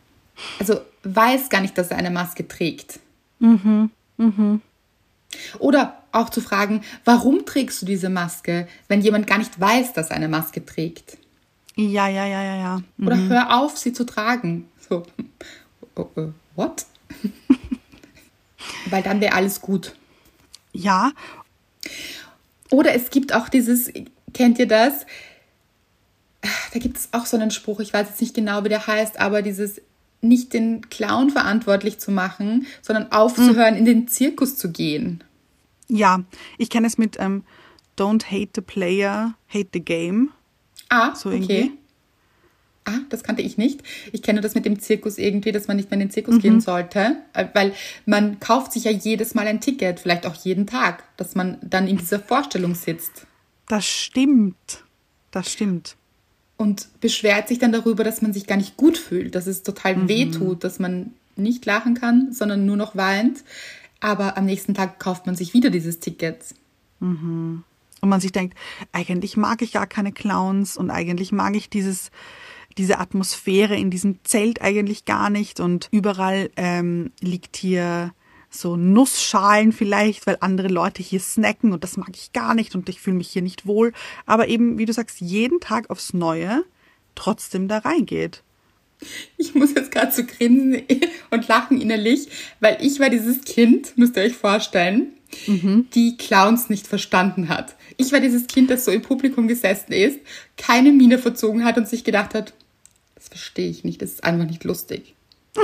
Also 0.59 0.79
weiß 1.03 1.49
gar 1.49 1.59
nicht, 1.59 1.77
dass 1.77 1.91
er 1.91 1.97
eine 1.97 2.09
Maske 2.09 2.47
trägt. 2.47 3.01
Oder 5.59 6.01
auch 6.11 6.29
zu 6.29 6.41
fragen, 6.41 6.83
warum 7.05 7.45
trägst 7.45 7.81
du 7.81 7.85
diese 7.85 8.09
Maske, 8.09 8.67
wenn 8.87 9.01
jemand 9.01 9.27
gar 9.27 9.37
nicht 9.37 9.59
weiß, 9.59 9.93
dass 9.93 10.09
er 10.09 10.15
eine 10.15 10.27
Maske 10.27 10.65
trägt? 10.65 11.17
Ja, 11.75 12.07
ja, 12.07 12.25
ja, 12.25 12.43
ja, 12.43 12.55
ja. 12.55 12.81
Oder 13.05 13.17
hör 13.17 13.57
auf, 13.59 13.77
sie 13.77 13.93
zu 13.93 14.05
tragen. 14.05 14.69
So, 14.89 15.03
oh, 15.95 16.07
oh, 16.15 16.29
what? 16.55 16.85
Weil 18.89 19.03
dann 19.03 19.21
wäre 19.21 19.33
alles 19.33 19.61
gut. 19.61 19.95
Ja, 20.73 21.11
Oder 22.71 22.93
es 22.93 23.09
gibt 23.09 23.33
auch 23.33 23.49
dieses, 23.49 23.91
kennt 24.33 24.59
ihr 24.59 24.67
das? 24.67 25.05
Da 26.73 26.79
gibt 26.79 26.97
es 26.97 27.09
auch 27.11 27.25
so 27.25 27.37
einen 27.37 27.51
Spruch, 27.51 27.79
ich 27.79 27.93
weiß 27.93 28.09
jetzt 28.09 28.21
nicht 28.21 28.35
genau, 28.35 28.63
wie 28.63 28.69
der 28.69 28.85
heißt, 28.85 29.19
aber 29.19 29.41
dieses 29.41 29.81
nicht 30.21 30.53
den 30.53 30.89
Clown 30.89 31.29
verantwortlich 31.29 31.99
zu 31.99 32.11
machen, 32.11 32.67
sondern 32.81 33.11
aufzuhören, 33.11 33.75
in 33.75 33.85
den 33.85 34.07
Zirkus 34.07 34.57
zu 34.57 34.71
gehen. 34.71 35.23
ja. 35.87 36.23
Ich 36.57 36.69
kenne 36.69 36.87
es 36.87 36.97
mit 36.97 37.17
ähm, 37.19 37.43
Don't 37.97 38.25
hate 38.31 38.51
the 38.55 38.61
player, 38.61 39.35
hate 39.47 39.69
the 39.73 39.81
game. 39.81 40.31
Ah, 40.89 41.13
So 41.15 41.29
okay. 41.29 41.37
irgendwie. 41.37 41.71
ah, 42.85 42.99
das 43.09 43.23
kannte 43.23 43.41
ich 43.41 43.57
nicht. 43.57 43.81
Ich 44.11 44.21
kenne 44.21 44.41
das 44.41 44.55
mit 44.55 44.65
dem 44.65 44.79
Zirkus 44.79 45.17
irgendwie, 45.17 45.51
dass 45.51 45.67
man 45.67 45.77
nicht 45.77 45.91
mehr 45.91 45.99
in 45.99 46.07
den 46.07 46.11
Zirkus 46.11 46.35
mhm. 46.35 46.39
gehen 46.39 46.61
sollte, 46.61 47.17
äh, 47.33 47.45
weil 47.53 47.73
man 48.05 48.39
kauft 48.39 48.71
sich 48.71 48.85
ja 48.85 48.91
jedes 48.91 49.35
Mal 49.35 49.47
ein 49.47 49.61
Ticket, 49.61 49.99
vielleicht 49.99 50.25
auch 50.25 50.35
jeden 50.35 50.65
Tag, 50.65 51.03
dass 51.17 51.35
man 51.35 51.57
dann 51.61 51.87
in 51.87 51.97
dieser 51.97 52.19
Vorstellung 52.19 52.75
sitzt. 52.75 53.25
Das 53.67 53.85
stimmt. 53.85 54.83
Das 55.31 55.51
stimmt. 55.51 55.95
Und 56.59 56.89
beschwert 56.99 57.47
sich 57.47 57.57
dann 57.57 57.71
darüber, 57.71 58.03
dass 58.03 58.21
man 58.21 58.33
sich 58.33 58.45
gar 58.45 58.57
nicht 58.57 58.75
gut 58.75 58.97
fühlt, 58.97 59.33
dass 59.33 59.47
es 59.47 59.63
total 59.63 59.95
mhm. 59.95 60.09
weh 60.09 60.25
tut, 60.29 60.65
dass 60.65 60.77
man 60.77 61.13
nicht 61.37 61.65
lachen 61.65 61.93
kann, 61.93 62.33
sondern 62.33 62.65
nur 62.65 62.75
noch 62.75 62.97
weint. 62.97 63.45
Aber 64.01 64.37
am 64.37 64.43
nächsten 64.43 64.73
Tag 64.73 64.99
kauft 64.99 65.25
man 65.25 65.35
sich 65.35 65.53
wieder 65.53 65.69
dieses 65.69 66.01
Ticket. 66.01 66.43
Mhm. 66.99 67.63
Und 68.01 68.09
man 68.09 68.19
sich 68.19 68.33
denkt, 68.33 68.57
eigentlich 68.91 69.37
mag 69.37 69.61
ich 69.61 69.71
gar 69.71 69.87
keine 69.87 70.11
Clowns 70.11 70.75
und 70.75 70.91
eigentlich 70.91 71.31
mag 71.31 71.55
ich 71.55 71.69
dieses, 71.69 72.11
diese 72.77 72.99
Atmosphäre 72.99 73.77
in 73.77 73.89
diesem 73.89 74.19
Zelt 74.25 74.61
eigentlich 74.61 75.05
gar 75.05 75.29
nicht. 75.29 75.61
Und 75.61 75.87
überall 75.91 76.49
ähm, 76.57 77.13
liegt 77.21 77.55
hier 77.55 78.11
so 78.49 78.75
Nussschalen 78.75 79.71
vielleicht, 79.71 80.25
weil 80.25 80.37
andere 80.41 80.67
Leute 80.67 81.03
hier 81.03 81.19
snacken 81.19 81.71
und 81.71 81.83
das 81.83 81.97
mag 81.97 82.09
ich 82.15 82.33
gar 82.33 82.55
nicht 82.55 82.75
und 82.75 82.89
ich 82.89 82.99
fühle 82.99 83.17
mich 83.17 83.29
hier 83.29 83.41
nicht 83.41 83.65
wohl. 83.65 83.93
Aber 84.25 84.47
eben, 84.47 84.77
wie 84.77 84.85
du 84.85 84.93
sagst, 84.93 85.21
jeden 85.21 85.59
Tag 85.59 85.89
aufs 85.89 86.13
Neue 86.13 86.63
trotzdem 87.15 87.67
da 87.67 87.79
reingeht. 87.79 88.43
Ich 89.37 89.55
muss 89.55 89.73
jetzt 89.73 89.91
gerade 89.91 90.11
so 90.11 90.23
grinsen 90.25 90.81
und 91.29 91.47
lachen 91.47 91.79
innerlich, 91.79 92.27
weil 92.59 92.77
ich 92.81 92.99
war 92.99 93.09
dieses 93.09 93.43
Kind, 93.43 93.97
müsst 93.97 94.17
ihr 94.17 94.23
euch 94.23 94.35
vorstellen, 94.35 95.13
mhm. 95.47 95.87
die 95.93 96.17
Clowns 96.17 96.69
nicht 96.69 96.87
verstanden 96.87 97.49
hat. 97.49 97.75
Ich 97.97 98.11
war 98.11 98.19
dieses 98.19 98.47
Kind, 98.47 98.69
das 98.69 98.85
so 98.85 98.91
im 98.91 99.01
Publikum 99.01 99.47
gesessen 99.47 99.93
ist, 99.93 100.19
keine 100.57 100.91
Miene 100.91 101.17
verzogen 101.17 101.63
hat 101.63 101.77
und 101.77 101.87
sich 101.87 102.03
gedacht 102.03 102.33
hat, 102.33 102.53
das 103.15 103.27
verstehe 103.27 103.69
ich 103.69 103.83
nicht, 103.83 104.01
das 104.01 104.11
ist 104.11 104.23
einfach 104.23 104.47
nicht 104.47 104.63
lustig. 104.63 105.13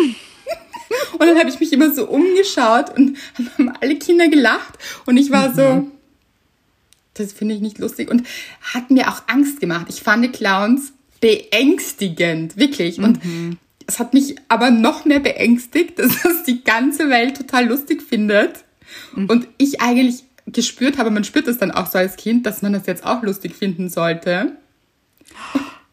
und 1.13 1.21
dann 1.21 1.37
habe 1.37 1.49
ich 1.49 1.59
mich 1.59 1.73
immer 1.73 1.93
so 1.93 2.07
umgeschaut 2.07 2.95
und 2.97 3.17
haben 3.57 3.73
alle 3.81 3.95
Kinder 3.95 4.27
gelacht 4.27 4.77
und 5.05 5.17
ich 5.17 5.31
war 5.31 5.49
mhm. 5.49 5.55
so, 5.55 5.91
das 7.15 7.33
finde 7.33 7.55
ich 7.55 7.61
nicht 7.61 7.79
lustig 7.79 8.09
und 8.09 8.25
hat 8.73 8.91
mir 8.91 9.09
auch 9.09 9.23
Angst 9.27 9.59
gemacht. 9.59 9.87
Ich 9.89 10.01
fand 10.01 10.31
Clowns 10.33 10.93
beängstigend, 11.21 12.57
wirklich. 12.57 12.99
Und 12.99 13.23
mhm. 13.25 13.57
es 13.87 13.99
hat 13.99 14.13
mich 14.13 14.35
aber 14.47 14.69
noch 14.69 15.05
mehr 15.05 15.19
beängstigt, 15.19 15.97
dass 15.99 16.21
das 16.21 16.43
die 16.43 16.63
ganze 16.63 17.09
Welt 17.09 17.37
total 17.37 17.67
lustig 17.67 18.03
findet. 18.03 18.63
Mhm. 19.15 19.25
Und 19.27 19.47
ich 19.57 19.81
eigentlich 19.81 20.23
gespürt 20.45 20.97
habe, 20.97 21.09
man 21.09 21.23
spürt 21.23 21.47
es 21.47 21.57
dann 21.57 21.71
auch 21.71 21.87
so 21.87 21.97
als 21.97 22.17
Kind, 22.17 22.45
dass 22.45 22.61
man 22.61 22.73
das 22.73 22.85
jetzt 22.85 23.03
auch 23.03 23.23
lustig 23.23 23.55
finden 23.55 23.89
sollte. 23.89 24.57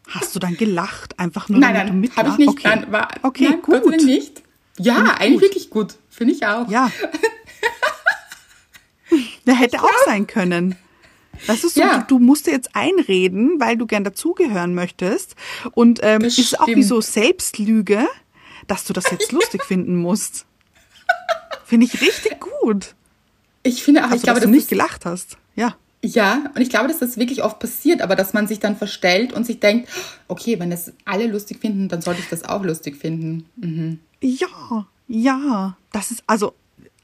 Hast 0.07 0.35
du 0.35 0.39
dann 0.39 0.55
gelacht? 0.55 1.19
Einfach 1.19 1.49
nur, 1.49 1.59
nein, 1.59 1.73
nein, 1.73 2.11
habe 2.15 2.29
ich 2.29 2.37
nicht. 2.37 2.49
Okay, 2.49 2.61
nein, 2.65 2.91
war, 2.91 3.07
okay 3.23 3.47
nein, 3.49 3.61
gut. 3.63 3.81
Gott 3.81 4.03
nicht. 4.03 4.43
Ja, 4.79 4.95
Find 4.95 5.09
eigentlich 5.09 5.33
gut. 5.33 5.41
wirklich 5.41 5.69
gut. 5.69 5.95
Finde 6.09 6.33
ich 6.33 6.45
auch. 6.45 6.69
Ja. 6.69 6.91
Der 9.45 9.55
hätte 9.55 9.77
ja. 9.77 9.83
auch 9.83 10.05
sein 10.05 10.25
können. 10.27 10.75
Das 11.47 11.63
ist 11.63 11.75
so, 11.75 11.81
ja. 11.81 11.99
du, 11.99 12.19
du 12.19 12.19
musst 12.19 12.47
dir 12.47 12.51
jetzt 12.51 12.75
einreden, 12.75 13.59
weil 13.59 13.77
du 13.77 13.85
gern 13.85 14.03
dazugehören 14.03 14.73
möchtest. 14.73 15.35
Und 15.73 15.99
ähm, 16.01 16.21
ist 16.21 16.59
auch 16.59 16.67
wie 16.67 16.83
so 16.83 17.01
Selbstlüge, 17.01 18.07
dass 18.67 18.85
du 18.85 18.93
das 18.93 19.11
jetzt 19.11 19.31
lustig 19.31 19.63
finden 19.67 19.95
musst. 19.97 20.45
Finde 21.65 21.85
ich 21.85 22.01
richtig 22.01 22.39
gut. 22.39 22.95
Ich 23.63 23.83
finde 23.83 24.01
auch, 24.01 24.05
also, 24.05 24.17
ich 24.17 24.23
glaube, 24.23 24.39
dass 24.39 24.47
du 24.47 24.55
nicht 24.55 24.69
gelacht 24.69 25.05
hast. 25.05 25.37
Ja. 25.55 25.75
Ja, 26.05 26.51
und 26.53 26.61
ich 26.61 26.69
glaube, 26.69 26.89
dass 26.89 26.99
das 26.99 27.15
wirklich 27.15 27.43
oft 27.43 27.59
passiert, 27.59 28.01
aber 28.01 28.17
dass 28.17 28.33
man 28.33 28.45
sich 28.45 28.59
dann 28.59 28.75
verstellt 28.75 29.31
und 29.31 29.45
sich 29.45 29.61
denkt, 29.61 29.89
okay, 30.27 30.59
wenn 30.59 30.69
das 30.69 30.91
alle 31.05 31.27
lustig 31.27 31.61
finden, 31.61 31.87
dann 31.87 32.01
sollte 32.01 32.19
ich 32.19 32.27
das 32.27 32.43
auch 32.43 32.61
lustig 32.61 32.97
finden. 32.97 33.45
Mhm. 33.55 33.99
Ja, 34.21 34.85
ja, 35.07 35.77
das 35.93 36.11
ist 36.11 36.23
also 36.27 36.55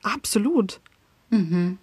absolut. 0.03 0.81
Mhm. 1.29 1.77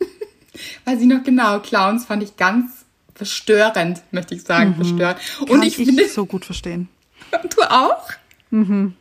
Weiß 0.84 1.00
ich 1.00 1.06
noch 1.06 1.22
genau, 1.22 1.60
Clowns 1.60 2.06
fand 2.06 2.24
ich 2.24 2.36
ganz 2.36 2.84
verstörend, 3.14 4.02
möchte 4.10 4.34
ich 4.34 4.42
sagen, 4.42 4.70
mhm. 4.70 4.74
verstörend. 4.74 5.20
Und 5.42 5.50
Kann 5.50 5.62
ich, 5.62 5.78
ich 5.78 5.86
finde 5.86 6.08
so 6.08 6.26
gut 6.26 6.44
verstehen. 6.44 6.88
Du 7.54 7.62
auch? 7.62 8.08
Mhm. 8.50 8.94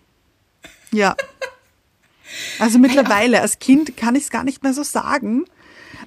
Ja. 0.92 1.16
Also 2.60 2.78
mittlerweile, 2.78 3.42
als 3.42 3.58
Kind 3.58 3.98
kann 3.98 4.14
ich 4.14 4.26
es 4.26 4.30
gar 4.30 4.44
nicht 4.44 4.62
mehr 4.62 4.76
so 4.76 4.84
sagen, 4.84 5.46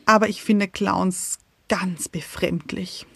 aber 0.06 0.28
ich 0.28 0.42
finde 0.42 0.68
Clowns 0.68 1.38
ganz 1.68 2.08
befremdlich. 2.08 3.06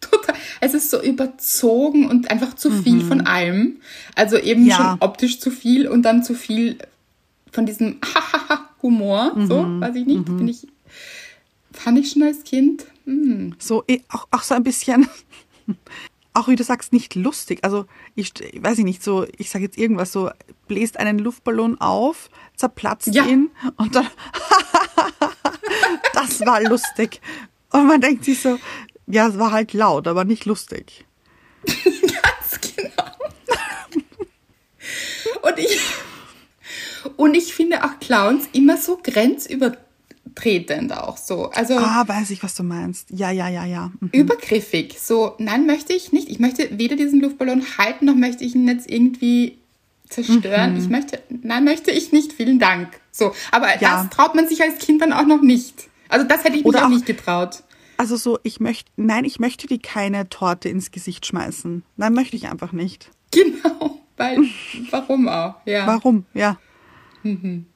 Total. 0.00 0.34
Es 0.60 0.74
ist 0.74 0.90
so 0.90 1.00
überzogen 1.00 2.08
und 2.08 2.30
einfach 2.30 2.54
zu 2.54 2.70
viel 2.70 3.04
mhm. 3.04 3.08
von 3.08 3.20
allem. 3.22 3.80
Also 4.16 4.36
eben 4.36 4.66
ja. 4.66 4.76
schon 4.76 4.96
optisch 5.00 5.38
zu 5.38 5.50
viel 5.50 5.86
und 5.86 6.02
dann 6.02 6.24
zu 6.24 6.34
viel 6.34 6.78
von 7.52 7.66
diesem 7.66 7.98
Humor, 8.82 9.32
mhm. 9.36 9.46
so, 9.46 9.64
weiß 9.80 9.94
ich 9.94 10.06
nicht, 10.06 10.28
mhm. 10.28 10.38
finde 10.38 10.52
ich 10.52 10.66
Fand 11.72 11.98
ich 11.98 12.10
schon 12.10 12.22
als 12.22 12.44
Kind. 12.44 12.86
Hm. 13.04 13.54
So, 13.58 13.82
eh, 13.88 14.00
auch, 14.08 14.28
auch 14.30 14.42
so 14.42 14.54
ein 14.54 14.62
bisschen, 14.62 15.08
auch 16.34 16.48
wie 16.48 16.56
du 16.56 16.64
sagst, 16.64 16.92
nicht 16.92 17.14
lustig. 17.14 17.60
Also, 17.62 17.86
ich, 18.14 18.32
weiß 18.58 18.78
ich 18.78 18.84
nicht, 18.84 19.02
so, 19.02 19.26
ich 19.38 19.50
sage 19.50 19.64
jetzt 19.64 19.78
irgendwas, 19.78 20.12
so, 20.12 20.30
bläst 20.68 20.98
einen 20.98 21.18
Luftballon 21.18 21.80
auf, 21.80 22.30
zerplatzt 22.56 23.14
ja. 23.14 23.24
ihn 23.24 23.50
und 23.76 23.94
dann, 23.94 24.06
das 26.14 26.40
war 26.40 26.62
lustig. 26.62 27.20
Und 27.70 27.86
man 27.86 28.00
denkt 28.00 28.24
sich 28.24 28.40
so, 28.40 28.58
ja, 29.06 29.28
es 29.28 29.38
war 29.38 29.52
halt 29.52 29.72
laut, 29.72 30.06
aber 30.06 30.24
nicht 30.24 30.44
lustig. 30.44 31.04
Ganz 31.66 32.60
genau. 32.60 33.12
und 35.42 35.58
ich, 35.58 35.80
und 37.16 37.34
ich 37.34 37.54
finde 37.54 37.84
auch 37.84 37.98
Clowns 38.00 38.48
immer 38.52 38.76
so 38.76 38.98
grenzübergreifend 39.02 39.92
tretend 40.34 40.92
auch 40.92 41.16
so. 41.16 41.50
Also 41.50 41.76
ah, 41.76 42.04
weiß 42.06 42.30
ich, 42.30 42.42
was 42.42 42.54
du 42.54 42.62
meinst. 42.62 43.08
Ja, 43.10 43.30
ja, 43.30 43.48
ja, 43.48 43.64
ja. 43.64 43.92
Mhm. 44.00 44.10
Übergriffig. 44.12 44.96
So, 45.00 45.34
nein, 45.38 45.66
möchte 45.66 45.92
ich 45.92 46.12
nicht. 46.12 46.28
Ich 46.28 46.38
möchte 46.38 46.78
weder 46.78 46.96
diesen 46.96 47.20
Luftballon 47.20 47.62
halten, 47.78 48.06
noch 48.06 48.14
möchte 48.14 48.44
ich 48.44 48.54
ihn 48.54 48.68
jetzt 48.68 48.90
irgendwie 48.90 49.58
zerstören. 50.08 50.74
Mhm. 50.74 50.80
Ich 50.80 50.88
möchte, 50.88 51.22
nein, 51.42 51.64
möchte 51.64 51.90
ich 51.90 52.12
nicht. 52.12 52.32
Vielen 52.32 52.58
Dank. 52.58 53.00
So, 53.12 53.34
aber 53.52 53.80
ja. 53.80 54.02
das 54.02 54.10
traut 54.10 54.34
man 54.34 54.48
sich 54.48 54.62
als 54.62 54.78
Kind 54.78 55.02
dann 55.02 55.12
auch 55.12 55.26
noch 55.26 55.42
nicht. 55.42 55.88
Also 56.08 56.26
das 56.26 56.44
hätte 56.44 56.56
ich 56.56 56.64
mich 56.64 56.76
auch, 56.76 56.84
auch 56.84 56.88
nicht 56.88 57.06
getraut. 57.06 57.62
Also 57.98 58.16
so, 58.16 58.38
ich 58.42 58.58
möchte, 58.58 58.90
nein, 58.96 59.24
ich 59.24 59.38
möchte 59.38 59.66
dir 59.66 59.78
keine 59.78 60.28
Torte 60.28 60.68
ins 60.68 60.90
Gesicht 60.90 61.26
schmeißen. 61.26 61.84
Nein, 61.96 62.12
möchte 62.14 62.34
ich 62.36 62.48
einfach 62.48 62.72
nicht. 62.72 63.10
Genau, 63.30 64.00
weil, 64.16 64.38
warum 64.90 65.28
auch, 65.28 65.54
ja. 65.66 65.86
Warum, 65.86 66.24
ja. 66.34 66.58
Mhm. 67.22 67.66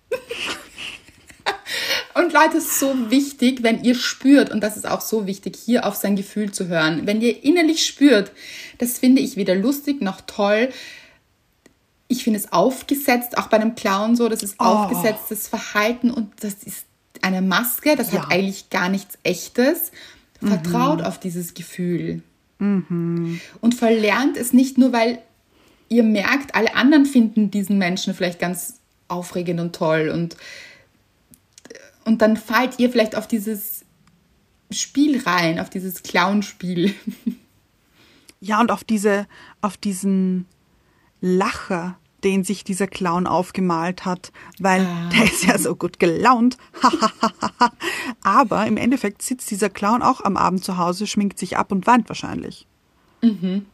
Und 2.14 2.32
Leute, 2.32 2.57
es 2.57 2.64
ist 2.64 2.80
so 2.80 3.11
wichtig, 3.11 3.62
wenn 3.62 3.84
ihr 3.84 3.95
spürt, 3.95 4.51
und 4.51 4.62
das 4.62 4.76
ist 4.78 4.89
auch 4.89 5.03
so 5.03 5.26
wichtig, 5.26 5.55
hier 5.62 5.84
auf 5.84 5.97
sein 5.97 6.16
Gefühl 6.16 6.51
zu 6.51 6.66
hören. 6.66 7.03
Wenn 7.05 7.20
ihr 7.20 7.45
innerlich 7.45 7.84
spürt, 7.84 8.32
das 8.78 8.99
finde 8.99 9.20
ich 9.20 9.37
weder 9.37 9.55
lustig 9.55 10.01
noch 10.01 10.22
toll. 10.22 10.70
Ich 12.09 12.24
finde 12.24 12.38
es 12.38 12.52
aufgesetzt, 12.52 13.36
auch 13.36 13.48
bei 13.48 13.57
einem 13.57 13.74
Clown 13.74 14.16
so, 14.16 14.28
das 14.28 14.42
ist 14.42 14.57
oh. 14.59 14.64
aufgesetztes 14.64 15.48
Verhalten 15.48 16.11
und 16.11 16.32
das 16.40 16.54
ist 16.64 16.86
eine 17.22 17.42
Maske, 17.42 17.96
das 17.96 18.12
ja. 18.12 18.22
hat 18.22 18.32
eigentlich 18.32 18.70
gar 18.70 18.88
nichts 18.88 19.18
Echtes. 19.22 19.90
Vertraut 20.40 21.00
mhm. 21.00 21.04
auf 21.07 21.18
dieses 21.18 21.54
Gefühl. 21.54 22.22
Mhm. 22.59 23.40
Und 23.61 23.74
verlernt 23.74 24.36
es 24.36 24.52
nicht 24.52 24.76
nur, 24.78 24.92
weil 24.92 25.18
ihr 25.88 26.02
merkt, 26.02 26.54
alle 26.54 26.74
anderen 26.74 27.07
finden 27.07 27.50
diesen 27.50 27.78
Menschen 27.78 28.14
vielleicht 28.14 28.38
ganz 28.38 28.80
aufregend 29.09 29.61
und 29.61 29.74
toll 29.74 30.11
und 30.12 30.36
und 32.04 32.22
dann 32.22 32.36
fallt 32.36 32.78
ihr 32.78 32.88
vielleicht 32.88 33.16
auf 33.16 33.26
dieses 33.26 33.84
Spiel 34.70 35.20
rein, 35.22 35.59
auf 35.59 35.68
dieses 35.70 36.02
Clownspiel. 36.02 36.94
Ja, 38.38 38.61
und 38.61 38.70
auf 38.70 38.84
diese, 38.84 39.26
auf 39.62 39.78
diesen 39.78 40.44
Lacher, 41.20 41.98
den 42.24 42.44
sich 42.44 42.64
dieser 42.64 42.86
Clown 42.86 43.26
aufgemalt 43.26 44.04
hat, 44.04 44.32
weil 44.58 44.82
ah. 44.82 45.08
der 45.10 45.24
ist 45.24 45.44
ja 45.44 45.58
so 45.58 45.76
gut 45.76 45.98
gelaunt. 45.98 46.56
Aber 48.22 48.66
im 48.66 48.76
Endeffekt 48.76 49.22
sitzt 49.22 49.50
dieser 49.50 49.70
Clown 49.70 50.02
auch 50.02 50.22
am 50.22 50.36
Abend 50.36 50.64
zu 50.64 50.76
Hause, 50.76 51.06
schminkt 51.06 51.38
sich 51.38 51.56
ab 51.56 51.72
und 51.72 51.86
weint 51.86 52.08
wahrscheinlich. 52.08 52.66
Mhm. 53.22 53.66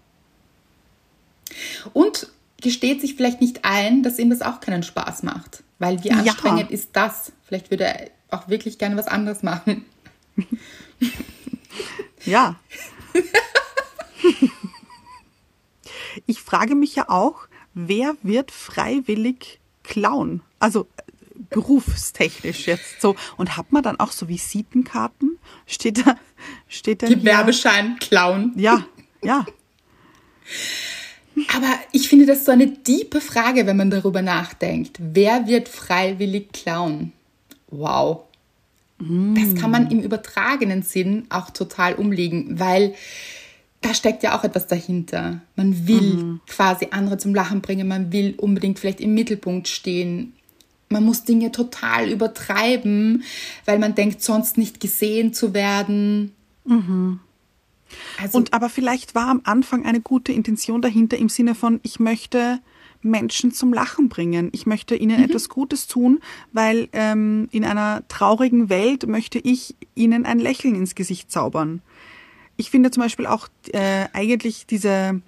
Und 1.93 2.29
gesteht 2.61 3.01
sich 3.01 3.15
vielleicht 3.15 3.41
nicht 3.41 3.65
ein, 3.65 4.03
dass 4.03 4.19
ihm 4.19 4.31
das 4.31 4.43
auch 4.43 4.61
keinen 4.61 4.83
Spaß 4.83 5.23
macht. 5.23 5.65
Weil 5.79 6.03
wie 6.05 6.13
anstrengend 6.13 6.71
ja. 6.71 6.75
ist 6.75 6.91
das? 6.93 7.33
Vielleicht 7.45 7.71
würde 7.71 7.85
er 7.85 8.11
auch 8.31 8.49
wirklich 8.49 8.79
gerne 8.79 8.97
was 8.97 9.09
anderes 9.09 9.43
machen. 9.43 9.85
Ja. 12.25 12.57
ich 16.27 16.41
frage 16.41 16.75
mich 16.75 16.95
ja 16.95 17.09
auch, 17.09 17.47
wer 17.75 18.17
wird 18.23 18.51
freiwillig 18.51 19.61
klauen? 19.83 20.43
Also 20.59 20.87
berufstechnisch 21.51 22.67
jetzt 22.67 23.01
so. 23.01 23.17
Und 23.37 23.57
hat 23.57 23.73
man 23.73 23.83
dann 23.83 23.99
auch 23.99 24.13
so 24.13 24.29
Visitenkarten? 24.29 25.39
Steht 25.67 26.07
da, 26.07 26.17
steht 26.69 27.03
da 27.03 27.09
Gewerbeschein, 27.09 27.99
Clown. 27.99 28.53
Ja, 28.57 28.87
ja. 29.23 29.45
Aber 31.55 31.79
ich 31.93 32.09
finde 32.09 32.27
das 32.27 32.45
so 32.45 32.53
eine 32.53 32.69
diepe 32.69 33.21
Frage, 33.21 33.67
wenn 33.67 33.77
man 33.77 33.91
darüber 33.91 34.23
nachdenkt. 34.23 34.99
Wer 34.99 35.47
wird 35.47 35.69
freiwillig 35.69 36.53
klauen? 36.53 37.13
Wow. 37.69 38.25
Das 38.99 39.61
kann 39.61 39.73
man 39.73 39.91
im 39.91 40.01
übertragenen 40.01 40.83
Sinn 40.83 41.27
auch 41.29 41.51
total 41.51 41.95
umlegen, 41.95 42.61
weil 42.61 42.95
da 43.83 43.95
steckt 43.95 44.23
ja 44.23 44.39
auch 44.39 44.45
etwas 44.45 44.67
dahinter. 44.67 45.41
Man 45.57 45.87
will 45.87 46.41
quasi 46.47 46.89
andere 46.91 47.19
zum 47.19 47.35
Lachen 47.35 47.61
bringen, 47.61 47.87
man 47.89 48.13
will 48.13 48.35
unbedingt 48.39 48.79
vielleicht 48.79 49.01
im 49.01 49.15
Mittelpunkt 49.15 49.69
stehen. 49.69 50.33
Man 50.89 51.05
muss 51.05 51.25
Dinge 51.25 51.53
total 51.53 52.11
übertreiben, 52.11 53.23
weil 53.65 53.79
man 53.79 53.95
denkt, 53.95 54.23
sonst 54.23 54.59
nicht 54.59 54.79
gesehen 54.81 55.35
zu 55.35 55.53
werden. 55.55 56.33
Also, 58.21 58.39
Und 58.39 58.53
aber 58.55 58.69
vielleicht 58.69 59.15
war 59.15 59.29
am 59.29 59.41
Anfang 59.45 59.85
eine 59.85 60.01
gute 60.01 60.33
Intention 60.33 60.81
dahinter 60.83 61.17
im 61.19 61.29
Sinne 61.29 61.55
von, 61.55 61.81
ich 61.83 61.99
möchte 62.01 62.61
Menschen 63.03 63.53
zum 63.53 63.73
Lachen 63.73 64.09
bringen. 64.09 64.51
Ich 64.53 64.65
möchte 64.65 64.95
ihnen 64.95 65.19
Mhm. 65.19 65.25
etwas 65.25 65.49
Gutes 65.49 65.89
tun, 65.89 66.21
weil 66.53 66.89
ähm, 66.93 67.49
in 67.51 67.65
einer 67.65 68.07
traurigen 68.09 68.69
Welt 68.69 69.07
möchte 69.09 69.39
ich 69.39 69.75
ihnen 69.95 70.25
ein 70.25 70.39
Lächeln 70.39 70.75
ins 70.77 70.95
Gesicht 70.95 71.31
zaubern. 71.31 71.83
Ich 72.63 72.71
finde 72.71 72.93
zum 72.93 73.03
Beispiel 73.03 73.27
auch 73.27 73.49
äh, 73.73 74.07
eigentlich 74.13 74.67
diese 74.67 75.21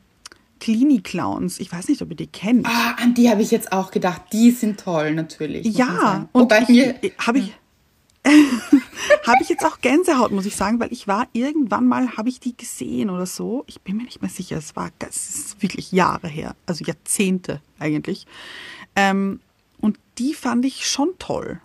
Clini-Clowns, 0.61 1.59
ich 1.59 1.73
weiß 1.73 1.89
nicht, 1.89 2.01
ob 2.01 2.11
ihr 2.11 2.17
die 2.17 2.29
kennt. 2.29 2.65
ah, 2.65 2.95
an 3.03 3.13
die 3.15 3.29
habe 3.29 3.43
ich 3.43 3.51
jetzt 3.51 3.73
auch 3.73 3.91
gedacht. 3.91 4.23
Die 4.33 4.53
sind 4.53 4.79
toll, 4.79 5.15
natürlich. 5.15 5.67
Ja, 5.67 6.29
und 6.31 6.53
ich, 6.53 6.69
mir, 6.69 6.95
habe 7.19 7.39
ich 7.39 7.53
habe 9.27 9.43
ich 9.43 9.49
jetzt 9.49 9.67
auch 9.67 9.81
Gänsehaut, 9.81 10.31
muss 10.31 10.47
ich 10.47 10.55
sagen, 10.55 10.79
weil 10.79 10.93
ich 10.93 11.09
war 11.09 11.27
irgendwann 11.33 11.89
mal, 11.89 12.17
habe 12.17 12.29
ich 12.29 12.39
die 12.39 12.57
gesehen 12.57 13.11
oder 13.11 13.27
so. 13.27 13.65
Ich 13.67 13.81
bin 13.81 13.97
mir 13.97 14.05
nicht 14.05 14.23
mehr 14.23 14.31
sicher. 14.31 14.57
Es 14.57 14.77
war, 14.77 14.91
es 15.01 15.29
ist 15.29 15.63
wirklich 15.63 15.91
Jahre 15.91 16.29
her, 16.29 16.55
also 16.67 16.85
Jahrzehnte 16.85 17.61
eigentlich. 17.81 18.27
Ähm, 18.95 19.41
und 19.81 19.99
die 20.19 20.35
fand 20.35 20.65
ich 20.65 20.87
schon 20.87 21.11
toll. 21.19 21.61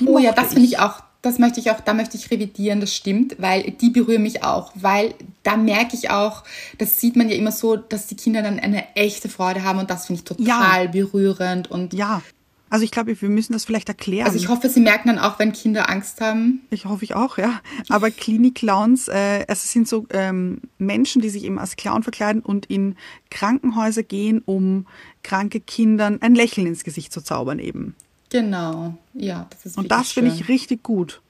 Die 0.00 0.06
Oh 0.06 0.18
ja, 0.18 0.32
das 0.32 0.52
finde 0.52 0.66
ich 0.66 0.80
auch, 0.80 1.00
das 1.22 1.38
möchte 1.38 1.60
ich 1.60 1.70
auch, 1.70 1.80
da 1.80 1.94
möchte 1.94 2.16
ich 2.16 2.30
revidieren, 2.30 2.80
das 2.80 2.94
stimmt, 2.94 3.36
weil 3.38 3.72
die 3.72 3.90
berühren 3.90 4.22
mich 4.22 4.42
auch, 4.42 4.72
weil 4.74 5.14
da 5.42 5.56
merke 5.56 5.94
ich 5.94 6.10
auch, 6.10 6.44
das 6.78 6.98
sieht 7.00 7.16
man 7.16 7.28
ja 7.28 7.36
immer 7.36 7.52
so, 7.52 7.76
dass 7.76 8.06
die 8.06 8.16
Kinder 8.16 8.42
dann 8.42 8.58
eine 8.58 8.94
echte 8.96 9.28
Freude 9.28 9.64
haben 9.64 9.78
und 9.78 9.90
das 9.90 10.06
finde 10.06 10.20
ich 10.20 10.24
total 10.24 10.88
berührend 10.88 11.70
und 11.70 11.92
Ja, 11.92 12.22
also 12.70 12.84
ich 12.84 12.92
glaube, 12.92 13.20
wir 13.20 13.28
müssen 13.28 13.52
das 13.52 13.64
vielleicht 13.64 13.88
erklären. 13.88 14.26
also 14.26 14.38
ich 14.38 14.48
hoffe, 14.48 14.68
sie 14.68 14.80
merken 14.80 15.08
dann 15.08 15.18
auch, 15.18 15.40
wenn 15.40 15.52
Kinder 15.52 15.90
Angst 15.90 16.20
haben. 16.20 16.60
Ich 16.70 16.84
hoffe 16.84 17.04
ich 17.04 17.16
auch, 17.16 17.36
ja. 17.36 17.60
Aber 17.88 18.12
Klinik-Clowns, 18.12 19.08
äh, 19.08 19.44
es 19.48 19.72
sind 19.72 19.88
so 19.88 20.06
ähm, 20.10 20.60
Menschen, 20.78 21.20
die 21.20 21.30
sich 21.30 21.42
eben 21.42 21.58
als 21.58 21.74
Clown 21.74 22.04
verkleiden 22.04 22.42
und 22.42 22.66
in 22.66 22.94
Krankenhäuser 23.28 24.04
gehen, 24.04 24.40
um 24.46 24.86
kranke 25.24 25.58
Kindern 25.58 26.22
ein 26.22 26.36
Lächeln 26.36 26.68
ins 26.68 26.84
Gesicht 26.84 27.12
zu 27.12 27.22
zaubern 27.22 27.58
eben. 27.58 27.96
Genau, 28.30 28.94
ja, 29.12 29.46
das 29.50 29.66
ist 29.66 29.76
Und 29.76 29.90
das 29.90 30.12
finde 30.12 30.32
ich 30.32 30.48
richtig 30.48 30.82
gut. 30.82 31.20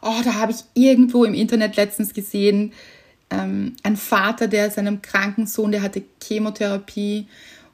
Oh, 0.00 0.20
da 0.24 0.34
habe 0.34 0.52
ich 0.52 0.58
irgendwo 0.74 1.24
im 1.24 1.34
Internet 1.34 1.76
letztens 1.76 2.14
gesehen, 2.14 2.72
ähm, 3.30 3.74
ein 3.82 3.96
Vater, 3.96 4.46
der 4.46 4.70
seinem 4.70 5.02
kranken 5.02 5.46
Sohn, 5.46 5.72
der 5.72 5.82
hatte 5.82 6.02
Chemotherapie 6.22 7.26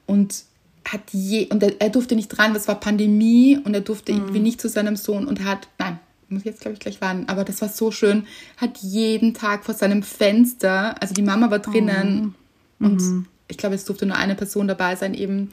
und 0.07 0.43
hat 0.83 1.01
je, 1.11 1.47
und 1.51 1.63
er, 1.63 1.79
er 1.79 1.89
durfte 1.89 2.15
nicht 2.15 2.29
dran, 2.29 2.53
das 2.53 2.67
war 2.67 2.79
Pandemie 2.79 3.59
und 3.63 3.73
er 3.73 3.81
durfte 3.81 4.11
irgendwie 4.11 4.39
nicht 4.39 4.59
zu 4.59 4.69
seinem 4.69 4.95
Sohn 4.95 5.27
und 5.27 5.43
hat, 5.43 5.67
nein, 5.77 5.99
muss 6.29 6.41
ich 6.41 6.45
jetzt 6.45 6.61
glaube 6.61 6.73
ich 6.73 6.79
gleich 6.79 7.01
warten, 7.01 7.25
aber 7.27 7.43
das 7.43 7.61
war 7.61 7.69
so 7.69 7.91
schön, 7.91 8.25
hat 8.57 8.79
jeden 8.79 9.33
Tag 9.33 9.65
vor 9.65 9.75
seinem 9.75 10.03
Fenster, 10.03 11.01
also 11.01 11.13
die 11.13 11.21
Mama 11.21 11.49
war 11.51 11.59
drinnen 11.59 12.35
und 12.79 13.25
ich 13.47 13.57
glaube, 13.57 13.75
es 13.75 13.85
durfte 13.85 14.05
nur 14.05 14.17
eine 14.17 14.35
Person 14.35 14.67
dabei 14.67 14.95
sein 14.95 15.13
eben 15.13 15.51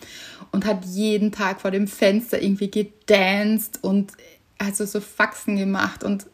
und 0.51 0.65
hat 0.65 0.85
jeden 0.85 1.33
Tag 1.33 1.61
vor 1.61 1.71
dem 1.71 1.87
Fenster 1.87 2.43
irgendwie 2.43 2.71
gedanced 2.71 3.83
und 3.83 4.13
also 4.59 4.85
so 4.87 5.01
Faxen 5.01 5.57
gemacht 5.57 6.05
und, 6.05 6.27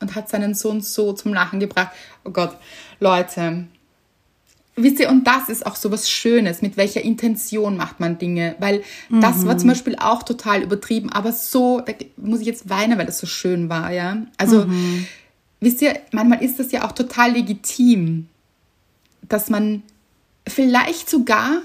und 0.00 0.14
hat 0.14 0.28
seinen 0.28 0.54
Sohn 0.54 0.80
so 0.80 1.12
zum 1.12 1.32
Lachen 1.32 1.60
gebracht. 1.60 1.92
Oh 2.24 2.30
Gott, 2.30 2.56
Leute. 3.00 3.66
Wisst 4.78 5.00
ihr, 5.00 5.08
und 5.08 5.26
das 5.26 5.48
ist 5.48 5.64
auch 5.64 5.74
so 5.74 5.90
was 5.90 6.10
Schönes, 6.10 6.60
mit 6.60 6.76
welcher 6.76 7.00
Intention 7.00 7.78
macht 7.78 7.98
man 7.98 8.18
Dinge, 8.18 8.56
weil 8.58 8.82
das 9.08 9.46
war 9.46 9.56
zum 9.56 9.70
Beispiel 9.70 9.96
auch 9.98 10.22
total 10.22 10.62
übertrieben, 10.62 11.10
aber 11.10 11.32
so, 11.32 11.80
da 11.80 11.94
muss 12.18 12.40
ich 12.40 12.46
jetzt 12.46 12.68
weinen, 12.68 12.98
weil 12.98 13.06
das 13.06 13.18
so 13.18 13.26
schön 13.26 13.70
war, 13.70 13.90
ja. 13.90 14.18
Also, 14.36 14.66
wisst 15.60 15.80
ihr, 15.80 15.98
manchmal 16.12 16.44
ist 16.44 16.58
das 16.58 16.72
ja 16.72 16.86
auch 16.86 16.92
total 16.92 17.32
legitim, 17.32 18.28
dass 19.22 19.48
man 19.48 19.82
vielleicht 20.46 21.08
sogar, 21.10 21.62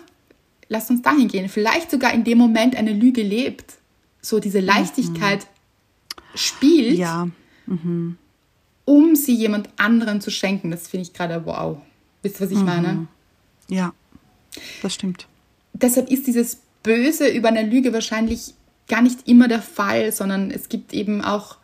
lasst 0.69 0.89
uns 0.89 1.01
dahin 1.01 1.27
gehen, 1.27 1.49
vielleicht 1.49 1.91
sogar 1.91 2.13
in 2.13 2.23
dem 2.23 2.37
Moment 2.37 2.75
eine 2.75 2.93
Lüge 2.93 3.21
lebt, 3.23 3.73
so 4.21 4.39
diese 4.39 4.59
Leichtigkeit 4.59 5.47
spielt, 6.35 6.97
Ja, 6.97 7.27
um 8.85 9.15
sie 9.15 9.33
jemand 9.35 9.69
anderen 9.77 10.21
zu 10.21 10.31
schenken. 10.31 10.71
Das 10.71 10.87
finde 10.87 11.03
ich 11.03 11.13
gerade 11.13 11.45
wow. 11.45 11.77
Wisst 12.23 12.39
ihr, 12.39 12.45
was 12.45 12.51
ich 12.51 12.57
Mhm. 12.59 12.65
meine? 12.65 13.07
ja, 13.69 13.93
das 14.81 14.93
stimmt. 14.93 15.27
Deshalb 15.73 16.09
ist 16.11 16.27
dieses 16.27 16.59
Böse 16.83 17.29
über 17.29 17.47
eine 17.49 17.63
Lüge 17.63 17.93
wahrscheinlich 17.93 18.53
gar 18.87 19.01
nicht 19.01 19.27
immer 19.27 19.47
der 19.47 19.61
Fall, 19.61 20.11
sondern 20.11 20.51
es 20.51 20.67
gibt 20.69 20.93
eben 20.93 21.21
auch 21.23 21.57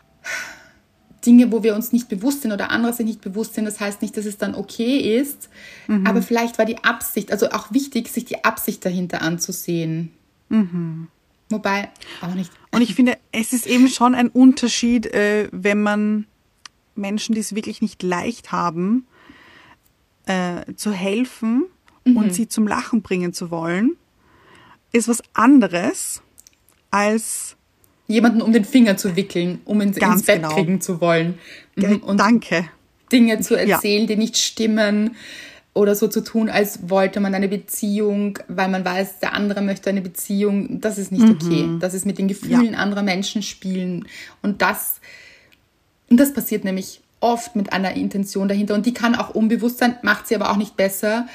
Dinge, 1.28 1.52
wo 1.52 1.62
wir 1.62 1.76
uns 1.76 1.92
nicht 1.92 2.10
bewusst 2.10 2.42
sind 2.42 2.54
oder 2.54 2.72
andere 2.72 2.94
sich 2.94 3.06
nicht 3.06 3.22
bewusst 3.22 3.54
sind. 3.54 3.66
Das 3.66 3.80
heißt 3.80 4.02
nicht, 4.02 4.18
dass 4.18 4.26
es 4.26 4.38
dann 4.38 4.56
okay 4.56 5.20
ist, 5.20 5.50
aber 6.06 6.22
vielleicht 6.22 6.58
war 6.58 6.66
die 6.66 6.84
Absicht, 6.84 7.32
also 7.32 7.52
auch 7.52 7.72
wichtig, 7.72 8.08
sich 8.08 8.26
die 8.26 8.44
Absicht 8.44 8.84
dahinter 8.86 9.22
anzusehen. 9.22 10.12
Wobei, 11.50 11.90
auch 12.22 12.34
nicht. 12.34 12.52
Und 12.72 12.82
ich 12.82 12.96
finde, 12.96 13.18
es 13.32 13.54
ist 13.54 13.68
eben 13.68 13.88
schon 13.90 14.16
ein 14.16 14.30
Unterschied, 14.30 15.06
äh, 15.08 15.50
wenn 15.52 15.82
man 15.82 16.26
Menschen, 16.96 17.36
die 17.36 17.42
es 17.42 17.56
wirklich 17.56 17.82
nicht 17.82 18.04
leicht 18.04 18.52
haben, 18.52 19.06
äh, 20.26 20.74
zu 20.76 20.92
helfen 20.92 21.66
und 22.16 22.34
sie 22.34 22.48
zum 22.48 22.68
Lachen 22.68 23.02
bringen 23.02 23.34
zu 23.34 23.52
wollen, 23.52 23.98
ist 24.92 25.08
was 25.08 25.22
anderes 25.34 26.22
als 26.92 27.56
jemanden 28.08 28.42
um 28.42 28.54
den 28.54 28.66
Finger 28.66 28.98
zu 28.98 29.16
wickeln, 29.16 29.60
um 29.66 29.82
ihn 29.82 29.92
Ganz 29.94 30.18
ins 30.18 30.26
Bett 30.26 30.36
genau. 30.38 30.54
kriegen 30.54 30.82
zu 30.82 31.02
wollen. 31.02 31.38
Mhm. 31.76 31.98
Und 31.98 32.20
Danke. 32.20 32.70
Dinge 33.12 33.40
zu 33.42 33.56
Ja. 33.56 33.76
erzählen, 33.76 34.08
die 34.08 34.16
nicht 34.16 34.38
stimmen 34.38 35.16
oder 35.74 35.94
so 35.96 36.08
zu 36.08 36.22
tun, 36.22 36.50
als 36.50 36.90
wollte 36.90 37.20
man 37.20 37.36
eine 37.36 37.48
Beziehung, 37.48 38.40
weil 38.48 38.68
man 38.68 38.84
weiß, 38.84 39.20
der 39.20 39.34
andere 39.34 39.62
möchte 39.62 39.90
eine 39.90 40.02
Beziehung. 40.02 40.82
Das 40.82 40.98
ist 40.98 41.12
nicht 41.12 41.24
Mhm. 41.24 41.32
okay. 41.42 41.70
Das 41.80 41.94
ist 41.94 42.06
mit 42.06 42.18
den 42.18 42.28
Gefühlen 42.28 42.74
anderer 42.76 43.04
Menschen 43.04 43.44
spielen. 43.44 44.08
Und 44.42 44.62
das, 44.62 45.00
und 46.10 46.18
das 46.20 46.34
passiert 46.34 46.64
nämlich 46.64 47.02
oft 47.20 47.56
mit 47.56 47.74
einer 47.74 47.94
Intention 47.96 48.48
dahinter. 48.48 48.74
Und 48.76 48.86
die 48.86 48.94
kann 48.94 49.16
auch 49.16 49.30
unbewusst 49.36 49.78
sein, 49.80 49.98
macht 50.02 50.28
sie 50.28 50.36
aber 50.36 50.50
auch 50.52 50.58
nicht 50.58 50.76
besser, 50.78 51.28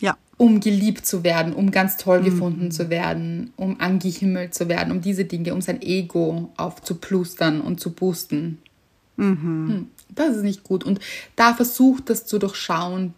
Ja, 0.00 0.16
um 0.38 0.60
geliebt 0.60 1.06
zu 1.06 1.24
werden, 1.24 1.52
um 1.54 1.70
ganz 1.70 1.94
Mhm. 1.96 2.00
toll 2.00 2.22
gefunden 2.22 2.70
zu 2.70 2.90
werden, 2.90 3.52
um 3.56 3.80
angehimmelt 3.80 4.54
zu 4.54 4.68
werden, 4.68 4.92
um 4.92 5.00
diese 5.00 5.24
Dinge, 5.24 5.54
um 5.54 5.60
sein 5.62 5.80
Ego 5.82 6.50
aufzuplustern 6.56 7.60
und 7.60 7.80
zu 7.80 7.92
boosten. 7.92 8.58
Hm, 9.16 9.88
Das 10.14 10.36
ist 10.36 10.42
nicht 10.42 10.62
gut. 10.62 10.84
Und 10.84 11.00
da 11.36 11.54
versucht 11.54 12.10
das 12.10 12.26
zu 12.26 12.38
durchschauen, 12.38 13.14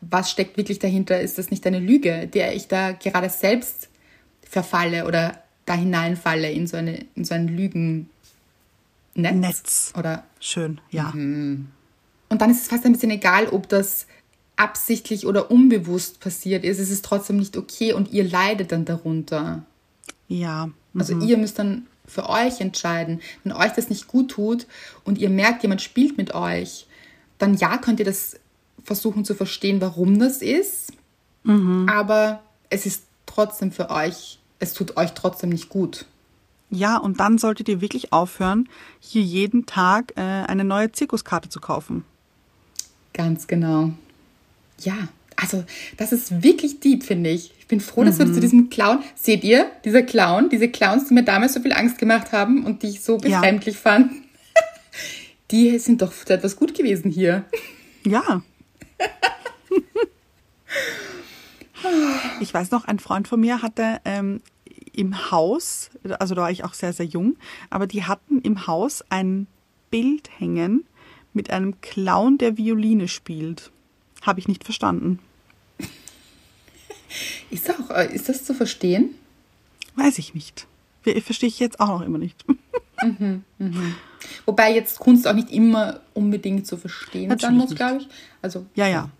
was 0.00 0.30
steckt 0.30 0.56
wirklich 0.56 0.78
dahinter. 0.78 1.20
Ist 1.20 1.38
das 1.38 1.50
nicht 1.50 1.66
eine 1.66 1.78
Lüge, 1.80 2.26
der 2.28 2.54
ich 2.54 2.66
da 2.68 2.92
gerade 2.92 3.28
selbst 3.30 3.88
verfalle 4.48 5.06
oder 5.06 5.42
da 5.66 5.74
hineinfalle 5.74 6.50
in 6.50 6.66
so, 6.66 6.76
eine, 6.76 7.04
in 7.14 7.24
so 7.24 7.34
ein 7.34 7.48
Lügennetz? 7.48 8.06
Netz. 9.16 9.92
Oder 9.98 10.24
schön, 10.40 10.80
ja. 10.90 11.10
Mhm. 11.14 11.68
und 12.28 12.40
dann 12.40 12.50
ist 12.50 12.62
es 12.62 12.68
fast 12.68 12.84
ein 12.84 12.92
bisschen 12.92 13.10
egal, 13.10 13.48
ob 13.48 13.68
das 13.68 14.06
absichtlich 14.56 15.26
oder 15.26 15.50
unbewusst 15.50 16.20
passiert 16.20 16.64
ist. 16.64 16.78
Es 16.78 16.90
ist 16.90 17.04
trotzdem 17.04 17.36
nicht 17.36 17.56
okay 17.56 17.92
und 17.92 18.12
ihr 18.12 18.24
leidet 18.24 18.72
dann 18.72 18.84
darunter. 18.84 19.64
Ja. 20.28 20.70
Also 20.96 21.18
ihr 21.18 21.36
müsst 21.36 21.58
dann 21.58 21.86
für 22.06 22.28
euch 22.28 22.60
entscheiden. 22.60 23.20
Wenn 23.42 23.52
euch 23.52 23.72
das 23.72 23.88
nicht 23.88 24.06
gut 24.06 24.30
tut 24.30 24.66
und 25.04 25.18
ihr 25.18 25.30
merkt, 25.30 25.62
jemand 25.62 25.82
spielt 25.82 26.16
mit 26.16 26.34
euch, 26.34 26.86
dann 27.38 27.54
ja, 27.54 27.78
könnt 27.78 27.98
ihr 27.98 28.06
das 28.06 28.38
versuchen 28.84 29.24
zu 29.24 29.34
verstehen, 29.34 29.80
warum 29.80 30.18
das 30.18 30.42
ist. 30.42 30.92
Aber 31.88 32.42
es 32.70 32.86
ist 32.86 33.04
trotzdem 33.26 33.72
für 33.72 33.90
euch, 33.90 34.38
es 34.60 34.72
tut 34.72 34.96
euch 34.96 35.12
trotzdem 35.12 35.50
nicht 35.50 35.68
gut. 35.68 36.06
Ja, 36.70 36.96
und 36.96 37.20
dann 37.20 37.38
solltet 37.38 37.68
ihr 37.68 37.80
wirklich 37.80 38.12
aufhören, 38.12 38.68
hier 38.98 39.22
jeden 39.22 39.66
Tag 39.66 40.12
äh, 40.16 40.20
eine 40.20 40.64
neue 40.64 40.90
Zirkuskarte 40.90 41.48
zu 41.48 41.60
kaufen. 41.60 42.04
Ganz 43.12 43.46
genau. 43.46 43.92
Ja, 44.80 44.96
also 45.36 45.64
das 45.96 46.12
ist 46.12 46.42
wirklich 46.42 46.80
deep, 46.80 47.02
finde 47.04 47.30
ich. 47.30 47.52
Ich 47.58 47.66
bin 47.66 47.80
froh, 47.80 48.04
dass 48.04 48.18
wir 48.18 48.32
zu 48.32 48.40
diesem 48.40 48.70
Clown, 48.70 49.02
seht 49.14 49.42
ihr, 49.42 49.70
dieser 49.84 50.02
Clown, 50.02 50.48
diese 50.50 50.68
Clowns, 50.68 51.08
die 51.08 51.14
mir 51.14 51.24
damals 51.24 51.54
so 51.54 51.60
viel 51.60 51.72
Angst 51.72 51.98
gemacht 51.98 52.32
haben 52.32 52.64
und 52.64 52.82
die 52.82 52.88
ich 52.88 53.00
so 53.02 53.18
Ja. 53.18 53.40
befremdlich 53.40 53.76
fand, 53.78 54.12
die 55.50 55.78
sind 55.78 56.02
doch 56.02 56.12
für 56.12 56.34
etwas 56.34 56.56
gut 56.56 56.74
gewesen 56.74 57.10
hier. 57.10 57.44
Ja. 58.06 58.42
Ich 62.40 62.52
weiß 62.52 62.70
noch, 62.70 62.86
ein 62.86 62.98
Freund 62.98 63.28
von 63.28 63.40
mir 63.40 63.60
hatte 63.62 64.00
ähm, 64.04 64.40
im 64.94 65.30
Haus, 65.30 65.90
also 66.18 66.34
da 66.34 66.42
war 66.42 66.50
ich 66.50 66.64
auch 66.64 66.74
sehr, 66.74 66.92
sehr 66.92 67.06
jung, 67.06 67.36
aber 67.70 67.86
die 67.86 68.04
hatten 68.04 68.40
im 68.40 68.66
Haus 68.66 69.04
ein 69.10 69.46
Bild 69.90 70.30
hängen 70.38 70.84
mit 71.32 71.50
einem 71.50 71.80
Clown, 71.82 72.38
der 72.38 72.56
Violine 72.56 73.08
spielt. 73.08 73.70
Habe 74.24 74.40
ich 74.40 74.48
nicht 74.48 74.64
verstanden. 74.64 75.18
Ist, 77.50 77.70
auch, 77.70 77.90
äh, 77.90 78.12
ist 78.12 78.28
das 78.28 78.44
zu 78.44 78.54
verstehen? 78.54 79.14
Weiß 79.94 80.18
ich 80.18 80.34
nicht. 80.34 80.66
Verstehe 81.24 81.48
ich 81.48 81.60
jetzt 81.60 81.78
auch 81.80 81.88
noch 81.88 82.00
immer 82.00 82.18
nicht. 82.18 82.44
Wobei 84.46 84.74
jetzt 84.74 84.98
Kunst 84.98 85.26
auch 85.28 85.34
nicht 85.34 85.50
immer 85.50 86.00
unbedingt 86.14 86.66
zu 86.66 86.76
verstehen 86.76 87.28
sein 87.28 87.38
Natürlich 87.38 87.56
muss, 87.58 87.68
nicht. 87.70 87.76
glaube 87.76 87.98
ich. 88.00 88.08
Also 88.42 88.66
Ja, 88.74 88.86
ja. 88.88 89.10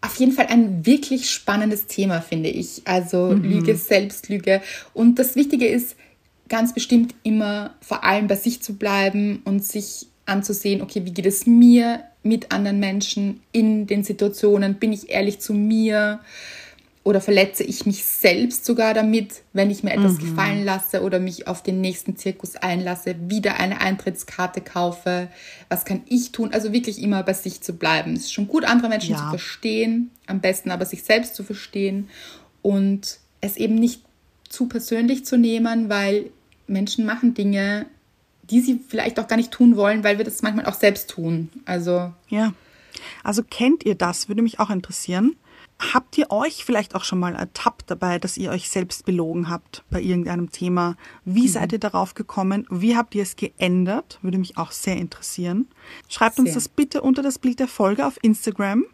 Auf 0.00 0.16
jeden 0.16 0.32
Fall 0.32 0.46
ein 0.46 0.84
wirklich 0.86 1.30
spannendes 1.30 1.86
Thema, 1.86 2.20
finde 2.20 2.48
ich. 2.50 2.82
Also 2.84 3.28
Mhm. 3.32 3.44
Lüge, 3.44 3.76
Selbstlüge. 3.76 4.62
Und 4.92 5.18
das 5.18 5.36
Wichtige 5.36 5.66
ist, 5.66 5.96
ganz 6.48 6.74
bestimmt 6.74 7.14
immer 7.22 7.74
vor 7.80 8.04
allem 8.04 8.26
bei 8.28 8.36
sich 8.36 8.62
zu 8.62 8.74
bleiben 8.74 9.40
und 9.44 9.64
sich 9.64 10.06
anzusehen, 10.26 10.82
okay, 10.82 11.04
wie 11.04 11.12
geht 11.12 11.26
es 11.26 11.46
mir 11.46 12.04
mit 12.22 12.52
anderen 12.52 12.80
Menschen 12.80 13.40
in 13.52 13.86
den 13.86 14.04
Situationen? 14.04 14.74
Bin 14.74 14.92
ich 14.92 15.08
ehrlich 15.10 15.40
zu 15.40 15.54
mir? 15.54 16.20
Oder 17.04 17.20
verletze 17.20 17.62
ich 17.62 17.86
mich 17.86 18.04
selbst 18.04 18.64
sogar 18.64 18.92
damit, 18.92 19.42
wenn 19.52 19.70
ich 19.70 19.84
mir 19.84 19.92
etwas 19.92 20.18
gefallen 20.18 20.64
lasse 20.64 21.02
oder 21.02 21.20
mich 21.20 21.46
auf 21.46 21.62
den 21.62 21.80
nächsten 21.80 22.16
Zirkus 22.16 22.56
einlasse, 22.56 23.14
wieder 23.28 23.60
eine 23.60 23.80
Eintrittskarte 23.80 24.60
kaufe? 24.60 25.28
Was 25.68 25.84
kann 25.84 26.02
ich 26.08 26.32
tun? 26.32 26.52
Also 26.52 26.72
wirklich 26.72 27.00
immer 27.00 27.22
bei 27.22 27.32
sich 27.32 27.60
zu 27.60 27.74
bleiben. 27.74 28.14
Es 28.14 28.22
ist 28.22 28.32
schon 28.32 28.48
gut, 28.48 28.64
andere 28.64 28.88
Menschen 28.88 29.12
Ja. 29.12 29.18
zu 29.18 29.28
verstehen, 29.28 30.10
am 30.26 30.40
besten 30.40 30.72
aber 30.72 30.84
sich 30.84 31.04
selbst 31.04 31.36
zu 31.36 31.44
verstehen 31.44 32.08
und 32.60 33.20
es 33.40 33.56
eben 33.56 33.76
nicht 33.76 34.02
zu 34.48 34.66
persönlich 34.66 35.24
zu 35.24 35.38
nehmen, 35.38 35.88
weil 35.88 36.30
Menschen 36.66 37.04
machen 37.06 37.34
Dinge, 37.34 37.86
die 38.50 38.60
sie 38.60 38.80
vielleicht 38.88 39.18
auch 39.18 39.28
gar 39.28 39.36
nicht 39.36 39.50
tun 39.50 39.76
wollen, 39.76 40.04
weil 40.04 40.18
wir 40.18 40.24
das 40.24 40.42
manchmal 40.42 40.66
auch 40.66 40.74
selbst 40.74 41.10
tun. 41.10 41.50
Also 41.64 42.12
Ja. 42.28 42.52
Also 43.22 43.42
kennt 43.42 43.84
ihr 43.84 43.94
das? 43.94 44.28
Würde 44.28 44.42
mich 44.42 44.58
auch 44.58 44.70
interessieren. 44.70 45.36
Habt 45.78 46.16
ihr 46.16 46.30
euch 46.30 46.64
vielleicht 46.64 46.94
auch 46.94 47.04
schon 47.04 47.18
mal 47.18 47.34
ertappt 47.34 47.90
dabei, 47.90 48.18
dass 48.18 48.38
ihr 48.38 48.50
euch 48.50 48.70
selbst 48.70 49.04
belogen 49.04 49.50
habt 49.50 49.84
bei 49.90 50.00
irgendeinem 50.00 50.50
Thema? 50.50 50.96
Wie 51.26 51.48
seid 51.48 51.72
ihr 51.72 51.78
darauf 51.78 52.14
gekommen? 52.14 52.66
Wie 52.70 52.96
habt 52.96 53.14
ihr 53.14 53.22
es 53.22 53.36
geändert? 53.36 54.18
Würde 54.22 54.38
mich 54.38 54.56
auch 54.56 54.70
sehr 54.70 54.96
interessieren. 54.96 55.68
Schreibt 56.08 56.38
uns 56.38 56.48
Sehr. 56.48 56.54
das 56.54 56.68
bitte 56.68 57.02
unter 57.02 57.22
das 57.22 57.38
Bild 57.38 57.60
der 57.60 57.68
Folge 57.68 58.06
auf 58.06 58.18
Instagram. 58.22 58.86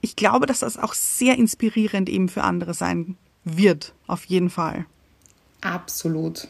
Ich 0.00 0.14
glaube, 0.14 0.46
dass 0.46 0.60
das 0.60 0.78
auch 0.78 0.94
sehr 0.94 1.36
inspirierend 1.36 2.08
eben 2.08 2.28
für 2.28 2.44
andere 2.44 2.72
sein 2.72 3.16
wird. 3.42 3.92
Auf 4.06 4.26
jeden 4.26 4.50
Fall. 4.50 4.86
Absolut. 5.62 6.46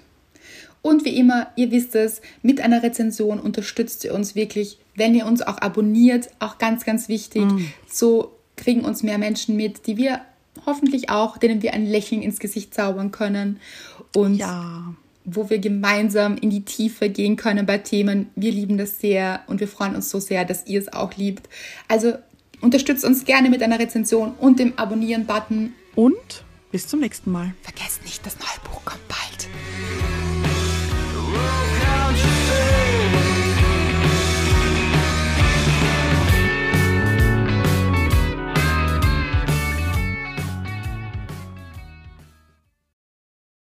Und 0.84 1.06
wie 1.06 1.16
immer, 1.16 1.46
ihr 1.56 1.70
wisst 1.70 1.94
es, 1.94 2.20
mit 2.42 2.60
einer 2.60 2.82
Rezension 2.82 3.40
unterstützt 3.40 4.04
ihr 4.04 4.12
uns 4.14 4.34
wirklich, 4.34 4.76
wenn 4.94 5.14
ihr 5.14 5.24
uns 5.24 5.40
auch 5.40 5.56
abonniert, 5.62 6.28
auch 6.40 6.58
ganz, 6.58 6.84
ganz 6.84 7.08
wichtig. 7.08 7.42
So 7.90 8.32
kriegen 8.56 8.82
uns 8.84 9.02
mehr 9.02 9.16
Menschen 9.16 9.56
mit, 9.56 9.86
die 9.86 9.96
wir 9.96 10.20
hoffentlich 10.66 11.08
auch, 11.08 11.38
denen 11.38 11.62
wir 11.62 11.72
ein 11.72 11.86
Lächeln 11.86 12.20
ins 12.20 12.38
Gesicht 12.38 12.74
zaubern 12.74 13.12
können 13.12 13.60
und 14.14 14.34
Ja. 14.36 14.94
wo 15.24 15.48
wir 15.48 15.58
gemeinsam 15.58 16.36
in 16.36 16.50
die 16.50 16.66
Tiefe 16.66 17.08
gehen 17.08 17.36
können 17.36 17.64
bei 17.64 17.78
Themen. 17.78 18.28
Wir 18.36 18.52
lieben 18.52 18.76
das 18.76 19.00
sehr 19.00 19.40
und 19.46 19.60
wir 19.60 19.68
freuen 19.68 19.96
uns 19.96 20.10
so 20.10 20.20
sehr, 20.20 20.44
dass 20.44 20.66
ihr 20.66 20.78
es 20.80 20.92
auch 20.92 21.16
liebt. 21.16 21.48
Also 21.88 22.12
unterstützt 22.60 23.06
uns 23.06 23.24
gerne 23.24 23.48
mit 23.48 23.62
einer 23.62 23.78
Rezension 23.78 24.34
und 24.38 24.58
dem 24.58 24.78
Abonnieren-Button. 24.78 25.72
Und 25.94 26.44
bis 26.70 26.86
zum 26.86 27.00
nächsten 27.00 27.32
Mal. 27.32 27.54
Vergesst 27.62 28.04
nicht 28.04 28.26
das 28.26 28.36
neue 28.38 28.70
Buch. 28.70 28.82
Whoa. 31.34 31.73